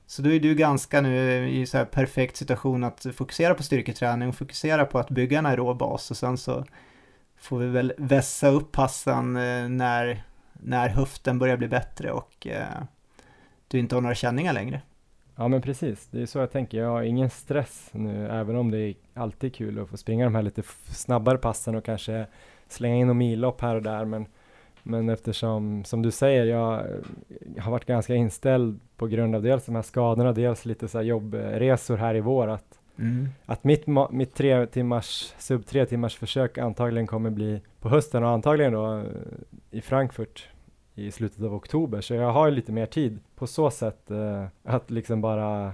Så 0.07 0.23
då 0.23 0.31
är 0.31 0.41
du 0.41 0.55
ganska 0.55 1.01
nu 1.01 1.49
i 1.51 1.67
så 1.67 1.79
här 1.79 1.85
perfekt 1.85 2.37
situation 2.37 2.85
att 2.85 3.07
fokusera 3.15 3.55
på 3.55 3.63
styrketräning 3.63 4.29
och 4.29 4.37
fokusera 4.37 4.85
på 4.85 4.99
att 4.99 5.11
bygga 5.11 5.39
en 5.39 5.47
aerob 5.47 5.79
bas 5.79 6.11
och 6.11 6.17
sen 6.17 6.39
så 6.39 6.65
får 7.37 7.59
vi 7.59 7.67
väl 7.67 7.93
vässa 7.99 8.49
upp 8.49 8.73
passen 8.73 9.37
eh, 9.37 9.69
när, 9.69 10.25
när 10.53 10.89
höften 10.89 11.39
börjar 11.39 11.57
bli 11.57 11.69
bättre 11.69 12.11
och 12.11 12.47
eh, 12.47 12.83
du 13.69 13.79
inte 13.79 13.97
har 13.97 14.01
några 14.01 14.15
känningar 14.15 14.53
längre. 14.53 14.83
Ja 15.37 15.49
men 15.49 15.63
precis, 15.63 16.09
det 16.11 16.23
är 16.23 16.27
så 16.27 16.39
jag 16.39 16.53
tänker. 16.53 16.79
Jag 16.79 16.89
har 16.89 17.03
ingen 17.03 17.31
stress 17.31 17.89
nu, 17.93 18.29
även 18.29 18.57
om 18.57 18.71
det 18.71 18.79
är 18.79 18.95
alltid 19.15 19.55
kul 19.55 19.79
att 19.79 19.89
få 19.89 19.97
springa 19.97 20.25
de 20.25 20.35
här 20.35 20.43
lite 20.43 20.63
snabbare 20.89 21.39
passen 21.39 21.75
och 21.75 21.85
kanske 21.85 22.27
slänga 22.69 22.97
in 22.97 23.07
någon 23.07 23.19
millopp 23.19 23.61
här 23.61 23.75
och 23.75 23.83
där. 23.83 24.05
Men, 24.05 24.27
men 24.83 25.09
eftersom, 25.09 25.85
som 25.85 26.03
du 26.03 26.11
säger, 26.11 26.45
jag, 26.45 26.87
har 27.59 27.71
varit 27.71 27.85
ganska 27.85 28.15
inställd 28.15 28.81
på 28.97 29.07
grund 29.07 29.35
av 29.35 29.43
dels 29.43 29.65
de 29.65 29.75
här 29.75 29.83
skadorna, 29.83 30.33
dels 30.33 30.65
lite 30.65 30.89
så 30.89 30.99
här 30.99 31.05
jobbresor 31.05 31.97
här 31.97 32.15
i 32.15 32.21
vår. 32.21 32.49
Att, 32.49 32.81
mm. 32.99 33.29
att 33.47 33.65
mitt, 33.65 33.85
mitt 34.11 34.35
tre 34.35 34.67
timmars, 34.67 35.35
sub 35.39 35.67
tre 35.67 35.87
timmars 35.87 36.17
försök 36.17 36.59
antagligen 36.59 37.07
kommer 37.07 37.31
bli 37.31 37.61
på 37.81 37.89
hösten 37.89 38.25
och 38.25 38.31
antagligen 38.31 38.73
då 38.73 38.99
eh, 38.99 39.05
i 39.71 39.81
Frankfurt 39.81 40.49
i 40.95 41.11
slutet 41.11 41.43
av 41.43 41.55
oktober, 41.55 42.01
så 42.01 42.15
jag 42.15 42.33
har 42.33 42.51
lite 42.51 42.73
mer 42.73 42.87
tid 42.87 43.19
på 43.37 43.47
så 43.47 43.71
sätt 43.71 44.11
eh, 44.11 44.45
att 44.65 44.91
liksom 44.91 45.21
bara 45.21 45.73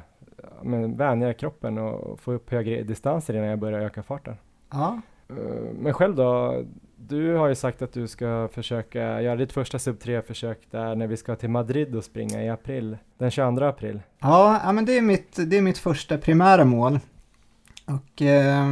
men, 0.62 0.96
vänja 0.96 1.34
kroppen 1.34 1.78
och 1.78 2.20
få 2.20 2.32
upp 2.32 2.50
högre 2.50 2.82
distanser 2.82 3.34
innan 3.34 3.46
jag 3.46 3.58
börjar 3.58 3.80
öka 3.80 4.02
farten. 4.02 4.36
Ja. 4.70 5.00
Eh, 5.28 5.36
men 5.78 5.92
själv 5.92 6.14
då, 6.14 6.62
du 6.96 7.34
har 7.34 7.48
ju 7.48 7.54
sagt 7.54 7.82
att 7.82 7.92
du 7.92 8.08
ska 8.08 8.48
försöka 8.52 9.22
göra 9.22 9.36
ditt 9.36 9.52
första 9.52 9.78
sub 9.78 9.98
3-försök 9.98 10.58
där 10.70 10.94
när 10.94 11.06
vi 11.06 11.16
ska 11.16 11.36
till 11.36 11.50
Madrid 11.50 11.96
och 11.96 12.04
springa 12.04 12.44
i 12.44 12.48
april, 12.48 12.96
den 13.18 13.30
22 13.30 13.64
april. 13.64 14.00
Ja, 14.18 14.60
ja 14.64 14.72
men 14.72 14.84
det 14.84 14.98
är, 14.98 15.02
mitt, 15.02 15.50
det 15.50 15.58
är 15.58 15.62
mitt 15.62 15.78
första 15.78 16.18
primära 16.18 16.64
mål. 16.64 16.98
Och 17.86 18.22
eh, 18.22 18.66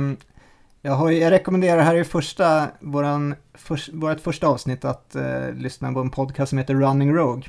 jag, 0.83 0.93
har, 0.93 1.11
jag 1.11 1.31
rekommenderar 1.31 1.83
här 1.83 1.95
i 1.95 2.05
första, 2.05 2.67
våran, 2.81 3.35
för, 3.55 3.97
vårt 3.97 4.21
första 4.21 4.47
avsnitt 4.47 4.85
att 4.85 5.15
eh, 5.15 5.53
lyssna 5.55 5.93
på 5.93 6.01
en 6.01 6.11
podcast 6.11 6.51
som 6.51 6.59
heter 6.59 6.75
Running 6.75 7.15
Rogue. 7.15 7.45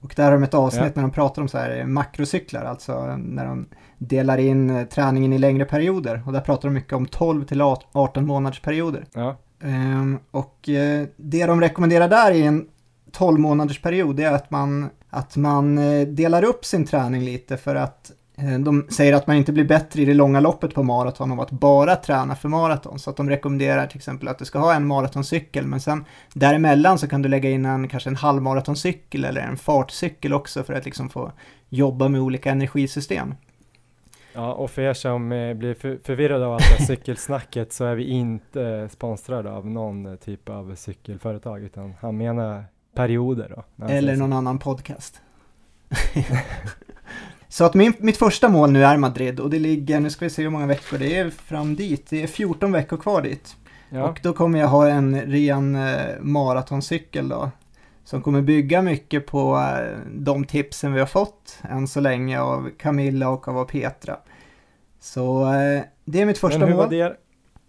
Och 0.00 0.12
där 0.16 0.24
har 0.24 0.32
de 0.32 0.42
ett 0.42 0.54
avsnitt 0.54 0.82
ja. 0.84 0.92
när 0.94 1.02
de 1.02 1.10
pratar 1.10 1.42
om 1.42 1.48
så 1.48 1.58
här 1.58 1.84
makrocyklar, 1.84 2.64
alltså 2.64 3.16
när 3.16 3.46
de 3.46 3.66
delar 3.98 4.38
in 4.38 4.70
eh, 4.70 4.84
träningen 4.84 5.32
i 5.32 5.38
längre 5.38 5.64
perioder. 5.64 6.22
Och 6.26 6.32
där 6.32 6.40
pratar 6.40 6.68
de 6.68 6.74
mycket 6.74 6.92
om 6.92 7.06
12 7.06 7.44
till 7.44 7.60
18 7.60 8.26
månaders 8.26 8.60
perioder. 8.60 9.06
Ja. 9.14 9.36
Um, 9.62 10.18
och 10.30 10.68
uh, 10.68 11.06
det 11.16 11.46
de 11.46 11.60
rekommenderar 11.60 12.08
där 12.08 12.32
i 12.32 12.42
en 12.42 12.66
12 13.12 13.40
månaders 13.40 13.82
period 13.82 14.20
är 14.20 14.32
att 14.32 14.50
man, 14.50 14.90
att 15.10 15.36
man 15.36 15.78
uh, 15.78 16.08
delar 16.08 16.44
upp 16.44 16.64
sin 16.64 16.86
träning 16.86 17.22
lite 17.22 17.56
för 17.56 17.74
att 17.74 18.12
de 18.36 18.86
säger 18.90 19.12
att 19.12 19.26
man 19.26 19.36
inte 19.36 19.52
blir 19.52 19.64
bättre 19.64 20.02
i 20.02 20.04
det 20.04 20.14
långa 20.14 20.40
loppet 20.40 20.74
på 20.74 20.82
maraton 20.82 21.32
av 21.32 21.40
att 21.40 21.50
bara 21.50 21.96
träna 21.96 22.36
för 22.36 22.48
maraton. 22.48 22.98
Så 22.98 23.10
att 23.10 23.16
de 23.16 23.30
rekommenderar 23.30 23.86
till 23.86 23.96
exempel 23.96 24.28
att 24.28 24.38
du 24.38 24.44
ska 24.44 24.58
ha 24.58 24.74
en 24.74 24.86
maratoncykel 24.86 25.66
men 25.66 25.80
sen 25.80 26.04
däremellan 26.34 26.98
så 26.98 27.08
kan 27.08 27.22
du 27.22 27.28
lägga 27.28 27.50
in 27.50 27.64
en 27.64 27.88
kanske 27.88 28.10
en 28.10 28.16
halvmaratoncykel 28.16 29.24
eller 29.24 29.40
en 29.40 29.56
fartcykel 29.56 30.32
också 30.32 30.62
för 30.62 30.74
att 30.74 30.84
liksom 30.84 31.08
få 31.08 31.32
jobba 31.68 32.08
med 32.08 32.20
olika 32.20 32.50
energisystem. 32.50 33.34
Ja, 34.32 34.52
och 34.52 34.70
för 34.70 34.82
er 34.82 34.92
som 34.92 35.32
eh, 35.32 35.54
blir 35.54 35.74
för, 35.74 35.98
förvirrade 36.04 36.46
av 36.46 36.52
allt 36.52 36.68
det 36.68 36.74
här 36.78 36.86
cykelsnacket 36.96 37.72
så 37.72 37.84
är 37.84 37.94
vi 37.94 38.04
inte 38.04 38.88
sponsrade 38.92 39.50
av 39.50 39.66
någon 39.66 40.06
eh, 40.06 40.14
typ 40.14 40.48
av 40.48 40.74
cykelföretag 40.74 41.62
utan 41.62 41.94
han 42.00 42.16
menar 42.16 42.64
perioder 42.94 43.52
då. 43.56 43.86
Eller 43.86 44.16
någon 44.16 44.32
annan 44.32 44.58
podcast. 44.58 45.20
så 47.54 47.64
att 47.64 47.74
min, 47.74 47.92
mitt 47.98 48.16
första 48.16 48.48
mål 48.48 48.70
nu 48.70 48.84
är 48.84 48.96
Madrid 48.96 49.40
och 49.40 49.50
det 49.50 49.58
ligger, 49.58 50.00
nu 50.00 50.10
ska 50.10 50.24
vi 50.24 50.30
se 50.30 50.42
hur 50.42 50.50
många 50.50 50.66
veckor 50.66 50.98
det 50.98 51.16
är 51.16 51.30
fram 51.30 51.76
dit, 51.76 52.06
det 52.10 52.22
är 52.22 52.26
14 52.26 52.72
veckor 52.72 52.96
kvar 52.96 53.22
dit. 53.22 53.56
Ja. 53.88 54.08
Och 54.08 54.20
då 54.22 54.32
kommer 54.32 54.58
jag 54.58 54.68
ha 54.68 54.88
en 54.88 55.20
ren 55.20 55.74
eh, 55.74 56.20
maratoncykel 56.20 57.28
då. 57.28 57.50
Som 58.04 58.22
kommer 58.22 58.42
bygga 58.42 58.82
mycket 58.82 59.26
på 59.26 59.56
eh, 59.56 59.98
de 60.10 60.44
tipsen 60.44 60.92
vi 60.92 61.00
har 61.00 61.06
fått 61.06 61.58
än 61.62 61.88
så 61.88 62.00
länge 62.00 62.40
av 62.40 62.70
Camilla 62.78 63.28
och 63.28 63.48
av 63.48 63.64
Petra. 63.64 64.16
Så 65.00 65.52
eh, 65.54 65.82
det 66.04 66.20
är 66.20 66.26
mitt 66.26 66.38
första 66.38 66.58
men 66.58 66.76
mål. 66.76 66.90
Der, 66.90 67.16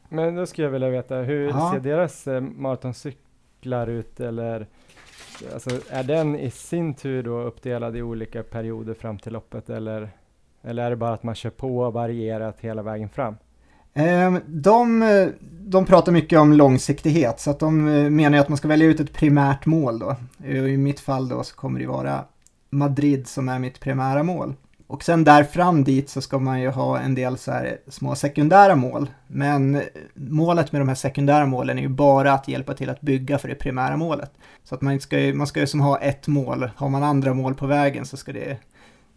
men 0.09 0.35
då 0.35 0.45
skulle 0.45 0.67
jag 0.67 0.71
vilja 0.71 0.89
veta, 0.89 1.15
hur 1.15 1.47
ja. 1.47 1.71
ser 1.73 1.79
deras 1.79 2.27
eh, 2.27 2.41
maratoncyklar 2.41 3.87
ut 3.87 4.19
eller 4.19 4.67
alltså, 5.53 5.69
är 5.89 6.03
den 6.03 6.35
i 6.35 6.51
sin 6.51 6.93
tur 6.93 7.23
då 7.23 7.39
uppdelad 7.39 7.95
i 7.95 8.01
olika 8.01 8.43
perioder 8.43 8.93
fram 8.93 9.19
till 9.19 9.33
loppet 9.33 9.69
eller, 9.69 10.09
eller 10.61 10.85
är 10.85 10.89
det 10.89 10.95
bara 10.95 11.13
att 11.13 11.23
man 11.23 11.35
kör 11.35 11.49
på 11.49 11.77
och 11.77 11.93
varierat 11.93 12.59
hela 12.59 12.81
vägen 12.81 13.09
fram? 13.09 13.35
Ehm, 13.93 14.39
de, 14.45 15.31
de 15.49 15.85
pratar 15.85 16.11
mycket 16.11 16.39
om 16.39 16.53
långsiktighet 16.53 17.39
så 17.39 17.51
att 17.51 17.59
de 17.59 17.87
eh, 17.87 18.09
menar 18.09 18.37
att 18.37 18.49
man 18.49 18.57
ska 18.57 18.67
välja 18.67 18.87
ut 18.87 18.99
ett 18.99 19.13
primärt 19.13 19.65
mål 19.65 19.99
då. 19.99 20.15
I 20.47 20.77
mitt 20.77 20.99
fall 20.99 21.29
då 21.29 21.43
så 21.43 21.55
kommer 21.55 21.79
det 21.79 21.87
vara 21.87 22.25
Madrid 22.69 23.27
som 23.27 23.49
är 23.49 23.59
mitt 23.59 23.79
primära 23.79 24.23
mål. 24.23 24.53
Och 24.87 25.03
sen 25.03 25.23
där 25.23 25.43
fram 25.43 25.83
dit 25.83 26.09
så 26.09 26.21
ska 26.21 26.39
man 26.39 26.61
ju 26.61 26.69
ha 26.69 26.99
en 26.99 27.15
del 27.15 27.37
så 27.37 27.51
här 27.51 27.77
små 27.87 28.15
sekundära 28.15 28.75
mål. 28.75 29.09
Men 29.27 29.81
målet 30.13 30.71
med 30.71 30.81
de 30.81 30.87
här 30.87 30.95
sekundära 30.95 31.45
målen 31.45 31.77
är 31.77 31.81
ju 31.81 31.89
bara 31.89 32.33
att 32.33 32.47
hjälpa 32.47 32.73
till 32.73 32.89
att 32.89 33.01
bygga 33.01 33.37
för 33.37 33.47
det 33.47 33.55
primära 33.55 33.97
målet. 33.97 34.31
Så 34.63 34.75
att 34.75 34.81
man 34.81 34.99
ska 34.99 35.19
ju, 35.19 35.33
man 35.33 35.47
ska 35.47 35.59
ju 35.59 35.67
som 35.67 35.81
ha 35.81 35.99
ett 35.99 36.27
mål. 36.27 36.69
Har 36.75 36.89
man 36.89 37.03
andra 37.03 37.33
mål 37.33 37.55
på 37.55 37.67
vägen 37.67 38.05
så 38.05 38.17
ska 38.17 38.33
det, 38.33 38.57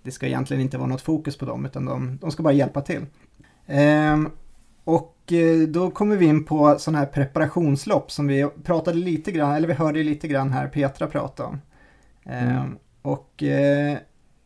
det 0.03 0.11
ska 0.11 0.27
egentligen 0.27 0.63
inte 0.63 0.79
vara 0.79 0.89
något 0.89 1.03
fokus 1.03 1.39
på 1.39 1.45
dem 1.45 1.67
utan 1.67 1.85
de, 1.85 2.19
de 2.21 2.31
ska 2.31 2.43
bara 2.43 2.53
hjälpa 2.53 2.81
till. 2.81 3.07
Ehm, 3.67 4.31
och 4.85 5.33
eh, 5.33 5.59
då 5.69 5.91
kommer 5.91 6.17
vi 6.17 6.27
in 6.27 6.45
på 6.45 6.79
sådana 6.79 6.99
här 6.99 7.07
preparationslopp 7.07 8.11
som 8.11 8.27
vi 8.27 8.49
pratade 8.65 8.99
lite 8.99 9.33
grann, 9.33 9.55
eller 9.55 9.69
vi 9.69 9.75
hörde 9.75 10.03
lite 10.03 10.29
grann 10.29 10.53
här 10.53 10.69
Petra 10.69 11.07
prata 11.07 11.45
om. 11.45 11.61
Mm. 12.25 12.49
Ehm, 12.49 12.77
och 13.03 13.43
eh, 13.43 13.99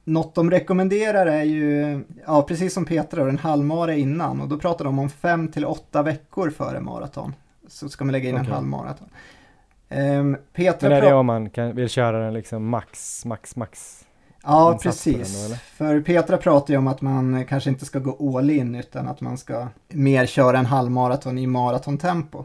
något 0.04 0.34
de 0.34 0.50
rekommenderar 0.50 1.26
är 1.26 1.42
ju, 1.42 2.04
ja 2.26 2.42
precis 2.42 2.74
som 2.74 2.84
Petra, 2.84 3.28
en 3.28 3.38
halvmara 3.38 3.94
innan 3.94 4.40
och 4.40 4.48
då 4.48 4.58
pratar 4.58 4.84
de 4.84 4.98
om 4.98 5.10
fem 5.10 5.48
till 5.48 5.64
åtta 5.64 6.02
veckor 6.02 6.50
före 6.50 6.80
maraton. 6.80 7.34
Så 7.68 7.88
ska 7.88 8.04
man 8.04 8.12
lägga 8.12 8.28
in 8.28 8.34
okay. 8.34 8.46
en 8.46 8.52
halvmaraton. 8.52 9.08
Um, 9.88 10.36
Petra 10.52 10.88
Men 10.88 10.98
är 10.98 11.02
det 11.02 11.14
om 11.14 11.26
man 11.26 11.50
kan, 11.50 11.76
vill 11.76 11.88
köra 11.88 12.24
den 12.24 12.34
liksom 12.34 12.68
max, 12.68 13.24
max, 13.24 13.56
max? 13.56 14.04
Ja, 14.44 14.78
precis. 14.82 15.48
Då, 15.48 15.54
För 15.54 16.00
Petra 16.00 16.36
pratar 16.36 16.74
ju 16.74 16.78
om 16.78 16.86
att 16.86 17.00
man 17.00 17.44
kanske 17.44 17.70
inte 17.70 17.84
ska 17.84 17.98
gå 17.98 18.38
all 18.38 18.50
in 18.50 18.74
utan 18.74 19.08
att 19.08 19.20
man 19.20 19.38
ska 19.38 19.68
mer 19.88 20.26
köra 20.26 20.58
en 20.58 20.66
halvmaraton 20.66 21.38
i 21.38 21.46
maratontempo. 21.46 22.44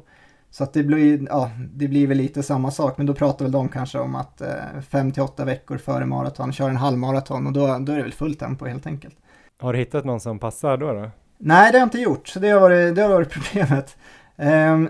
Så 0.52 0.64
att 0.64 0.74
det 0.74 0.84
blir, 0.84 1.28
ja, 1.30 1.52
det 1.74 1.88
blir 1.88 2.08
väl 2.08 2.18
lite 2.18 2.44
samma 2.44 2.72
sak, 2.72 2.98
men 2.98 3.06
då 3.06 3.14
pratar 3.14 3.46
väl 3.46 3.52
de 3.52 3.70
kanske 3.70 4.00
om 4.00 4.16
att 4.16 4.42
eh, 4.42 4.82
fem 4.90 5.12
till 5.12 5.24
åtta 5.24 5.46
veckor 5.46 5.78
före 5.78 6.06
maraton, 6.06 6.54
kör 6.54 6.70
en 6.70 6.76
halvmaraton 6.76 7.48
och 7.48 7.54
då, 7.54 7.62
då 7.62 7.92
är 7.92 7.98
det 7.98 8.04
väl 8.04 8.14
fullt 8.14 8.40
tempo 8.40 8.66
helt 8.66 8.88
enkelt. 8.88 9.16
Har 9.60 9.74
du 9.74 9.80
hittat 9.80 10.06
någon 10.06 10.20
som 10.20 10.40
passar 10.40 10.78
då? 10.78 10.94
då? 10.94 11.12
Nej, 11.38 11.72
det 11.72 11.78
har 11.78 11.82
jag 11.82 11.86
inte 11.86 12.00
gjort, 12.00 12.28
så 12.28 12.40
det 12.40 12.50
har 12.50 12.60
varit, 12.60 12.96
det 12.96 13.02
har 13.02 13.10
varit 13.10 13.30
problemet. 13.34 13.98
Um, 14.36 14.90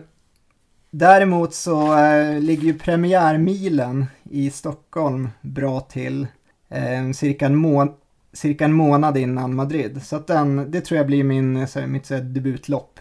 däremot 0.91 1.53
så 1.53 1.97
uh, 1.97 2.39
ligger 2.39 2.63
ju 2.63 2.79
premiärmilen 2.79 4.05
i 4.23 4.51
Stockholm 4.51 5.29
bra 5.41 5.79
till 5.79 6.27
um, 6.69 7.13
cirka, 7.13 7.45
en 7.45 7.55
må 7.55 7.95
cirka 8.33 8.65
en 8.65 8.73
månad 8.73 9.17
innan 9.17 9.55
Madrid. 9.55 10.01
Så 10.03 10.15
att 10.15 10.27
den, 10.27 10.71
det 10.71 10.81
tror 10.81 10.97
jag 10.97 11.07
blir 11.07 11.23
min, 11.23 11.67
så, 11.67 11.87
mitt 11.87 12.05
så, 12.05 12.17
debutlopp. 12.19 12.99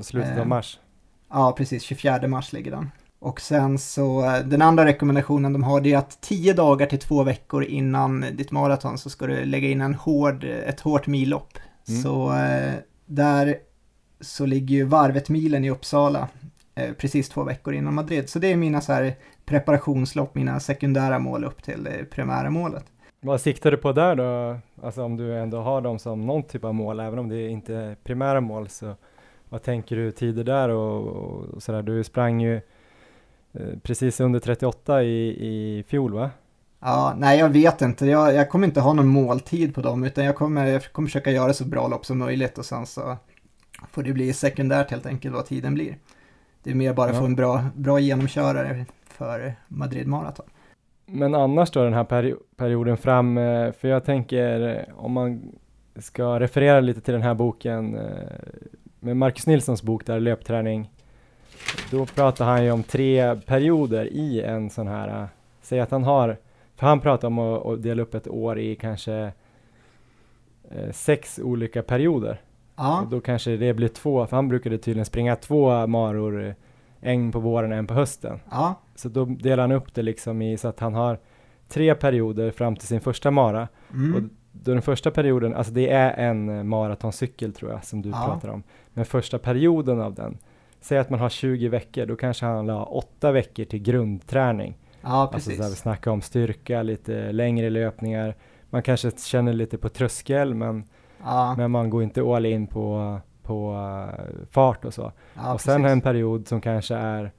Slutet 0.00 0.32
av 0.32 0.38
ehm, 0.38 0.48
mars? 0.48 0.78
Ja, 1.34 1.54
precis. 1.56 1.82
24 1.82 2.28
mars 2.28 2.52
ligger 2.52 2.70
den. 2.70 2.90
Och 3.18 3.40
sen 3.40 3.78
så, 3.78 4.24
eh, 4.24 4.38
den 4.38 4.62
andra 4.62 4.84
rekommendationen 4.84 5.52
de 5.52 5.62
har 5.62 5.80
det 5.80 5.92
är 5.92 5.98
att 5.98 6.20
10 6.20 6.52
dagar 6.52 6.86
till 6.86 6.98
två 6.98 7.22
veckor 7.22 7.64
innan 7.64 8.24
ditt 8.32 8.50
maraton 8.50 8.98
så 8.98 9.10
ska 9.10 9.26
du 9.26 9.44
lägga 9.44 9.68
in 9.68 9.80
en 9.80 9.94
hård, 9.94 10.44
ett 10.44 10.80
hårt 10.80 11.06
millopp. 11.06 11.58
Mm. 11.88 12.02
Så 12.02 12.32
eh, 12.32 12.74
där 13.06 13.56
så 14.20 14.46
ligger 14.46 14.74
ju 14.74 14.84
Varvet-milen 14.84 15.64
i 15.64 15.70
Uppsala 15.70 16.28
eh, 16.74 16.92
precis 16.92 17.28
två 17.28 17.44
veckor 17.44 17.74
innan 17.74 17.94
Madrid. 17.94 18.28
Så 18.28 18.38
det 18.38 18.52
är 18.52 18.56
mina 18.56 18.80
så 18.80 18.92
här 18.92 19.14
preparationslopp, 19.44 20.34
mina 20.34 20.60
sekundära 20.60 21.18
mål 21.18 21.44
upp 21.44 21.62
till 21.62 21.84
det 21.84 22.10
primära 22.10 22.50
målet. 22.50 22.84
Vad 23.20 23.40
siktar 23.40 23.70
du 23.70 23.76
på 23.76 23.92
där 23.92 24.16
då? 24.16 24.58
Alltså 24.82 25.02
om 25.02 25.16
du 25.16 25.38
ändå 25.38 25.60
har 25.60 25.80
dem 25.80 25.98
som 25.98 26.26
någon 26.26 26.42
typ 26.42 26.64
av 26.64 26.74
mål, 26.74 27.00
även 27.00 27.18
om 27.18 27.28
det 27.28 27.48
inte 27.48 27.74
är 27.74 27.94
primära 27.94 28.40
mål 28.40 28.68
så 28.68 28.94
vad 29.54 29.62
tänker 29.62 29.96
du 29.96 30.10
tider 30.10 30.44
där 30.44 30.68
och, 30.68 31.06
och 31.54 31.62
sådär? 31.62 31.82
Du 31.82 32.04
sprang 32.04 32.40
ju 32.40 32.54
eh, 33.52 33.78
precis 33.82 34.20
under 34.20 34.40
38 34.40 35.02
i, 35.02 35.28
i 35.28 35.82
fjol 35.82 36.12
va? 36.12 36.30
Ja, 36.80 37.14
nej 37.18 37.38
jag 37.38 37.48
vet 37.48 37.82
inte. 37.82 38.06
Jag, 38.06 38.34
jag 38.34 38.50
kommer 38.50 38.66
inte 38.66 38.80
ha 38.80 38.92
någon 38.92 39.06
måltid 39.06 39.74
på 39.74 39.80
dem 39.80 40.04
utan 40.04 40.24
jag 40.24 40.36
kommer, 40.36 40.66
jag 40.66 40.92
kommer 40.92 41.08
försöka 41.08 41.30
göra 41.30 41.52
så 41.52 41.64
bra 41.64 41.88
lopp 41.88 42.06
som 42.06 42.18
möjligt 42.18 42.58
och 42.58 42.64
sen 42.64 42.86
så 42.86 43.16
får 43.90 44.02
det 44.02 44.12
bli 44.12 44.32
sekundärt 44.32 44.90
helt 44.90 45.06
enkelt 45.06 45.34
vad 45.34 45.46
tiden 45.46 45.74
blir. 45.74 45.96
Det 46.62 46.70
är 46.70 46.74
mer 46.74 46.94
bara 46.94 47.12
ja. 47.12 47.18
få 47.18 47.24
en 47.24 47.36
bra, 47.36 47.64
bra 47.74 47.98
genomkörare 47.98 48.84
för 49.06 49.54
Madrid 49.68 50.06
Marathon. 50.06 50.46
Men 51.06 51.34
annars 51.34 51.70
då 51.70 51.84
den 51.84 51.94
här 51.94 52.04
peri 52.04 52.34
perioden 52.56 52.96
fram, 52.96 53.38
eh, 53.38 53.72
för 53.72 53.88
jag 53.88 54.04
tänker 54.04 54.76
eh, 54.76 55.04
om 55.04 55.12
man 55.12 55.42
ska 55.96 56.40
referera 56.40 56.80
lite 56.80 57.00
till 57.00 57.14
den 57.14 57.22
här 57.22 57.34
boken 57.34 57.98
med 59.04 59.16
Marcus 59.16 59.46
Nilssons 59.46 59.82
bok 59.82 60.06
där, 60.06 60.20
Löpträning, 60.20 60.90
då 61.90 62.06
pratar 62.06 62.44
han 62.44 62.64
ju 62.64 62.70
om 62.70 62.82
tre 62.82 63.36
perioder 63.36 64.06
i 64.12 64.42
en 64.42 64.70
sån 64.70 64.86
här, 64.86 65.22
äh, 65.22 65.28
säg 65.62 65.80
att 65.80 65.90
han 65.90 66.04
har, 66.04 66.36
för 66.76 66.86
han 66.86 67.00
pratar 67.00 67.28
om 67.28 67.38
att, 67.38 67.66
att 67.66 67.82
dela 67.82 68.02
upp 68.02 68.14
ett 68.14 68.28
år 68.28 68.58
i 68.58 68.76
kanske 68.76 69.32
eh, 70.70 70.90
sex 70.92 71.40
olika 71.42 71.82
perioder. 71.82 72.40
Ja. 72.76 73.00
Och 73.02 73.08
då 73.08 73.20
kanske 73.20 73.56
det 73.56 73.74
blir 73.74 73.88
två, 73.88 74.26
för 74.26 74.36
han 74.36 74.48
brukade 74.48 74.78
tydligen 74.78 75.04
springa 75.04 75.36
två 75.36 75.86
maror, 75.86 76.44
äh, 76.44 76.54
en 77.00 77.32
på 77.32 77.40
våren 77.40 77.72
och 77.72 77.78
en 77.78 77.86
på 77.86 77.94
hösten. 77.94 78.40
Ja. 78.50 78.74
Så 78.94 79.08
då 79.08 79.24
delar 79.24 79.62
han 79.62 79.72
upp 79.72 79.94
det 79.94 80.02
liksom 80.02 80.42
i 80.42 80.56
så 80.56 80.68
att 80.68 80.80
han 80.80 80.94
har 80.94 81.18
tre 81.68 81.94
perioder 81.94 82.50
fram 82.50 82.76
till 82.76 82.88
sin 82.88 83.00
första 83.00 83.30
mara. 83.30 83.68
Mm. 83.92 84.14
Och 84.14 84.22
då 84.52 84.72
den 84.72 84.82
första 84.82 85.10
perioden, 85.10 85.54
alltså 85.54 85.72
det 85.72 85.90
är 85.90 86.12
en 86.28 86.68
maratoncykel 86.68 87.52
tror 87.52 87.70
jag 87.70 87.84
som 87.84 88.02
du 88.02 88.08
ja. 88.08 88.24
pratar 88.26 88.48
om. 88.48 88.62
Men 88.94 89.04
första 89.04 89.38
perioden 89.38 90.00
av 90.00 90.14
den, 90.14 90.38
säg 90.80 90.98
att 90.98 91.10
man 91.10 91.20
har 91.20 91.28
20 91.28 91.68
veckor, 91.68 92.06
då 92.06 92.16
kanske 92.16 92.46
han 92.46 92.68
har 92.68 92.96
8 92.96 93.32
veckor 93.32 93.64
till 93.64 93.82
grundträning. 93.82 94.76
Ja, 95.02 95.30
precis. 95.32 95.48
Alltså 95.48 95.62
så 95.62 95.70
vi 95.70 95.76
snackar 95.76 96.10
om 96.10 96.22
styrka, 96.22 96.82
lite 96.82 97.32
längre 97.32 97.70
löpningar. 97.70 98.34
Man 98.70 98.82
kanske 98.82 99.10
känner 99.10 99.52
lite 99.52 99.78
på 99.78 99.88
tröskel, 99.88 100.54
men, 100.54 100.84
ja. 101.24 101.54
men 101.56 101.70
man 101.70 101.90
går 101.90 102.02
inte 102.02 102.22
all 102.22 102.46
in 102.46 102.66
på, 102.66 103.18
på 103.42 103.72
uh, 103.72 104.46
fart 104.50 104.84
och 104.84 104.94
så. 104.94 105.12
Ja, 105.34 105.54
och 105.54 105.60
sen 105.60 105.82
precis. 105.82 105.92
en 105.92 106.00
period 106.00 106.48
som 106.48 106.60
kanske 106.60 106.94
är 106.94 107.32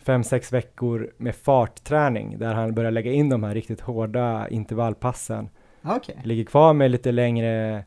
fem, 0.00 0.24
sex 0.24 0.52
veckor 0.52 1.12
med 1.16 1.34
fartträning 1.34 2.38
där 2.38 2.54
han 2.54 2.74
börjar 2.74 2.90
lägga 2.90 3.12
in 3.12 3.28
de 3.28 3.42
här 3.42 3.54
riktigt 3.54 3.80
hårda 3.80 4.48
intervallpassen. 4.48 5.48
Okej. 5.84 6.20
Ligger 6.24 6.44
kvar 6.44 6.72
med 6.72 6.90
lite 6.90 7.12
längre, 7.12 7.84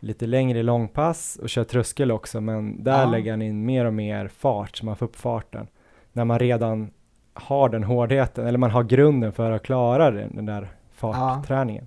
lite 0.00 0.26
längre 0.26 0.62
långpass 0.62 1.36
och 1.42 1.48
kör 1.48 1.64
tröskel 1.64 2.10
också, 2.10 2.40
men 2.40 2.84
där 2.84 3.00
Ja. 3.04 3.10
lägger 3.10 3.30
han 3.30 3.42
in 3.42 3.66
mer 3.66 3.84
och 3.84 3.94
mer 3.94 4.28
fart 4.28 4.76
så 4.76 4.86
man 4.86 4.96
får 4.96 5.06
upp 5.06 5.16
farten. 5.16 5.66
När 6.12 6.24
man 6.24 6.38
redan 6.38 6.90
har 7.34 7.68
den 7.68 7.84
hårdheten, 7.84 8.46
eller 8.46 8.58
man 8.58 8.70
har 8.70 8.82
grunden 8.84 9.32
för 9.32 9.50
att 9.50 9.62
klara 9.62 10.10
den, 10.10 10.36
den 10.36 10.46
där 10.46 10.68
fartträningen. 10.92 11.86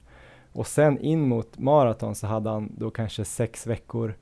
Och 0.51 0.67
sen 0.67 0.97
in 0.99 1.27
mot 1.27 1.57
maraton 1.57 2.15
så 2.15 2.27
hade 2.27 2.49
han 2.49 2.71
då 2.77 2.89
kanske 2.89 3.25
sex 3.25 3.67
veckor 3.67 4.15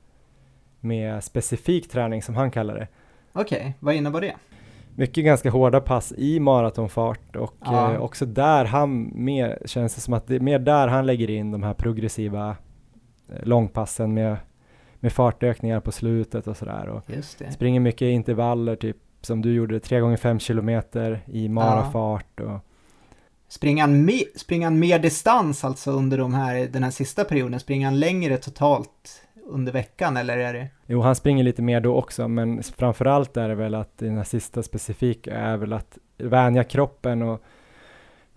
med 0.80 1.24
specifik 1.24 1.88
träning 1.90 2.22
som 2.22 2.34
han 2.36 2.50
kallar 2.50 2.74
det. 2.74 2.88
Okej, 3.32 3.74
vad 3.80 3.94
innebär 3.94 4.20
det? 4.20 4.34
Mycket 4.94 5.24
ganska 5.24 5.50
hårda 5.50 5.80
pass 5.80 6.12
i 6.16 6.40
maratonfart 6.40 7.36
och 7.36 7.54
Ja. 7.64 7.92
eh, 7.92 8.00
också 8.02 8.26
där 8.26 8.64
han 8.64 9.12
mer, 9.14 9.58
känns 9.66 9.94
det 9.94 10.00
som 10.00 10.14
att 10.14 10.26
det 10.26 10.36
är 10.36 10.40
mer 10.40 10.58
där 10.58 10.88
han 10.88 11.06
lägger 11.06 11.30
in 11.30 11.50
de 11.52 11.62
här 11.62 11.74
progressiva 11.74 12.56
långpassen 13.42 14.14
med, 14.14 14.36
med 15.00 15.12
fartökningar 15.12 15.80
på 15.80 15.92
slutet 15.92 16.46
och 16.46 16.56
sådär 16.56 16.88
och 16.88 17.02
Just 17.10 17.38
det. 17.38 17.52
springer 17.52 17.80
mycket 17.80 18.06
intervaller 18.06 18.76
typ 18.76 18.96
som 19.20 19.42
du 19.42 19.54
gjorde, 19.54 19.80
3 19.80 20.00
gånger 20.00 20.16
5 20.16 20.38
kilometer 20.38 21.20
i 21.26 21.48
marafart 21.48 22.40
och 22.40 22.58
Springer 23.48 23.80
han, 23.82 24.08
me- 24.10 24.36
springer 24.38 24.66
han 24.66 24.78
mer 24.78 24.98
distans 24.98 25.64
alltså 25.64 25.90
under 25.90 26.18
de 26.18 26.34
här, 26.34 26.66
den 26.66 26.82
här 26.82 26.90
sista 26.90 27.24
perioden? 27.24 27.60
Springer 27.60 27.86
han 27.86 28.00
längre 28.00 28.36
totalt 28.36 29.22
under 29.46 29.72
veckan 29.72 30.16
eller 30.16 30.38
är 30.38 30.52
det? 30.52 30.68
Jo, 30.86 31.00
han 31.00 31.14
springer 31.14 31.44
lite 31.44 31.62
mer 31.62 31.80
då 31.80 31.94
också, 31.96 32.28
men 32.28 32.62
framförallt 32.62 33.36
är 33.36 33.48
det 33.48 33.54
väl 33.54 33.74
att 33.74 33.98
den 33.98 34.16
här 34.16 34.24
sista 34.24 34.62
specifika 34.62 35.34
är 35.34 35.56
väl 35.56 35.72
att 35.72 35.98
vänja 36.18 36.64
kroppen 36.64 37.22
och, 37.22 37.42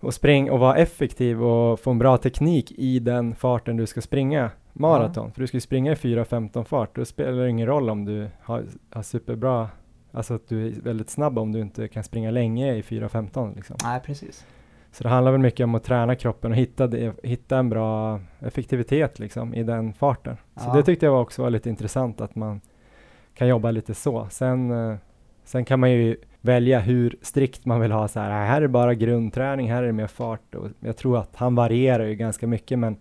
och 0.00 0.14
spring 0.14 0.50
och 0.50 0.58
vara 0.58 0.76
effektiv 0.76 1.42
och 1.42 1.80
få 1.80 1.90
en 1.90 1.98
bra 1.98 2.18
teknik 2.18 2.72
i 2.72 2.98
den 2.98 3.34
farten 3.34 3.76
du 3.76 3.86
ska 3.86 4.00
springa 4.00 4.50
maraton. 4.78 5.32
För 5.32 5.40
du 5.40 5.46
ska 5.46 5.56
ju 5.56 5.60
springa 5.60 5.92
i 5.92 5.94
4.15 5.94 6.64
fart, 6.64 6.96
då 6.96 7.04
spelar 7.04 7.32
det 7.42 7.48
ingen 7.50 7.66
roll 7.66 7.90
om 7.90 8.04
du 8.04 8.28
har, 8.42 8.64
har 8.90 9.02
superbra, 9.02 9.68
alltså 10.12 10.34
att 10.34 10.48
du 10.48 10.66
är 10.66 10.70
väldigt 10.80 11.10
snabb 11.10 11.38
om 11.38 11.52
du 11.52 11.60
inte 11.60 11.88
kan 11.88 12.04
springa 12.04 12.30
länge 12.30 12.74
i 12.74 12.82
4.15 12.82 13.56
liksom. 13.56 13.76
Nej, 13.84 14.00
precis. 14.00 14.46
Så 14.92 15.02
det 15.02 15.08
handlar 15.08 15.32
väl 15.32 15.40
mycket 15.40 15.64
om 15.64 15.74
att 15.74 15.84
träna 15.84 16.14
kroppen 16.14 16.50
och 16.50 16.56
hitta, 16.56 16.86
det, 16.86 17.12
hitta 17.22 17.58
en 17.58 17.68
bra 17.68 18.20
effektivitet 18.40 19.18
liksom 19.18 19.54
i 19.54 19.62
den 19.62 19.92
farten. 19.92 20.36
Så 20.56 20.64
Ja. 20.68 20.72
det 20.76 20.82
tyckte 20.82 21.06
jag 21.06 21.22
också 21.22 21.42
var 21.42 21.50
lite 21.50 21.68
intressant 21.68 22.20
att 22.20 22.34
man 22.34 22.60
kan 23.34 23.48
jobba 23.48 23.70
lite 23.70 23.94
så. 23.94 24.26
Sen, 24.30 24.70
eh, 24.70 24.96
sen 25.44 25.64
kan 25.64 25.80
man 25.80 25.90
ju 25.90 26.16
välja 26.40 26.80
hur 26.80 27.16
strikt 27.22 27.64
man 27.66 27.80
vill 27.80 27.92
ha 27.92 28.08
så 28.08 28.20
här, 28.20 28.30
här 28.46 28.62
är 28.62 28.66
bara 28.68 28.94
grundträning, 28.94 29.70
här 29.70 29.82
är 29.82 29.86
det 29.86 29.92
mer 29.92 30.06
fart 30.06 30.54
och 30.54 30.68
jag 30.80 30.96
tror 30.96 31.18
att 31.18 31.36
han 31.36 31.54
varierar 31.54 32.04
ju 32.04 32.14
ganska 32.14 32.46
mycket 32.46 32.78
men 32.78 32.96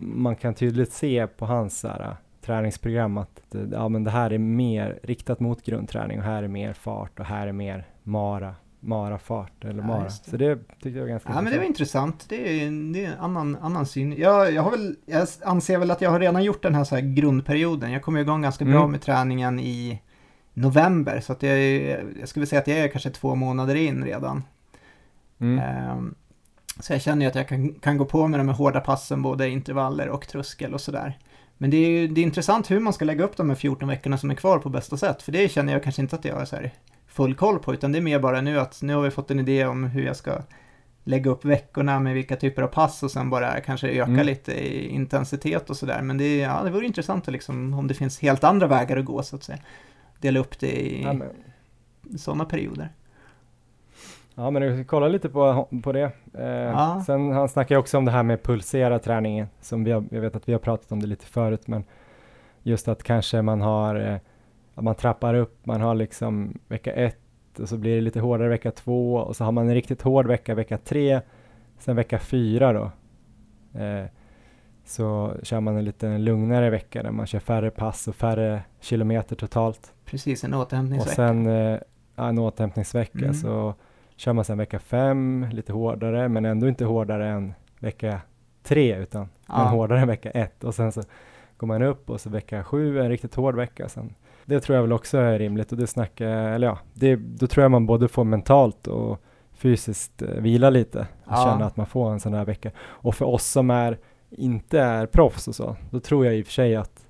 man 0.00 0.36
kan 0.36 0.54
tydligt 0.54 0.92
se 0.92 1.26
på 1.26 1.46
hans 1.46 1.82
här, 1.82 2.16
träningsprogram 2.40 3.18
att 3.18 3.54
ja, 3.72 3.88
men 3.88 4.04
det 4.04 4.10
här 4.10 4.32
är 4.32 4.38
mer 4.38 4.98
riktat 5.02 5.40
mot 5.40 5.64
grundträning 5.64 6.18
och 6.18 6.24
här 6.24 6.42
är 6.42 6.48
mer 6.48 6.72
fart 6.72 7.20
och 7.20 7.24
här 7.26 7.46
är 7.46 7.52
mer 7.52 7.86
mara, 8.02 8.54
mara-fart 8.80 9.64
eller 9.64 9.82
mara. 9.82 10.04
det. 10.04 10.10
Så 10.10 10.36
det 10.36 10.56
tyckte 10.56 10.88
jag 10.88 11.00
var 11.00 11.08
ganska 11.08 11.32
Ja, 11.32 11.40
men 11.40 11.52
det 11.52 11.58
var 11.58 11.64
intressant. 11.64 12.26
Det 12.28 12.62
är, 12.62 12.92
det 12.92 13.04
är 13.04 13.12
en 13.12 13.18
annan, 13.18 13.56
annan 13.60 13.86
syn. 13.86 14.14
Jag, 14.18 14.52
jag, 14.52 14.62
har 14.62 14.70
väl, 14.70 14.96
jag 15.06 15.28
anser 15.44 15.78
väl 15.78 15.90
att 15.90 16.00
jag 16.00 16.10
har 16.10 16.20
redan 16.20 16.44
gjort 16.44 16.62
den 16.62 16.74
här, 16.74 16.84
så 16.84 16.94
här 16.94 17.02
grundperioden. 17.02 17.92
Jag 17.92 18.02
kom 18.02 18.16
igång 18.16 18.42
ganska 18.42 18.64
bra 18.64 18.78
Mm. 18.78 18.90
med 18.90 19.00
träningen 19.02 19.60
i 19.60 20.02
november. 20.54 21.20
Så 21.20 21.32
att 21.32 21.42
jag, 21.42 21.58
jag 22.20 22.28
skulle 22.28 22.46
säga 22.46 22.60
att 22.60 22.68
jag 22.68 22.78
är 22.78 22.88
kanske 22.88 23.10
två 23.10 23.34
månader 23.34 23.74
in 23.74 24.04
redan. 24.04 24.42
Mm. 25.38 25.58
Ehm, 25.58 26.14
så 26.80 26.92
jag 26.92 27.02
känner 27.02 27.22
ju 27.22 27.28
att 27.28 27.34
jag 27.34 27.48
kan, 27.48 27.74
kan 27.74 27.98
gå 27.98 28.04
på 28.04 28.28
med 28.28 28.40
de 28.40 28.48
här 28.48 28.54
hårda 28.54 28.80
passen, 28.80 29.22
både 29.22 29.48
intervaller 29.48 30.08
och 30.08 30.28
tröskel 30.28 30.74
och 30.74 30.80
sådär. 30.80 31.18
Men 31.58 31.70
det 31.70 31.76
är 31.76 31.90
ju 31.90 32.08
det 32.08 32.20
är 32.20 32.22
intressant 32.22 32.70
hur 32.70 32.80
man 32.80 32.92
ska 32.92 33.04
lägga 33.04 33.24
upp 33.24 33.36
de 33.36 33.48
här 33.48 33.56
14 33.56 33.88
veckorna 33.88 34.18
som 34.18 34.30
är 34.30 34.34
kvar 34.34 34.58
på 34.58 34.68
bästa 34.68 34.96
sätt. 34.96 35.22
För 35.22 35.32
det 35.32 35.52
känner 35.52 35.72
jag 35.72 35.82
kanske 35.82 36.02
inte 36.02 36.16
att 36.16 36.24
jag 36.24 36.36
har 36.36 36.44
så 36.44 36.56
här 36.56 36.70
full 37.06 37.34
koll 37.34 37.58
på, 37.58 37.74
utan 37.74 37.92
det 37.92 37.98
är 37.98 38.02
mer 38.02 38.18
bara 38.18 38.40
nu 38.40 38.60
att 38.60 38.82
nu 38.82 38.94
har 38.94 39.02
vi 39.02 39.10
fått 39.10 39.30
en 39.30 39.40
idé 39.40 39.66
om 39.66 39.84
hur 39.84 40.02
jag 40.06 40.16
ska 40.16 40.38
lägga 41.04 41.30
upp 41.30 41.44
veckorna 41.44 42.00
med 42.00 42.14
vilka 42.14 42.36
typer 42.36 42.62
av 42.62 42.66
pass 42.68 43.02
och 43.02 43.10
sen 43.10 43.30
bara 43.30 43.60
kanske 43.60 43.88
öka 43.88 44.04
Mm. 44.04 44.26
lite 44.26 44.52
i 44.52 44.88
intensitet 44.88 45.70
och 45.70 45.76
sådär. 45.76 46.02
Men 46.02 46.18
det, 46.18 46.36
ja, 46.38 46.62
det 46.64 46.70
vore 46.70 46.86
intressant 46.86 47.28
att 47.28 47.32
liksom, 47.32 47.74
om 47.74 47.86
det 47.88 47.94
finns 47.94 48.18
helt 48.18 48.44
andra 48.44 48.66
vägar 48.66 48.96
att 48.96 49.04
gå 49.04 49.22
så 49.22 49.36
att 49.36 49.44
säga. 49.44 49.58
Dela 50.20 50.40
upp 50.40 50.58
det 50.58 50.80
i 50.80 51.06
sådana 52.18 52.44
perioder. 52.44 52.88
Ja, 54.38 54.50
men 54.50 54.62
du 54.62 54.84
kolla 54.84 55.08
lite 55.08 55.28
på, 55.28 55.68
på 55.82 55.92
det. 55.92 56.10
Eh, 56.34 56.46
Ja. 56.48 57.02
Sen 57.06 57.32
han 57.32 57.48
snackar 57.48 57.74
ju 57.74 57.78
också 57.78 57.98
om 57.98 58.04
det 58.04 58.10
här 58.10 58.22
med 58.22 58.42
pulsera 58.42 58.98
träningen, 58.98 59.46
som 59.60 59.84
vi 59.84 59.90
har, 59.92 60.04
jag 60.10 60.20
vet 60.20 60.36
att 60.36 60.48
vi 60.48 60.52
har 60.52 60.60
pratat 60.60 60.92
om 60.92 61.00
det 61.00 61.06
lite 61.06 61.26
förut, 61.26 61.66
men 61.68 61.84
just 62.62 62.88
att 62.88 63.02
kanske 63.02 63.42
man 63.42 63.60
har, 63.60 63.94
eh, 63.96 64.16
att 64.74 64.84
man 64.84 64.94
trappar 64.94 65.34
upp, 65.34 65.66
man 65.66 65.80
har 65.80 65.94
liksom 65.94 66.58
vecka 66.68 66.92
ett 66.92 67.18
och 67.60 67.68
så 67.68 67.76
blir 67.76 67.94
det 67.94 68.00
lite 68.00 68.20
hårdare 68.20 68.48
vecka 68.48 68.70
två 68.70 69.14
och 69.14 69.36
så 69.36 69.44
har 69.44 69.52
man 69.52 69.68
en 69.68 69.74
riktigt 69.74 70.02
hård 70.02 70.26
vecka, 70.26 70.54
vecka 70.54 70.78
tre, 70.78 71.20
sen 71.78 71.96
vecka 71.96 72.18
fyra 72.18 72.72
då. 72.72 72.90
Eh, 73.80 74.04
så 74.84 75.32
kör 75.42 75.60
man 75.60 75.76
en 75.76 75.84
lite 75.84 76.18
lugnare 76.18 76.70
vecka 76.70 77.02
där 77.02 77.10
man 77.10 77.26
kör 77.26 77.38
färre 77.38 77.70
pass 77.70 78.08
och 78.08 78.14
färre 78.14 78.62
kilometer 78.80 79.36
totalt. 79.36 79.92
Precis, 80.04 80.44
en 80.44 80.54
Och 80.54 80.60
återhämtningsvecka. 80.60 81.14
sen 81.16 81.46
eh, 81.46 81.78
en 82.16 82.38
återhämtningsvecka 82.38 83.18
Mm. 83.18 83.34
så 83.34 83.74
kör 84.18 84.32
man 84.32 84.44
sen 84.44 84.58
vecka 84.58 84.78
fem 84.78 85.46
lite 85.52 85.72
hårdare 85.72 86.28
men 86.28 86.44
ändå 86.44 86.68
inte 86.68 86.84
hårdare 86.84 87.28
än 87.28 87.54
vecka 87.80 88.20
tre 88.62 88.96
utan 88.96 89.20
men 89.46 89.58
Ja. 89.60 89.64
hårdare 89.64 90.00
än 90.00 90.08
vecka 90.08 90.30
ett 90.30 90.64
och 90.64 90.74
sen 90.74 90.92
så 90.92 91.02
går 91.56 91.66
man 91.66 91.82
upp 91.82 92.10
och 92.10 92.20
så 92.20 92.30
vecka 92.30 92.64
sju 92.64 93.00
en 93.00 93.08
riktigt 93.08 93.34
hård 93.34 93.54
vecka 93.56 93.88
sen. 93.88 94.14
Det 94.44 94.60
tror 94.60 94.76
jag 94.76 94.82
väl 94.82 94.92
också 94.92 95.18
är 95.18 95.38
rimligt 95.38 95.72
och 95.72 95.78
det 95.78 95.86
snackar, 95.86 96.26
eller 96.26 96.66
ja, 96.66 96.78
det, 96.94 97.16
då 97.16 97.46
tror 97.46 97.62
jag 97.64 97.70
man 97.70 97.86
både 97.86 98.08
får 98.08 98.24
mentalt 98.24 98.86
och 98.86 99.22
fysiskt 99.52 100.22
eh, 100.22 100.28
vila 100.28 100.70
lite 100.70 100.98
och 101.00 101.32
Ja. 101.32 101.44
känna 101.44 101.64
att 101.66 101.76
man 101.76 101.86
får 101.86 102.10
en 102.12 102.20
sån 102.20 102.34
här 102.34 102.44
vecka. 102.44 102.70
Och 102.80 103.14
för 103.14 103.24
oss 103.24 103.46
som 103.46 103.70
är, 103.70 103.98
inte 104.30 104.80
är 104.80 105.06
proffs 105.06 105.48
och 105.48 105.54
så, 105.54 105.76
då 105.90 106.00
tror 106.00 106.26
jag 106.26 106.36
i 106.36 106.42
och 106.42 106.46
för 106.46 106.52
sig 106.52 106.76
att 106.76 107.06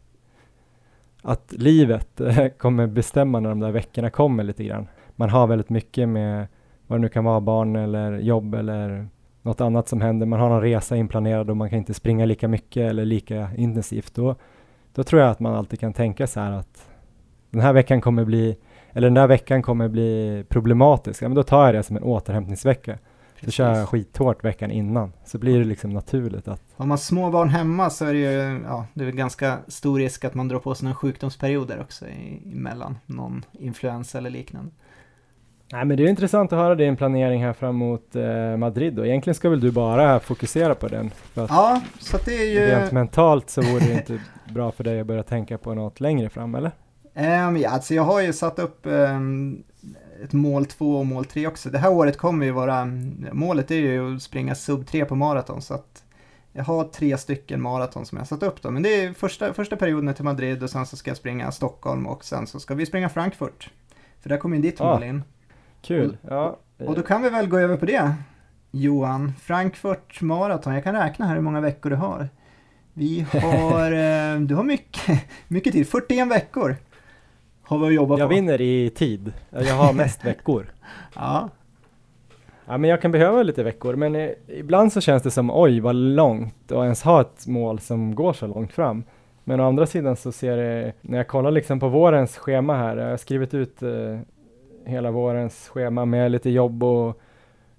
att 1.22 1.52
livet 1.52 2.20
eh, 2.20 2.48
kommer 2.59 2.86
bestämma 2.86 3.40
när 3.40 3.48
de 3.48 3.61
där 3.61 3.70
veckorna 3.70 4.11
kommer 4.11 4.44
lite 4.44 4.64
grann. 4.64 4.88
Man 5.16 5.30
har 5.30 5.46
väldigt 5.46 5.70
mycket 5.70 6.09
med 6.09 6.46
vad 6.89 6.99
det 6.99 7.03
nu 7.03 7.09
kan 7.09 7.24
vara, 7.24 7.41
barn 7.41 7.76
eller 7.76 8.18
jobb 8.18 8.55
eller 8.55 9.09
något 9.43 9.61
annat 9.61 9.89
som 9.89 10.01
händer. 10.01 10.26
Man 10.26 10.41
har 10.41 10.49
någon 10.49 10.62
resa 10.62 10.97
inplanerad 10.97 11.51
och 11.51 11.57
man 11.57 11.70
kan 11.70 11.78
inte 11.78 11.95
springa 11.95 12.24
lika 12.24 12.49
mycket 12.49 12.91
eller 12.91 13.05
lika 13.05 13.49
intensivt. 13.57 14.14
Då, 14.14 14.34
då 14.95 15.05
tror 15.05 15.22
jag 15.22 15.30
att 15.30 15.41
man 15.41 15.55
alltid 15.55 15.80
kan 15.80 15.93
tänka 15.93 16.26
så 16.26 16.41
här 16.41 16.53
att 16.53 16.89
den 17.51 17.61
här 17.61 17.72
veckan 17.72 18.01
kommer 18.01 18.24
bli, 18.24 18.57
eller 18.93 19.07
den 19.07 19.14
där 19.14 19.26
veckan 19.26 19.62
kommer 19.62 19.89
bli 19.89 20.45
problematisk. 20.49 21.22
Ja, 21.22 21.28
men 21.28 21.36
då 21.36 21.43
tar 21.43 21.66
jag 21.66 21.74
det 21.74 21.82
som 21.82 21.97
en 21.97 22.03
återhämtningsvecka. 22.03 22.99
Så 23.45 23.51
kör 23.51 23.74
jag 23.74 23.89
skithårt 23.89 24.45
veckan 24.45 24.70
innan. 24.70 25.12
Så 25.24 25.39
blir 25.39 25.59
det 25.59 25.64
liksom 25.64 25.91
naturligt 25.91 26.49
att 26.49 26.62
Har 26.76 26.86
man 26.86 26.99
små 26.99 27.30
barn 27.30 27.49
hemma 27.49 27.91
så 27.91 28.05
är 28.05 28.12
det 28.12 28.18
ju, 28.18 28.61
ja, 28.66 28.86
det 28.95 29.05
är 29.05 29.11
ganska 29.12 29.59
stor 29.68 29.99
risk 29.99 30.24
att 30.24 30.34
man 30.34 30.49
drar 30.49 30.59
på 30.59 30.74
sig 30.74 30.84
någon 30.84 30.95
sjukdomsperioder 30.95 31.80
också 31.80 32.05
emellan. 32.53 32.99
Någon 33.07 33.45
influensa 33.53 34.18
eller 34.18 34.30
liknande. 34.30 34.70
Nej 35.73 35.85
men 35.85 35.97
det 35.97 36.03
är 36.05 36.09
intressant 36.09 36.53
att 36.53 36.59
höra 36.59 36.75
din 36.75 36.97
planering 36.97 37.45
här 37.45 37.53
fram 37.53 37.77
mot 37.77 38.16
eh, 38.16 38.57
Madrid 38.57 38.95
då. 38.95 39.07
Egentligen 39.07 39.35
ska 39.35 39.49
väl 39.49 39.61
du 39.61 39.71
bara 39.71 40.21
fokusera 40.21 40.75
på 40.75 40.89
den. 40.89 41.11
Ja, 41.35 41.81
så 41.99 42.19
det 42.25 42.35
är 42.35 42.53
ju... 42.53 42.66
rent 42.66 42.93
mentalt 42.93 43.51
så 43.51 43.62
vore 43.62 43.81
det 43.81 43.93
inte 43.93 44.21
bra 44.55 44.73
för 44.73 44.85
dig 44.85 45.01
att 45.01 45.07
börja 45.07 45.23
tänka 45.23 45.59
på 45.59 45.75
något 45.75 46.01
längre 46.01 46.29
fram, 46.29 46.55
eller? 46.55 46.71
Ehm, 47.14 47.57
ja, 47.57 47.71
alltså 47.71 47.95
jag 47.95 48.03
har 48.03 48.21
ju 48.21 48.33
satt 48.33 48.59
upp 48.59 48.87
ehm, 48.87 49.62
ett 50.25 50.33
mål 50.33 50.66
2 50.66 50.99
och 50.99 51.07
mål 51.07 51.25
3 51.25 51.47
också. 51.47 51.71
Det 51.71 51.79
här 51.79 51.93
året 51.93 52.16
kommer 52.16 52.47
ju 52.47 52.53
vara, 52.53 52.85
målet 53.33 53.71
är 53.71 53.75
ju 53.75 54.16
att 54.16 54.23
springa 54.23 54.55
sub 54.55 54.87
3 54.87 55.05
på 55.05 55.14
maraton 55.14 55.62
så 55.62 55.75
att 55.75 56.03
jag 56.53 56.64
har 56.64 56.85
tre 56.85 57.19
stycken 57.19 57.62
maraton 57.62 58.07
som 58.07 58.16
jag 58.16 58.21
har 58.21 58.27
satt 58.27 58.43
upp 58.43 58.62
då. 58.62 58.71
Men 58.71 58.83
det 58.83 59.03
är 59.05 59.12
första, 59.12 59.53
första 59.53 59.77
perioden 59.77 60.14
till 60.14 60.25
Madrid 60.25 60.62
och 60.62 60.71
sen 60.71 60.87
så 60.87 60.97
ska 60.97 61.11
jag 61.11 61.16
springa 61.16 61.53
Stockholm 61.53 62.07
och 62.07 62.25
sen 62.25 62.47
så 62.47 62.61
ska 62.61 62.75
vi 62.75 62.87
springa 62.87 63.09
Frankfurt. 63.09 63.71
För 64.21 64.29
där 64.29 64.37
kommer 64.37 64.57
ju 64.57 64.62
ditt 64.62 64.81
Ah. 64.81 64.95
mål 64.95 65.03
in. 65.05 65.23
Kul! 65.83 66.16
Ja, 66.29 66.59
Och 66.87 66.95
då 66.95 67.03
kan 67.03 67.22
vi 67.22 67.31
väl 67.31 67.49
gå 67.49 67.59
över 67.59 67.76
på 67.76 67.87
det. 67.87 68.14
Johan, 68.70 69.33
Frankfurt 69.43 70.20
maraton. 70.20 70.74
Jag 70.74 70.85
kan 70.85 70.95
räkna 70.95 71.26
här 71.26 71.35
hur 71.35 71.43
många 71.43 71.61
veckor 71.61 71.91
du 71.91 71.97
har. 71.97 72.29
Vi 72.93 73.20
har, 73.33 73.93
eh, 74.35 74.41
du 74.41 74.55
har 74.55 74.62
mycket, 74.64 75.24
mycket 75.49 75.72
tid. 75.72 75.89
41 75.89 76.29
veckor 76.29 76.76
har 77.62 77.79
vi 77.79 77.87
att 77.87 77.95
jobba 77.95 78.18
jag 78.18 78.29
på. 78.29 78.35
vinner 78.35 78.61
i 78.61 78.91
tid. 78.91 79.33
Jag 79.51 79.74
har 79.74 79.93
mest 79.93 80.24
veckor. 80.24 80.66
Ja, 81.14 81.49
Ja, 82.70 82.79
men 82.79 82.91
jag 82.91 83.03
kan 83.03 83.11
behöva 83.12 83.43
lite 83.43 83.62
veckor, 83.62 83.95
men 83.95 84.16
eh, 84.16 84.31
ibland 84.49 84.93
så 84.93 85.01
känns 85.01 85.22
det 85.22 85.31
som 85.31 85.51
oj 85.51 85.81
vad 85.81 85.95
långt 85.95 86.72
och 86.72 86.85
ens 86.85 87.03
ha 87.03 87.20
ett 87.20 87.47
mål 87.47 87.79
som 87.79 88.14
går 88.14 88.33
så 88.33 88.47
långt 88.47 88.72
fram. 88.72 89.05
Men 89.45 89.61
å 89.61 89.68
andra 89.68 89.87
sidan 89.87 90.16
så 90.16 90.33
ser 90.33 90.57
det, 90.57 90.93
när 91.01 91.18
jag 91.18 91.29
kollar 91.29 91.51
liksom 91.51 91.81
på 91.81 91.89
vårens 91.89 92.37
schema 92.37 92.76
här, 92.76 92.97
jag 92.97 93.11
har 93.11 93.16
skrivit 93.16 93.55
ut 93.55 93.83
eh, 93.83 94.18
hela 94.89 95.11
vårens 95.11 95.68
schema 95.68 96.05
med 96.05 96.30
lite 96.30 96.51
jobb 96.51 96.82
och, 96.82 97.20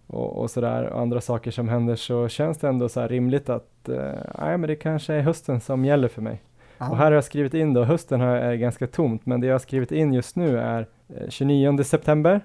och, 0.07 0.37
och 0.41 0.51
sådär 0.51 0.83
och 0.83 1.01
andra 1.01 1.21
saker 1.21 1.51
som 1.51 1.69
händer 1.69 1.95
så 1.95 2.27
känns 2.27 2.57
det 2.57 2.67
ändå 2.67 2.89
så 2.89 2.99
här 3.01 3.07
rimligt 3.07 3.49
att 3.49 3.89
eh, 3.89 4.57
men 4.57 4.61
det 4.61 4.75
kanske 4.75 5.13
är 5.13 5.21
hösten 5.21 5.61
som 5.61 5.85
gäller 5.85 6.07
för 6.07 6.21
mig. 6.21 6.41
Ja. 6.77 6.89
Och 6.89 6.97
här 6.97 7.05
har 7.05 7.11
jag 7.11 7.23
skrivit 7.23 7.53
in 7.53 7.73
då, 7.73 7.83
hösten 7.83 8.21
har- 8.21 8.35
är 8.37 8.55
ganska 8.55 8.87
tomt, 8.87 9.25
men 9.25 9.41
det 9.41 9.47
jag 9.47 9.53
har 9.53 9.59
skrivit 9.59 9.91
in 9.91 10.13
just 10.13 10.35
nu 10.35 10.59
är 10.59 10.87
eh, 11.15 11.29
29 11.29 11.83
september, 11.83 12.41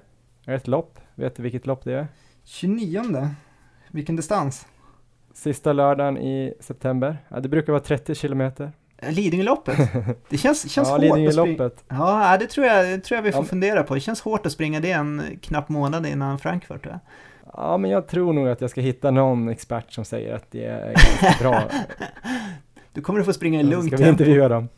är 0.47 0.55
ett 0.55 0.69
lopp. 0.69 0.99
Vet 1.15 1.37
du 1.37 1.43
vilket 1.43 1.67
lopp 1.67 1.85
det 1.85 1.93
är? 1.93 2.07
29. 2.45 3.29
Vilken 3.91 4.17
distans? 4.17 4.67
Sista 5.35 5.73
lördagen 5.73 6.19
i 6.19 6.55
september. 6.61 7.19
Ja, 7.29 7.41
det 7.41 7.49
brukar 7.49 7.73
vara 7.73 7.83
30 7.83 8.15
kilometer. 8.15 8.73
Lidingöloppet. 9.11 9.77
Det 10.29 10.37
känns, 10.39 10.71
känns 10.71 10.89
ja, 10.89 10.95
hårt 10.95 11.29
att 11.29 11.35
springa. 11.35 11.71
Ja, 11.89 12.37
det 12.41 12.47
tror 12.47 12.67
jag, 12.67 12.87
det 12.87 12.99
tror 12.99 13.17
jag 13.17 13.23
vi 13.23 13.33
får 13.33 13.43
Ja. 13.43 13.47
fundera 13.47 13.83
på. 13.83 13.95
Det 13.95 14.01
känns 14.01 14.21
hårt 14.21 14.47
att 14.47 14.53
springa 14.53 14.81
det 14.81 14.91
en 14.91 15.23
knapp 15.43 15.69
månad 15.69 16.07
innan 16.07 16.39
Frankfurt. 16.39 16.87
jag. 16.87 16.99
Ja, 17.53 17.77
men 17.77 17.91
jag 17.91 18.07
tror 18.07 18.33
nog 18.33 18.49
att 18.49 18.61
jag 18.61 18.71
ska 18.71 18.81
hitta 18.81 19.11
någon 19.11 19.49
expert 19.49 19.93
som 19.93 20.05
säger 20.05 20.35
att 20.35 20.51
det 20.51 20.65
är 20.65 20.87
ganska 21.21 21.45
bra. 21.45 21.63
Du 22.93 23.01
kommer 23.01 23.21
att 23.21 23.27
få 23.27 23.33
springa 23.33 23.61
i 23.61 23.63
lugnt 23.63 23.87
Ska 23.87 23.97
vi 24.05 24.09
intervjua 24.09 24.49
dem? 24.49 24.69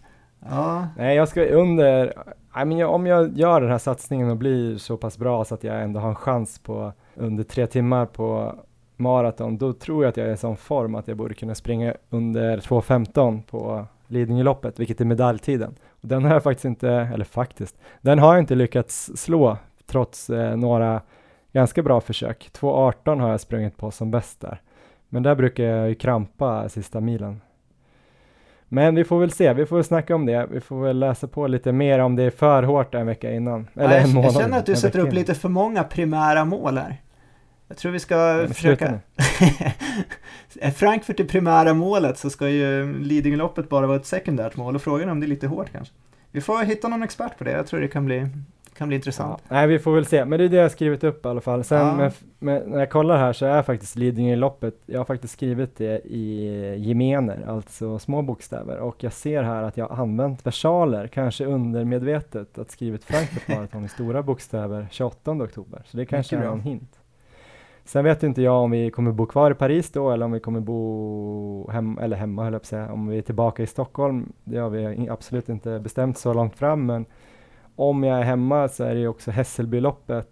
Ja, 0.50 0.88
Nej, 0.96 1.16
jag 1.16 1.28
ska 1.28 1.44
under, 1.44 2.12
men 2.54 2.78
jag, 2.78 2.94
om 2.94 3.06
jag 3.06 3.38
gör 3.38 3.60
den 3.60 3.70
här 3.70 3.78
satsningen 3.78 4.30
och 4.30 4.36
blir 4.36 4.76
så 4.78 4.96
pass 4.96 5.18
bra 5.18 5.44
så 5.44 5.54
att 5.54 5.64
jag 5.64 5.82
ändå 5.82 6.00
har 6.00 6.08
en 6.08 6.14
chans 6.14 6.58
på 6.58 6.92
under 7.14 7.44
tre 7.44 7.66
timmar 7.66 8.06
på 8.06 8.54
maraton, 8.96 9.58
då 9.58 9.72
tror 9.72 10.04
jag 10.04 10.08
att 10.10 10.16
jag 10.16 10.26
är 10.28 10.32
i 10.32 10.36
sån 10.36 10.56
form 10.56 10.94
att 10.94 11.08
jag 11.08 11.16
borde 11.16 11.34
kunna 11.34 11.54
springa 11.54 11.94
under 12.10 12.58
2.15 12.58 13.42
på 13.42 13.86
Lidingöloppet, 14.08 14.80
vilket 14.80 15.00
är 15.00 15.04
medaljtiden. 15.04 15.74
Den 16.00 16.24
har 16.24 16.32
jag 16.32 16.42
faktiskt 16.42 16.64
inte, 16.64 16.90
eller 16.90 17.24
faktiskt, 17.24 17.76
den 18.00 18.18
har 18.18 18.34
jag 18.34 18.42
inte 18.42 18.54
lyckats 18.54 19.10
slå 19.16 19.58
trots 19.86 20.30
eh, 20.30 20.56
några 20.56 21.00
ganska 21.52 21.82
bra 21.82 22.00
försök. 22.00 22.50
2.18 22.52 23.20
har 23.20 23.30
jag 23.30 23.40
sprungit 23.40 23.76
på 23.76 23.90
som 23.90 24.10
bäst 24.10 24.40
där. 24.40 24.60
Men 25.08 25.22
där 25.22 25.34
brukar 25.34 25.64
jag 25.64 25.88
ju 25.88 25.94
krampa 25.94 26.68
sista 26.68 27.00
milen. 27.00 27.40
Men 28.68 28.94
vi 28.94 29.04
får 29.04 29.20
väl 29.20 29.30
se, 29.30 29.52
vi 29.52 29.66
får 29.66 29.76
väl 29.76 29.84
snacka 29.84 30.14
om 30.14 30.26
det. 30.26 30.46
Vi 30.50 30.60
får 30.60 30.82
väl 30.82 30.98
läsa 30.98 31.28
på 31.28 31.46
lite 31.46 31.72
mer 31.72 31.98
om 31.98 32.16
det 32.16 32.22
är 32.22 32.30
för 32.30 32.62
hårt 32.62 32.94
en 32.94 33.06
vecka 33.06 33.32
innan. 33.32 33.68
Eller 33.74 33.96
en 33.96 34.00
jag, 34.00 34.14
månad. 34.14 34.32
jag 34.32 34.42
känner 34.42 34.58
att 34.58 34.66
du 34.66 34.72
en 34.72 34.78
sätter 34.78 34.98
upp 34.98 35.12
lite 35.12 35.34
för 35.34 35.48
många 35.48 35.84
primära 35.84 36.44
mål 36.44 36.78
här. 36.78 36.96
Jag 37.68 37.76
tror 37.76 37.92
vi 37.92 37.98
ska 37.98 38.46
försöka... 38.48 39.00
är 40.60 40.70
Frankfurt 40.74 41.20
är 41.20 41.24
primära 41.24 41.74
målet 41.74 42.18
så 42.18 42.30
ska 42.30 42.48
ju 42.48 42.98
Lidingöloppet 42.98 43.68
bara 43.68 43.86
vara 43.86 43.96
ett 43.96 44.06
sekundärt 44.06 44.56
mål 44.56 44.74
och 44.74 44.82
frågan 44.82 45.08
är 45.08 45.12
om 45.12 45.20
det 45.20 45.26
är 45.26 45.28
lite 45.28 45.46
hårt 45.46 45.72
kanske. 45.72 45.94
Vi 46.30 46.40
får 46.40 46.64
hitta 46.64 46.88
någon 46.88 47.02
expert 47.02 47.38
på 47.38 47.44
det, 47.44 47.50
jag 47.50 47.66
tror 47.66 47.80
det 47.80 47.88
kan 47.88 48.04
bli, 48.04 48.28
kan 48.76 48.88
bli 48.88 48.96
intressant. 48.96 49.42
Ja, 49.48 49.54
nej, 49.54 49.66
vi 49.66 49.78
får 49.78 49.94
väl 49.94 50.06
se. 50.06 50.24
Men 50.24 50.38
det 50.38 50.44
är 50.44 50.48
det 50.48 50.56
jag 50.56 50.64
har 50.64 50.68
skrivit 50.68 51.04
upp 51.04 51.26
i 51.26 51.28
alla 51.28 51.40
fall. 51.40 51.64
Sen 51.64 51.78
Ja. 51.78 51.96
med, 51.96 52.12
med, 52.38 52.68
när 52.68 52.78
jag 52.78 52.90
kollar 52.90 53.18
här 53.18 53.32
så 53.32 53.46
är 53.46 53.62
faktiskt 53.62 53.96
Lidingöloppet, 53.96 54.74
jag 54.86 55.00
har 55.00 55.04
faktiskt 55.04 55.32
skrivit 55.32 55.76
det 55.76 56.00
i 56.04 56.50
gemener, 56.78 57.44
alltså 57.48 57.98
små 57.98 58.22
bokstäver. 58.22 58.78
Och 58.78 59.04
jag 59.04 59.12
ser 59.12 59.42
här 59.42 59.62
att 59.62 59.76
jag 59.76 59.88
har 59.88 60.02
använt 60.02 60.46
versaler, 60.46 61.06
kanske 61.06 61.44
undermedvetet, 61.44 62.58
att 62.58 62.70
skrivit 62.70 63.04
Frankfurt 63.04 63.48
Marathon 63.48 63.84
i 63.84 63.88
stora 63.88 64.22
bokstäver 64.22 64.86
28 64.90 65.30
oktober. 65.30 65.82
Så 65.86 65.96
det 65.96 66.06
kanske 66.06 66.36
är 66.36 66.42
en 66.42 66.60
hint. 66.60 67.00
Sen 67.86 68.04
vet 68.04 68.22
inte 68.22 68.42
jag 68.42 68.62
om 68.62 68.70
vi 68.70 68.90
kommer 68.90 69.12
bo 69.12 69.26
kvar 69.26 69.50
i 69.50 69.54
Paris 69.54 69.90
då 69.92 70.10
eller 70.10 70.24
om 70.26 70.32
vi 70.32 70.40
kommer 70.40 70.60
bo 70.60 71.70
hem, 71.70 71.98
eller 71.98 72.16
hemma 72.16 72.44
höll 72.44 72.52
jag 72.52 72.62
på 72.62 72.64
att 72.64 72.68
säga, 72.68 72.92
om 72.92 73.08
vi 73.08 73.18
är 73.18 73.22
tillbaka 73.22 73.62
i 73.62 73.66
Stockholm. 73.66 74.32
Det 74.44 74.58
har 74.58 74.70
vi 74.70 75.08
absolut 75.08 75.48
inte 75.48 75.78
bestämt 75.80 76.18
så 76.18 76.32
långt 76.34 76.56
fram 76.56 76.86
men 76.86 77.04
om 77.76 78.04
jag 78.04 78.18
är 78.18 78.22
hemma 78.22 78.68
så 78.68 78.84
är 78.84 78.94
det 78.94 79.00
ju 79.00 79.08
också 79.08 79.30
Hässelbyloppet 79.30 80.28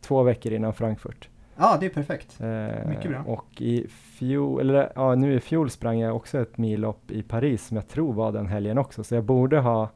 två 0.00 0.22
veckor 0.22 0.52
innan 0.52 0.74
Frankfurt. 0.74 1.28
Ja, 1.56 1.76
det 1.80 1.86
är 1.86 1.90
perfekt. 1.90 2.40
Eh, 2.40 2.88
Mycket 2.88 3.10
bra. 3.10 3.22
Och 3.26 3.62
i 3.62 3.86
fjol, 3.88 4.60
eller 4.60 4.92
ja 4.94 5.14
nu 5.14 5.34
i 5.34 5.40
fjol 5.40 5.70
sprang 5.70 5.98
jag 5.98 6.16
också 6.16 6.38
ett 6.38 6.58
millopp 6.58 7.10
i 7.10 7.22
Paris 7.22 7.66
som 7.66 7.76
jag 7.76 7.88
tror 7.88 8.12
var 8.12 8.32
den 8.32 8.46
helgen 8.46 8.78
också 8.78 9.04
så 9.04 9.14
jag 9.14 9.24
borde 9.24 9.58
ha 9.60 9.88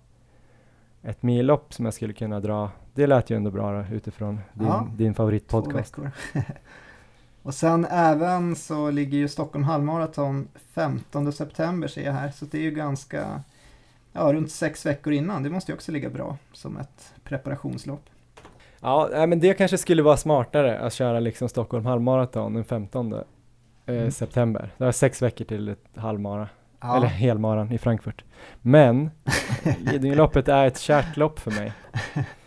ett 1.02 1.22
millopp 1.22 1.74
som 1.74 1.84
jag 1.84 1.94
skulle 1.94 2.12
kunna 2.12 2.40
dra. 2.40 2.70
Det 2.94 3.06
lät 3.06 3.30
ju 3.30 3.36
ändå 3.36 3.50
bra 3.50 3.72
då, 3.72 3.94
utifrån 3.94 4.40
din, 4.54 4.66
Ja. 4.66 4.86
din 4.96 5.14
favoritpodcast. 5.14 5.96
och 7.42 7.54
sen 7.54 7.84
även 7.90 8.56
så 8.56 8.90
ligger 8.90 9.18
ju 9.18 9.28
Stockholm 9.28 9.64
halvmaraton 9.64 10.48
15 10.74 11.32
september 11.32 11.88
ser 11.88 12.04
jag 12.04 12.12
här, 12.12 12.30
så 12.30 12.44
det 12.44 12.58
är 12.58 12.62
ju 12.62 12.70
ganska, 12.70 13.40
ja 14.12 14.32
runt 14.32 14.50
sex 14.50 14.86
veckor 14.86 15.12
innan. 15.12 15.42
Det 15.42 15.50
måste 15.50 15.72
ju 15.72 15.76
också 15.76 15.92
ligga 15.92 16.10
bra 16.10 16.36
som 16.52 16.76
ett 16.76 17.14
preparationslopp. 17.24 18.04
Ja, 18.80 19.08
men 19.28 19.40
det 19.40 19.54
kanske 19.54 19.78
skulle 19.78 20.02
vara 20.02 20.16
smartare 20.16 20.78
att 20.78 20.92
köra 20.92 21.20
liksom 21.20 21.48
Stockholm 21.48 21.86
halvmaraton 21.86 22.54
den 22.54 22.64
15 22.64 23.12
eh, 23.12 23.20
Mm. 23.86 24.10
september. 24.10 24.70
Det 24.78 24.84
är 24.84 24.92
sex 24.92 25.22
veckor 25.22 25.44
till 25.44 25.68
ett 25.68 25.84
halvmara, 25.96 26.48
Ja. 26.80 26.96
eller 26.96 27.06
helmaran 27.06 27.72
i 27.72 27.78
Frankfurt. 27.78 28.24
Men 28.62 29.10
Lidingöloppet 29.80 30.48
är 30.48 30.66
ett 30.66 30.78
kärt 30.78 31.16
lopp 31.16 31.38
för 31.38 31.50
mig. 31.50 31.72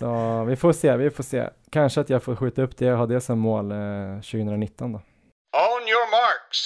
Så 0.00 0.44
vi 0.44 0.56
får 0.56 0.72
se, 0.72 0.96
vi 0.96 1.10
får 1.10 1.22
se. 1.22 1.48
Kanske 1.70 2.00
att 2.00 2.10
jag 2.10 2.22
får 2.22 2.36
skjuta 2.36 2.62
upp 2.62 2.76
det 2.76 2.92
och 2.92 2.98
ha 2.98 3.06
det 3.06 3.20
som 3.20 3.38
mål 3.38 3.72
eh, 3.72 4.14
2019 4.14 4.92
då. 4.92 4.98
On 4.98 5.82
your 5.88 6.10
marks. 6.10 6.58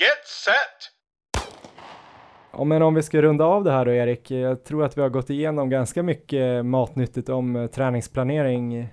Get 0.00 0.26
set. 0.26 0.90
Ja, 2.52 2.64
men 2.64 2.82
om 2.82 2.94
vi 2.94 3.02
ska 3.02 3.22
runda 3.22 3.44
av 3.44 3.64
det 3.64 3.72
här 3.72 3.84
då 3.84 3.92
Erik, 3.92 4.30
jag 4.30 4.64
tror 4.64 4.84
att 4.84 4.98
vi 4.98 5.02
har 5.02 5.08
gått 5.08 5.30
igenom 5.30 5.70
ganska 5.70 6.02
mycket 6.02 6.66
matnyttigt 6.66 7.28
om 7.28 7.56
eh, 7.56 7.66
träningsplanering. 7.66 8.88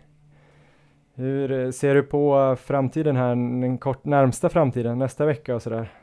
Hur 1.16 1.52
eh, 1.52 1.72
ser 1.72 1.96
du 1.96 2.04
på 2.04 2.56
framtiden 2.62 3.16
här, 3.16 3.30
den 3.30 3.78
kort 3.78 4.06
närmsta 4.06 4.50
framtiden, 4.50 5.00
nästa 5.00 5.26
vecka 5.26 5.56
och 5.56 5.62
sådär? 5.62 5.94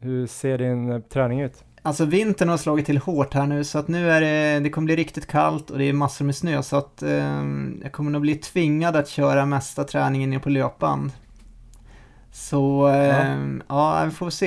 Hur 0.00 0.26
ser 0.26 0.58
din 0.58 0.90
eh, 0.90 1.00
träning 1.00 1.40
ut? 1.40 1.64
Alltså 1.88 2.04
vintern 2.04 2.48
har 2.48 2.56
slagit 2.56 2.86
till 2.86 2.98
hårt 2.98 3.34
här 3.34 3.46
nu 3.46 3.64
så 3.64 3.78
att 3.78 3.88
nu 3.88 4.10
är 4.10 4.20
det, 4.20 4.60
det 4.60 4.70
kommer 4.70 4.84
bli 4.84 4.96
riktigt 4.96 5.26
kallt 5.26 5.70
och 5.70 5.78
det 5.78 5.84
är 5.84 5.92
massor 5.92 6.24
med 6.24 6.36
snö 6.36 6.62
så 6.62 6.76
att 6.76 7.02
ehm, 7.02 7.80
jag 7.82 7.92
kommer 7.92 8.10
nog 8.10 8.22
bli 8.22 8.34
tvingad 8.34 8.96
att 8.96 9.08
köra 9.08 9.46
mesta 9.46 9.84
träningen 9.84 10.30
ner 10.30 10.38
på 10.38 10.48
löpband. 10.48 11.12
Så 12.32 12.86
ehm, 12.86 13.62
ja. 13.68 14.04
vi 14.04 14.10
får 14.10 14.30
se. 14.30 14.46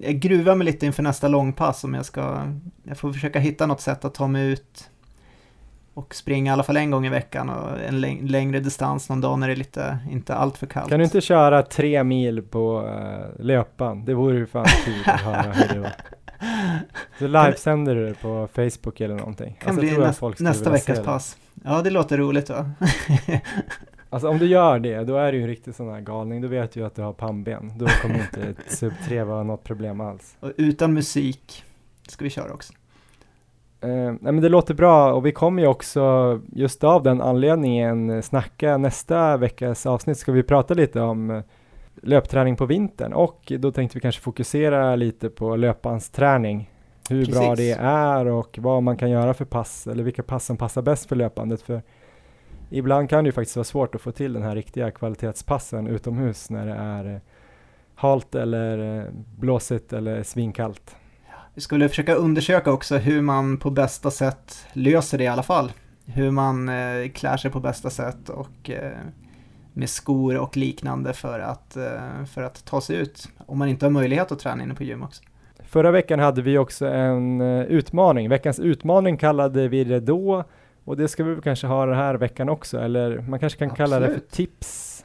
Jag 0.00 0.14
gruvar 0.14 0.54
mig 0.54 0.64
lite 0.64 0.86
inför 0.86 1.02
nästa 1.02 1.28
långpass 1.28 1.84
om 1.84 1.94
jag 1.94 2.04
ska, 2.04 2.52
jag 2.82 2.98
får 2.98 3.12
försöka 3.12 3.38
hitta 3.38 3.66
något 3.66 3.80
sätt 3.80 4.04
att 4.04 4.14
ta 4.14 4.26
mig 4.26 4.46
ut 4.46 4.90
och 5.94 6.14
springa 6.14 6.50
i 6.50 6.52
alla 6.52 6.62
fall 6.62 6.76
en 6.76 6.90
gång 6.90 7.06
i 7.06 7.10
veckan 7.10 7.50
och 7.50 7.80
en 7.80 8.04
läng- 8.04 8.28
längre 8.28 8.60
distans 8.60 9.08
någon 9.08 9.20
dag 9.20 9.38
när 9.38 9.46
det 9.48 9.54
är 9.54 9.56
lite, 9.56 9.98
inte 10.10 10.34
allt 10.34 10.58
för 10.58 10.66
kallt. 10.66 10.88
Kan 10.88 10.98
du 10.98 11.04
inte 11.04 11.20
köra 11.20 11.62
tre 11.62 12.04
mil 12.04 12.42
på 12.42 12.80
uh, 12.82 13.44
löpan? 13.44 14.04
Det 14.04 14.14
vore 14.14 14.36
ju 14.36 14.46
fan 14.46 14.66
kul 14.84 15.02
att 15.06 15.20
höra 15.20 15.52
hur 15.52 15.74
det 15.74 15.80
var. 15.80 15.92
Så 17.18 17.26
livesänder 17.26 17.94
du 17.94 18.06
det 18.06 18.14
på 18.14 18.48
Facebook 18.54 19.00
eller 19.00 19.14
någonting? 19.14 19.56
kan 19.60 19.68
Alltså, 19.68 19.80
bli 19.80 20.12
skulle 20.12 20.48
nästa 20.48 20.70
veckas 20.70 21.00
pass. 21.00 21.36
Ja, 21.64 21.82
det 21.82 21.90
låter 21.90 22.18
roligt 22.18 22.50
va? 22.50 22.70
Alltså 24.10 24.28
om 24.28 24.38
du 24.38 24.46
gör 24.46 24.78
det, 24.78 25.04
då 25.04 25.16
är 25.16 25.32
du 25.32 25.38
ju 25.38 25.42
en 25.42 25.48
riktig 25.48 25.74
sån 25.74 25.88
här 25.88 26.00
galning. 26.00 26.40
Då 26.40 26.48
vet 26.48 26.72
du 26.72 26.80
ju 26.80 26.86
att 26.86 26.94
du 26.94 27.02
har 27.02 27.12
pannben. 27.12 27.72
Då 27.78 27.86
kommer 27.86 28.14
inte 28.14 28.54
sub 28.66 28.92
3 29.04 29.24
vara 29.24 29.42
något 29.42 29.64
problem 29.64 30.00
alls. 30.00 30.36
Och 30.40 30.52
utan 30.56 30.92
musik 30.92 31.64
ska 32.08 32.24
vi 32.24 32.30
köra 32.30 32.52
också. 32.52 32.72
Eh, 33.80 33.88
nej 33.90 34.18
men 34.20 34.40
det 34.40 34.48
låter 34.48 34.74
bra 34.74 35.12
och 35.12 35.26
vi 35.26 35.32
kommer 35.32 35.62
ju 35.62 35.68
också 35.68 36.40
just 36.52 36.84
av 36.84 37.02
den 37.02 37.20
anledningen 37.20 38.22
snacka 38.22 38.76
nästa 38.78 39.36
veckas 39.36 39.86
avsnitt 39.86 40.18
ska 40.18 40.32
vi 40.32 40.42
prata 40.42 40.74
lite 40.74 41.00
om 41.00 41.30
eh, 41.30 41.42
löpträning 42.02 42.56
på 42.56 42.66
vintern 42.66 43.12
och 43.12 43.52
då 43.58 43.72
tänkte 43.72 43.96
vi 43.96 44.00
kanske 44.00 44.20
fokusera 44.20 44.96
lite 44.96 45.28
på 45.28 45.56
löpbandsträning. 45.56 46.70
Hur 47.08 47.26
bra 47.26 47.50
Precis. 47.50 47.76
det 47.76 47.82
är 47.82 48.26
och 48.26 48.58
vad 48.62 48.82
man 48.82 48.96
kan 48.96 49.10
göra 49.10 49.34
för 49.34 49.44
pass 49.44 49.86
eller 49.86 50.02
vilka 50.02 50.22
pass 50.22 50.44
som 50.44 50.56
passar 50.56 50.82
bäst 50.82 51.08
för 51.08 51.16
löpandet. 51.16 51.62
För 51.62 51.82
ibland 52.70 53.10
kan 53.10 53.24
det 53.24 53.28
ju 53.28 53.32
faktiskt 53.32 53.56
vara 53.56 53.64
svårt 53.64 53.94
att 53.94 54.00
få 54.00 54.12
till 54.12 54.32
den 54.32 54.42
här 54.42 54.54
riktiga 54.54 54.90
kvalitetspassen 54.90 55.86
utomhus 55.86 56.50
när 56.50 56.66
det 56.66 56.72
är 56.72 57.14
eh, 57.14 57.20
halt 57.94 58.34
eller 58.34 58.98
eh, 58.98 59.04
blåsigt 59.38 59.92
eller 59.92 60.22
svinkallt. 60.22 60.96
Vi 61.54 61.60
skulle 61.60 61.88
försöka 61.88 62.14
undersöka 62.14 62.72
också 62.72 62.96
hur 62.96 63.20
man 63.20 63.56
på 63.56 63.70
bästa 63.70 64.10
sätt 64.10 64.66
löser 64.72 65.18
det 65.18 65.24
i 65.24 65.28
alla 65.28 65.42
fall. 65.42 65.72
Hur 66.06 66.30
man 66.30 66.68
eh, 66.68 67.08
klär 67.08 67.36
sig 67.36 67.50
på 67.50 67.60
bästa 67.60 67.90
sätt 67.90 68.28
och 68.28 68.70
eh, 68.70 68.98
med 69.72 69.90
skor 69.90 70.38
och 70.38 70.56
liknande 70.56 71.12
för 71.12 71.40
att, 71.40 71.76
eh, 71.76 72.24
för 72.24 72.42
att 72.42 72.64
ta 72.64 72.80
sig 72.80 72.96
ut. 72.96 73.28
Om 73.46 73.58
man 73.58 73.68
inte 73.68 73.86
har 73.86 73.90
möjlighet 73.90 74.32
att 74.32 74.38
träna 74.38 74.62
inne 74.62 74.74
på 74.74 74.84
gym 74.84 75.02
också. 75.02 75.22
Förra 75.64 75.90
veckan 75.90 76.18
hade 76.18 76.42
vi 76.42 76.58
också 76.58 76.86
en 76.86 77.40
eh, 77.40 77.62
utmaning. 77.62 78.28
Veckans 78.28 78.60
utmaning 78.60 79.16
kallade 79.16 79.68
vi 79.68 79.84
det 79.84 80.00
då 80.00 80.44
och 80.84 80.96
det 80.96 81.08
ska 81.08 81.24
vi 81.24 81.40
kanske 81.42 81.66
ha 81.66 81.86
den 81.86 81.96
här 81.96 82.14
veckan 82.14 82.48
också 82.48 82.78
eller 82.78 83.20
man 83.20 83.40
kanske 83.40 83.58
kan 83.58 83.70
kalla 83.70 84.00
det 84.00 84.06
för 84.06 84.12
Absolut. 84.12 84.30
tips. 84.30 85.04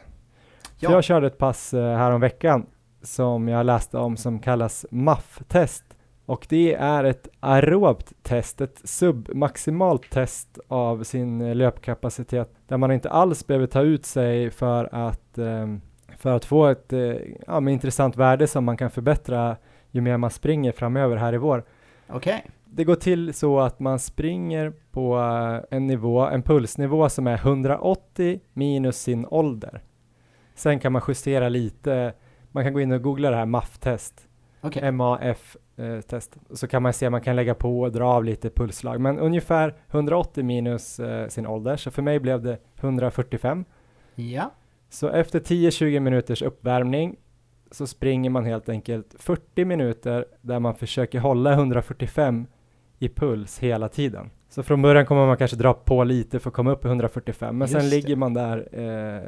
Ja. 0.79 0.89
För 0.89 0.95
jag 0.95 1.03
körde 1.03 1.27
ett 1.27 1.37
pass 1.37 1.73
eh, 1.73 1.97
här 1.97 2.11
om 2.11 2.21
veckan 2.21 2.65
som 3.01 3.47
jag 3.47 3.65
läste 3.65 3.97
om 3.97 4.17
som 4.17 4.39
kallas 4.39 4.85
MAF-test 4.91 5.83
Och 6.27 6.45
det 6.49 6.73
är 6.73 7.03
ett 7.03 7.27
aerobt 7.39 8.13
test, 8.23 8.61
ett 8.61 8.81
submaximalt 8.83 10.09
test 10.09 10.59
av 10.67 11.03
sin 11.03 11.57
löpkapacitet 11.57 12.51
där 12.67 12.77
man 12.77 12.91
inte 12.91 13.09
alls 13.09 13.47
behöver 13.47 13.67
ta 13.67 13.81
ut 13.81 14.05
sig 14.05 14.51
för 14.51 14.89
att, 14.91 15.37
ehm, 15.37 15.81
för 16.17 16.35
att 16.35 16.45
få 16.45 16.65
ett 16.65 16.93
eh, 16.93 17.15
ja, 17.47 17.69
intressant 17.69 18.17
värde 18.17 18.47
som 18.47 18.65
man 18.65 18.77
kan 18.77 18.89
förbättra 18.89 19.57
ju 19.91 20.01
mer 20.01 20.17
man 20.17 20.29
springer 20.29 20.71
framöver 20.71 21.15
här 21.15 21.33
i 21.33 21.37
vår. 21.37 21.63
Okay. 22.09 22.39
Det 22.65 22.83
går 22.83 22.95
till 22.95 23.33
så 23.33 23.59
att 23.59 23.79
man 23.79 23.99
springer 23.99 24.73
på 24.91 25.17
eh, 25.17 25.77
en 25.77 25.87
nivå, 25.87 26.21
en 26.21 26.43
pulsnivå 26.43 27.09
som 27.09 27.27
är 27.27 27.35
180 27.35 28.39
minus 28.53 28.97
sin 28.97 29.25
ålder. 29.29 29.81
Sen 30.55 30.79
kan 30.79 30.91
man 30.91 31.01
justera 31.07 31.49
lite, 31.49 32.13
man 32.51 32.63
kan 32.63 32.73
gå 32.73 32.81
in 32.81 32.91
och 32.91 33.01
googla 33.01 33.29
det 33.29 33.35
här 33.35 33.45
MAF-test. 33.45 34.27
Okay. 34.61 34.91
MAF-test. 34.91 35.63
Eh, 35.77 36.19
så 36.49 36.67
kan 36.67 36.83
man 36.83 36.93
se, 36.93 37.09
man 37.09 37.21
kan 37.21 37.35
lägga 37.35 37.55
på 37.55 37.81
och 37.81 37.91
dra 37.91 38.05
av 38.05 38.23
lite 38.23 38.49
pulsslag. 38.49 39.01
Men 39.01 39.19
ungefär 39.19 39.75
180 39.91 40.43
minus 40.43 40.99
eh, 40.99 41.27
sin 41.27 41.47
ålder, 41.47 41.77
så 41.77 41.91
för 41.91 42.01
mig 42.01 42.19
blev 42.19 42.41
det 42.41 42.57
145. 42.79 43.65
Ja. 44.15 44.51
Så 44.89 45.09
efter 45.09 45.39
10-20 45.39 45.99
minuters 45.99 46.41
uppvärmning 46.41 47.15
så 47.71 47.87
springer 47.87 48.29
man 48.29 48.45
helt 48.45 48.69
enkelt 48.69 49.15
40 49.19 49.65
minuter 49.65 50.25
där 50.41 50.59
man 50.59 50.75
försöker 50.75 51.19
hålla 51.19 51.53
145 51.53 52.47
i 52.99 53.09
puls 53.09 53.59
hela 53.59 53.89
tiden. 53.89 54.29
Så 54.49 54.63
från 54.63 54.81
början 54.81 55.05
kommer 55.05 55.25
man 55.25 55.37
kanske 55.37 55.57
dra 55.57 55.73
på 55.73 56.03
lite 56.03 56.39
för 56.39 56.49
att 56.49 56.53
komma 56.53 56.71
upp 56.71 56.85
i 56.85 56.87
145, 56.87 57.57
men 57.57 57.67
Just 57.67 57.81
sen 57.81 57.89
ligger 57.89 58.15
man 58.15 58.33
där 58.33 58.67
eh, 58.71 59.21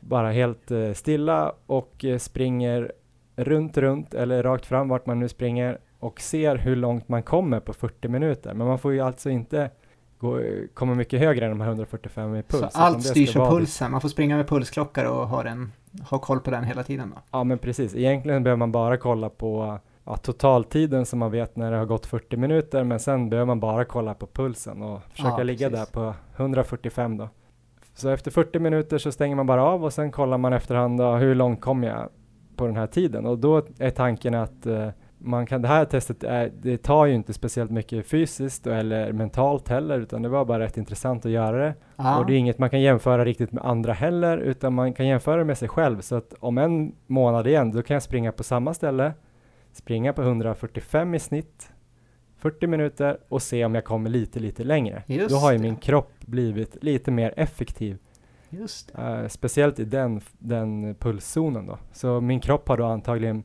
bara 0.00 0.30
helt 0.30 0.70
eh, 0.70 0.92
stilla 0.92 1.54
och 1.66 2.04
eh, 2.04 2.18
springer 2.18 2.92
runt, 3.36 3.78
runt 3.78 4.14
eller 4.14 4.42
rakt 4.42 4.66
fram 4.66 4.88
vart 4.88 5.06
man 5.06 5.18
nu 5.18 5.28
springer 5.28 5.78
och 6.04 6.20
ser 6.20 6.56
hur 6.56 6.76
långt 6.76 7.08
man 7.08 7.22
kommer 7.22 7.60
på 7.60 7.72
40 7.72 8.08
minuter. 8.08 8.54
Men 8.54 8.66
man 8.66 8.78
får 8.78 8.92
ju 8.92 9.00
alltså 9.00 9.30
inte 9.30 9.70
gå, 10.18 10.40
komma 10.74 10.94
mycket 10.94 11.20
högre 11.20 11.44
än 11.44 11.50
de 11.50 11.60
här 11.60 11.68
145 11.68 12.36
i 12.36 12.42
puls. 12.42 12.72
Så 12.72 12.78
allt 12.78 13.02
styrs 13.02 13.36
av 13.36 13.50
pulsen, 13.50 13.90
man 13.90 14.00
får 14.00 14.08
springa 14.08 14.36
med 14.36 14.48
pulsklockor 14.48 15.04
och 15.04 15.28
ha, 15.28 15.42
den, 15.42 15.72
ha 16.10 16.18
koll 16.18 16.40
på 16.40 16.50
den 16.50 16.64
hela 16.64 16.82
tiden 16.82 17.12
då? 17.14 17.22
Ja 17.30 17.44
men 17.44 17.58
precis, 17.58 17.94
egentligen 17.94 18.42
behöver 18.42 18.58
man 18.58 18.72
bara 18.72 18.96
kolla 18.96 19.28
på 19.28 19.78
ja, 20.04 20.16
totaltiden 20.16 21.06
som 21.06 21.18
man 21.18 21.30
vet 21.30 21.56
när 21.56 21.70
det 21.70 21.76
har 21.76 21.84
gått 21.84 22.06
40 22.06 22.36
minuter, 22.36 22.84
men 22.84 23.00
sen 23.00 23.30
behöver 23.30 23.46
man 23.46 23.60
bara 23.60 23.84
kolla 23.84 24.14
på 24.14 24.26
pulsen 24.26 24.82
och 24.82 25.02
försöka 25.10 25.34
ja, 25.38 25.42
ligga 25.42 25.70
där 25.70 25.86
på 25.92 26.14
145 26.36 27.16
då. 27.16 27.28
Så 27.94 28.08
efter 28.08 28.30
40 28.30 28.58
minuter 28.58 28.98
så 28.98 29.12
stänger 29.12 29.36
man 29.36 29.46
bara 29.46 29.64
av 29.64 29.84
och 29.84 29.92
sen 29.92 30.12
kollar 30.12 30.38
man 30.38 30.52
efterhand 30.52 30.98
då, 30.98 31.12
hur 31.12 31.34
långt 31.34 31.60
kom 31.60 31.82
jag 31.82 32.08
på 32.56 32.66
den 32.66 32.76
här 32.76 32.86
tiden 32.86 33.26
och 33.26 33.38
då 33.38 33.62
är 33.78 33.90
tanken 33.90 34.34
att 34.34 34.66
eh, 34.66 34.88
man 35.24 35.46
kan, 35.46 35.62
det 35.62 35.68
här 35.68 35.84
testet 35.84 36.24
är, 36.24 36.52
det 36.62 36.76
tar 36.76 37.06
ju 37.06 37.14
inte 37.14 37.32
speciellt 37.32 37.70
mycket 37.70 38.06
fysiskt 38.06 38.66
eller 38.66 39.12
mentalt 39.12 39.68
heller, 39.68 40.00
utan 40.00 40.22
det 40.22 40.28
var 40.28 40.44
bara 40.44 40.58
rätt 40.58 40.76
intressant 40.76 41.26
att 41.26 41.32
göra 41.32 41.56
det. 41.56 41.74
Ja. 41.96 42.18
Och 42.18 42.26
det 42.26 42.32
är 42.32 42.36
inget 42.36 42.58
man 42.58 42.70
kan 42.70 42.80
jämföra 42.80 43.24
riktigt 43.24 43.52
med 43.52 43.64
andra 43.64 43.92
heller, 43.92 44.38
utan 44.38 44.74
man 44.74 44.92
kan 44.92 45.06
jämföra 45.06 45.36
det 45.36 45.44
med 45.44 45.58
sig 45.58 45.68
själv. 45.68 46.00
Så 46.00 46.14
att 46.14 46.34
om 46.40 46.58
en 46.58 46.94
månad 47.06 47.46
igen, 47.46 47.72
då 47.72 47.82
kan 47.82 47.94
jag 47.94 48.02
springa 48.02 48.32
på 48.32 48.42
samma 48.42 48.74
ställe, 48.74 49.12
springa 49.72 50.12
på 50.12 50.22
145 50.22 51.14
i 51.14 51.18
snitt, 51.18 51.72
40 52.36 52.66
minuter 52.66 53.18
och 53.28 53.42
se 53.42 53.64
om 53.64 53.74
jag 53.74 53.84
kommer 53.84 54.10
lite, 54.10 54.40
lite 54.40 54.64
längre. 54.64 55.02
Just 55.06 55.30
då 55.30 55.36
har 55.36 55.52
ju 55.52 55.58
min 55.58 55.76
kropp 55.76 56.12
blivit 56.20 56.84
lite 56.84 57.10
mer 57.10 57.34
effektiv. 57.36 57.98
Just 58.50 58.92
uh, 58.98 59.28
speciellt 59.28 59.78
i 59.78 59.84
den, 59.84 60.20
den 60.38 60.94
pulszonen 60.94 61.66
då. 61.66 61.78
Så 61.92 62.20
min 62.20 62.40
kropp 62.40 62.68
har 62.68 62.76
då 62.76 62.84
antagligen, 62.84 63.42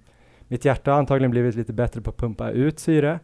mitt 0.50 0.66
hjärta 0.66 0.92
har 0.92 1.00
antagligen 1.00 1.32
blivit 1.32 1.56
lite 1.56 1.74
bättre 1.74 2.02
på 2.02 2.10
att 2.10 2.18
pumpa 2.18 2.50
ut 2.50 2.80
syre. 2.80 3.20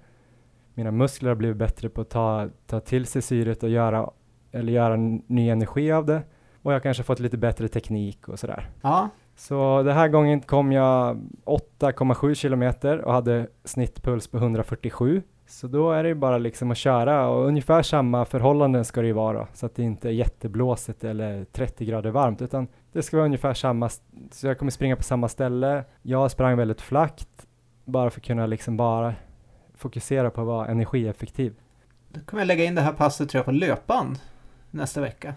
Mina 0.73 0.91
muskler 0.91 1.29
har 1.29 1.35
blivit 1.35 1.57
bättre 1.57 1.89
på 1.89 2.01
att 2.01 2.09
ta, 2.09 2.49
ta 2.67 2.79
till 2.79 3.05
sig 3.05 3.21
syret 3.21 3.63
och 3.63 3.69
göra, 3.69 4.09
eller 4.51 4.73
göra 4.73 4.95
ny 5.27 5.49
energi 5.49 5.91
av 5.91 6.05
det. 6.05 6.21
Och 6.61 6.71
jag 6.71 6.75
har 6.75 6.79
kanske 6.79 7.03
fått 7.03 7.19
lite 7.19 7.37
bättre 7.37 7.67
teknik 7.67 8.29
och 8.29 8.39
sådär. 8.39 8.69
Ja, 8.81 9.09
så 9.35 9.83
den 9.83 9.95
här 9.95 10.07
gången 10.07 10.41
kom 10.41 10.71
jag 10.71 11.21
8,7 11.45 12.33
kilometer 12.33 12.97
och 13.01 13.13
hade 13.13 13.47
snittpuls 13.63 14.27
på 14.27 14.37
147. 14.37 15.21
Så 15.47 15.67
då 15.67 15.91
är 15.91 16.03
det 16.03 16.09
ju 16.09 16.15
bara 16.15 16.37
liksom 16.37 16.71
att 16.71 16.77
köra 16.77 17.27
och 17.27 17.47
ungefär 17.47 17.81
samma 17.81 18.25
förhållanden 18.25 18.85
ska 18.85 19.01
det 19.01 19.07
ju 19.07 19.13
vara 19.13 19.47
så 19.53 19.65
att 19.65 19.75
det 19.75 19.83
inte 19.83 20.09
är 20.09 20.13
jätteblåsigt 20.13 21.03
eller 21.03 21.45
30 21.51 21.85
grader 21.85 22.11
varmt 22.11 22.41
utan 22.41 22.67
det 22.91 23.01
ska 23.01 23.17
vara 23.17 23.25
ungefär 23.25 23.53
samma, 23.53 23.89
så 24.31 24.47
jag 24.47 24.59
kommer 24.59 24.71
springa 24.71 24.95
på 24.95 25.03
samma 25.03 25.27
ställe. 25.27 25.83
Jag 26.01 26.31
sprang 26.31 26.57
väldigt 26.57 26.81
flackt 26.81 27.47
bara 27.85 28.09
för 28.09 28.19
att 28.19 28.25
kunna 28.25 28.45
liksom 28.45 28.77
bara 28.77 29.15
fokusera 29.75 30.29
på 30.29 30.41
att 30.41 30.47
vara 30.47 30.67
energieffektiv. 30.67 31.53
Då 32.09 32.19
kommer 32.25 32.41
jag 32.41 32.47
lägga 32.47 32.63
in 32.63 32.75
det 32.75 32.81
här 32.81 32.93
passet 32.93 33.29
tror 33.29 33.39
jag 33.39 33.45
på 33.45 33.51
löpband 33.51 34.19
nästa 34.71 35.01
vecka. 35.01 35.33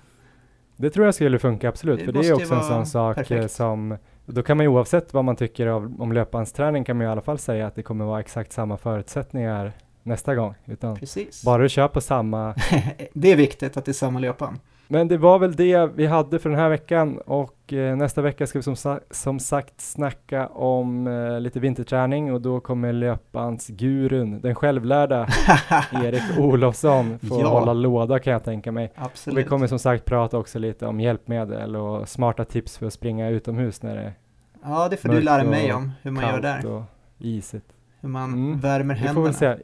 Det 0.76 0.90
tror 0.90 1.06
jag 1.06 1.14
skulle 1.14 1.38
funka 1.38 1.68
absolut, 1.68 1.98
det 1.98 2.04
för 2.04 2.12
det 2.12 2.28
är 2.28 2.32
också 2.32 2.54
en 2.54 2.62
sån 2.62 2.86
sak 2.86 3.16
eh, 3.18 3.22
perfekt. 3.22 3.50
som 3.50 3.96
då 4.26 4.42
kan 4.42 4.56
man 4.56 4.64
ju 4.64 4.68
oavsett 4.68 5.14
vad 5.14 5.24
man 5.24 5.36
tycker 5.36 5.66
av, 5.66 5.94
om 5.98 6.12
löpbandsträning 6.12 6.84
kan 6.84 6.96
man 6.96 7.04
ju 7.04 7.08
i 7.08 7.12
alla 7.12 7.20
fall 7.20 7.38
säga 7.38 7.66
att 7.66 7.74
det 7.74 7.82
kommer 7.82 8.04
vara 8.04 8.20
exakt 8.20 8.52
samma 8.52 8.76
förutsättningar 8.76 9.72
nästa 10.08 10.34
gång. 10.34 10.54
Utan 10.64 10.96
Precis. 10.96 11.44
Bara 11.44 11.62
du 11.62 11.68
kör 11.68 11.88
på 11.88 12.00
samma. 12.00 12.54
det 13.12 13.32
är 13.32 13.36
viktigt 13.36 13.76
att 13.76 13.84
det 13.84 13.90
är 13.90 13.92
samma 13.92 14.18
löpband. 14.18 14.58
Men 14.90 15.08
det 15.08 15.16
var 15.16 15.38
väl 15.38 15.56
det 15.56 15.86
vi 15.94 16.06
hade 16.06 16.38
för 16.38 16.50
den 16.50 16.58
här 16.58 16.68
veckan 16.68 17.18
och 17.18 17.72
eh, 17.72 17.96
nästa 17.96 18.22
vecka 18.22 18.46
ska 18.46 18.58
vi 18.58 18.62
som, 18.62 18.76
sa 18.76 19.00
som 19.10 19.40
sagt 19.40 19.80
snacka 19.80 20.46
om 20.46 21.06
eh, 21.06 21.40
lite 21.40 21.60
vinterträning 21.60 22.32
och 22.32 22.40
då 22.40 22.60
kommer 22.60 22.92
löpbandsgurun, 22.92 24.40
den 24.40 24.54
självlärda 24.54 25.28
Erik 25.92 26.38
Olofsson 26.38 27.18
få 27.18 27.40
ja. 27.40 27.48
hålla 27.48 27.72
låda 27.72 28.18
kan 28.18 28.32
jag 28.32 28.44
tänka 28.44 28.72
mig. 28.72 28.92
Absolut. 28.94 29.34
Och 29.34 29.38
vi 29.38 29.44
kommer 29.48 29.66
som 29.66 29.78
sagt 29.78 30.04
prata 30.04 30.38
också 30.38 30.58
lite 30.58 30.86
om 30.86 31.00
hjälpmedel 31.00 31.76
och 31.76 32.08
smarta 32.08 32.44
tips 32.44 32.78
för 32.78 32.86
att 32.86 32.92
springa 32.92 33.28
utomhus 33.28 33.82
när 33.82 33.96
det 33.96 34.02
är 34.02 34.14
Ja, 34.62 34.88
det 34.88 34.96
får 34.96 35.08
du 35.08 35.20
lära 35.20 35.44
mig 35.44 35.72
om, 35.72 35.92
hur 36.02 36.10
man 36.10 36.24
gör 36.24 36.40
där. 36.40 36.66
och 36.66 36.82
isigt. 37.18 37.66
Hur 38.00 38.08
man 38.08 38.32
mm. 38.32 38.60
värmer 38.60 38.94
händerna. 38.94 39.32
Se. 39.32 39.56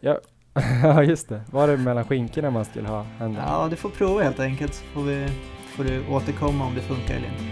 Ja, 0.82 1.02
just 1.02 1.28
det. 1.28 1.40
Var 1.50 1.68
det 1.68 1.76
mellan 1.76 2.05
skinkorna 2.05 2.50
man 2.50 2.64
skulle 2.64 2.88
ha 2.88 3.07
händerna? 3.18 3.46
Ja, 3.48 3.68
du 3.70 3.76
får 3.76 3.88
prova 3.88 4.22
helt 4.22 4.40
enkelt 4.40 4.74
så 4.74 4.84
får, 4.84 5.02
vi, 5.02 5.28
får 5.76 5.84
du 5.84 6.07
återkomma 6.11 6.64
om 6.64 6.74
det 6.74 6.80
funkar 6.80 7.14
eller 7.14 7.28
inte. 7.28 7.44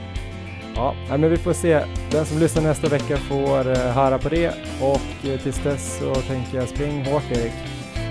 Ja, 0.74 0.94
men 1.09 1.30
vi 1.30 1.36
får 1.36 1.53
se. 1.53 1.84
Den 2.11 2.26
som 2.26 2.38
lyssnar 2.38 2.62
nästa 2.62 2.88
vecka 2.88 3.16
får 3.16 3.68
uh, 3.68 3.76
höra 3.76 4.18
på 4.18 4.28
det 4.28 4.48
och 4.80 5.30
uh, 5.30 5.38
tills 5.38 5.62
dess 5.62 5.98
så 5.98 6.14
tänker 6.14 6.59
jag 6.59 6.68
spring 6.68 7.07
hårt 7.07 7.30
Erik. 7.30 7.53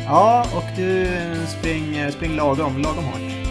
Ja, 0.06 0.46
och 0.56 0.64
du 0.78 1.08
spring, 1.48 2.12
spring 2.12 2.36
lagom, 2.36 2.78
lagom 2.78 3.04
hårt. 3.04 3.51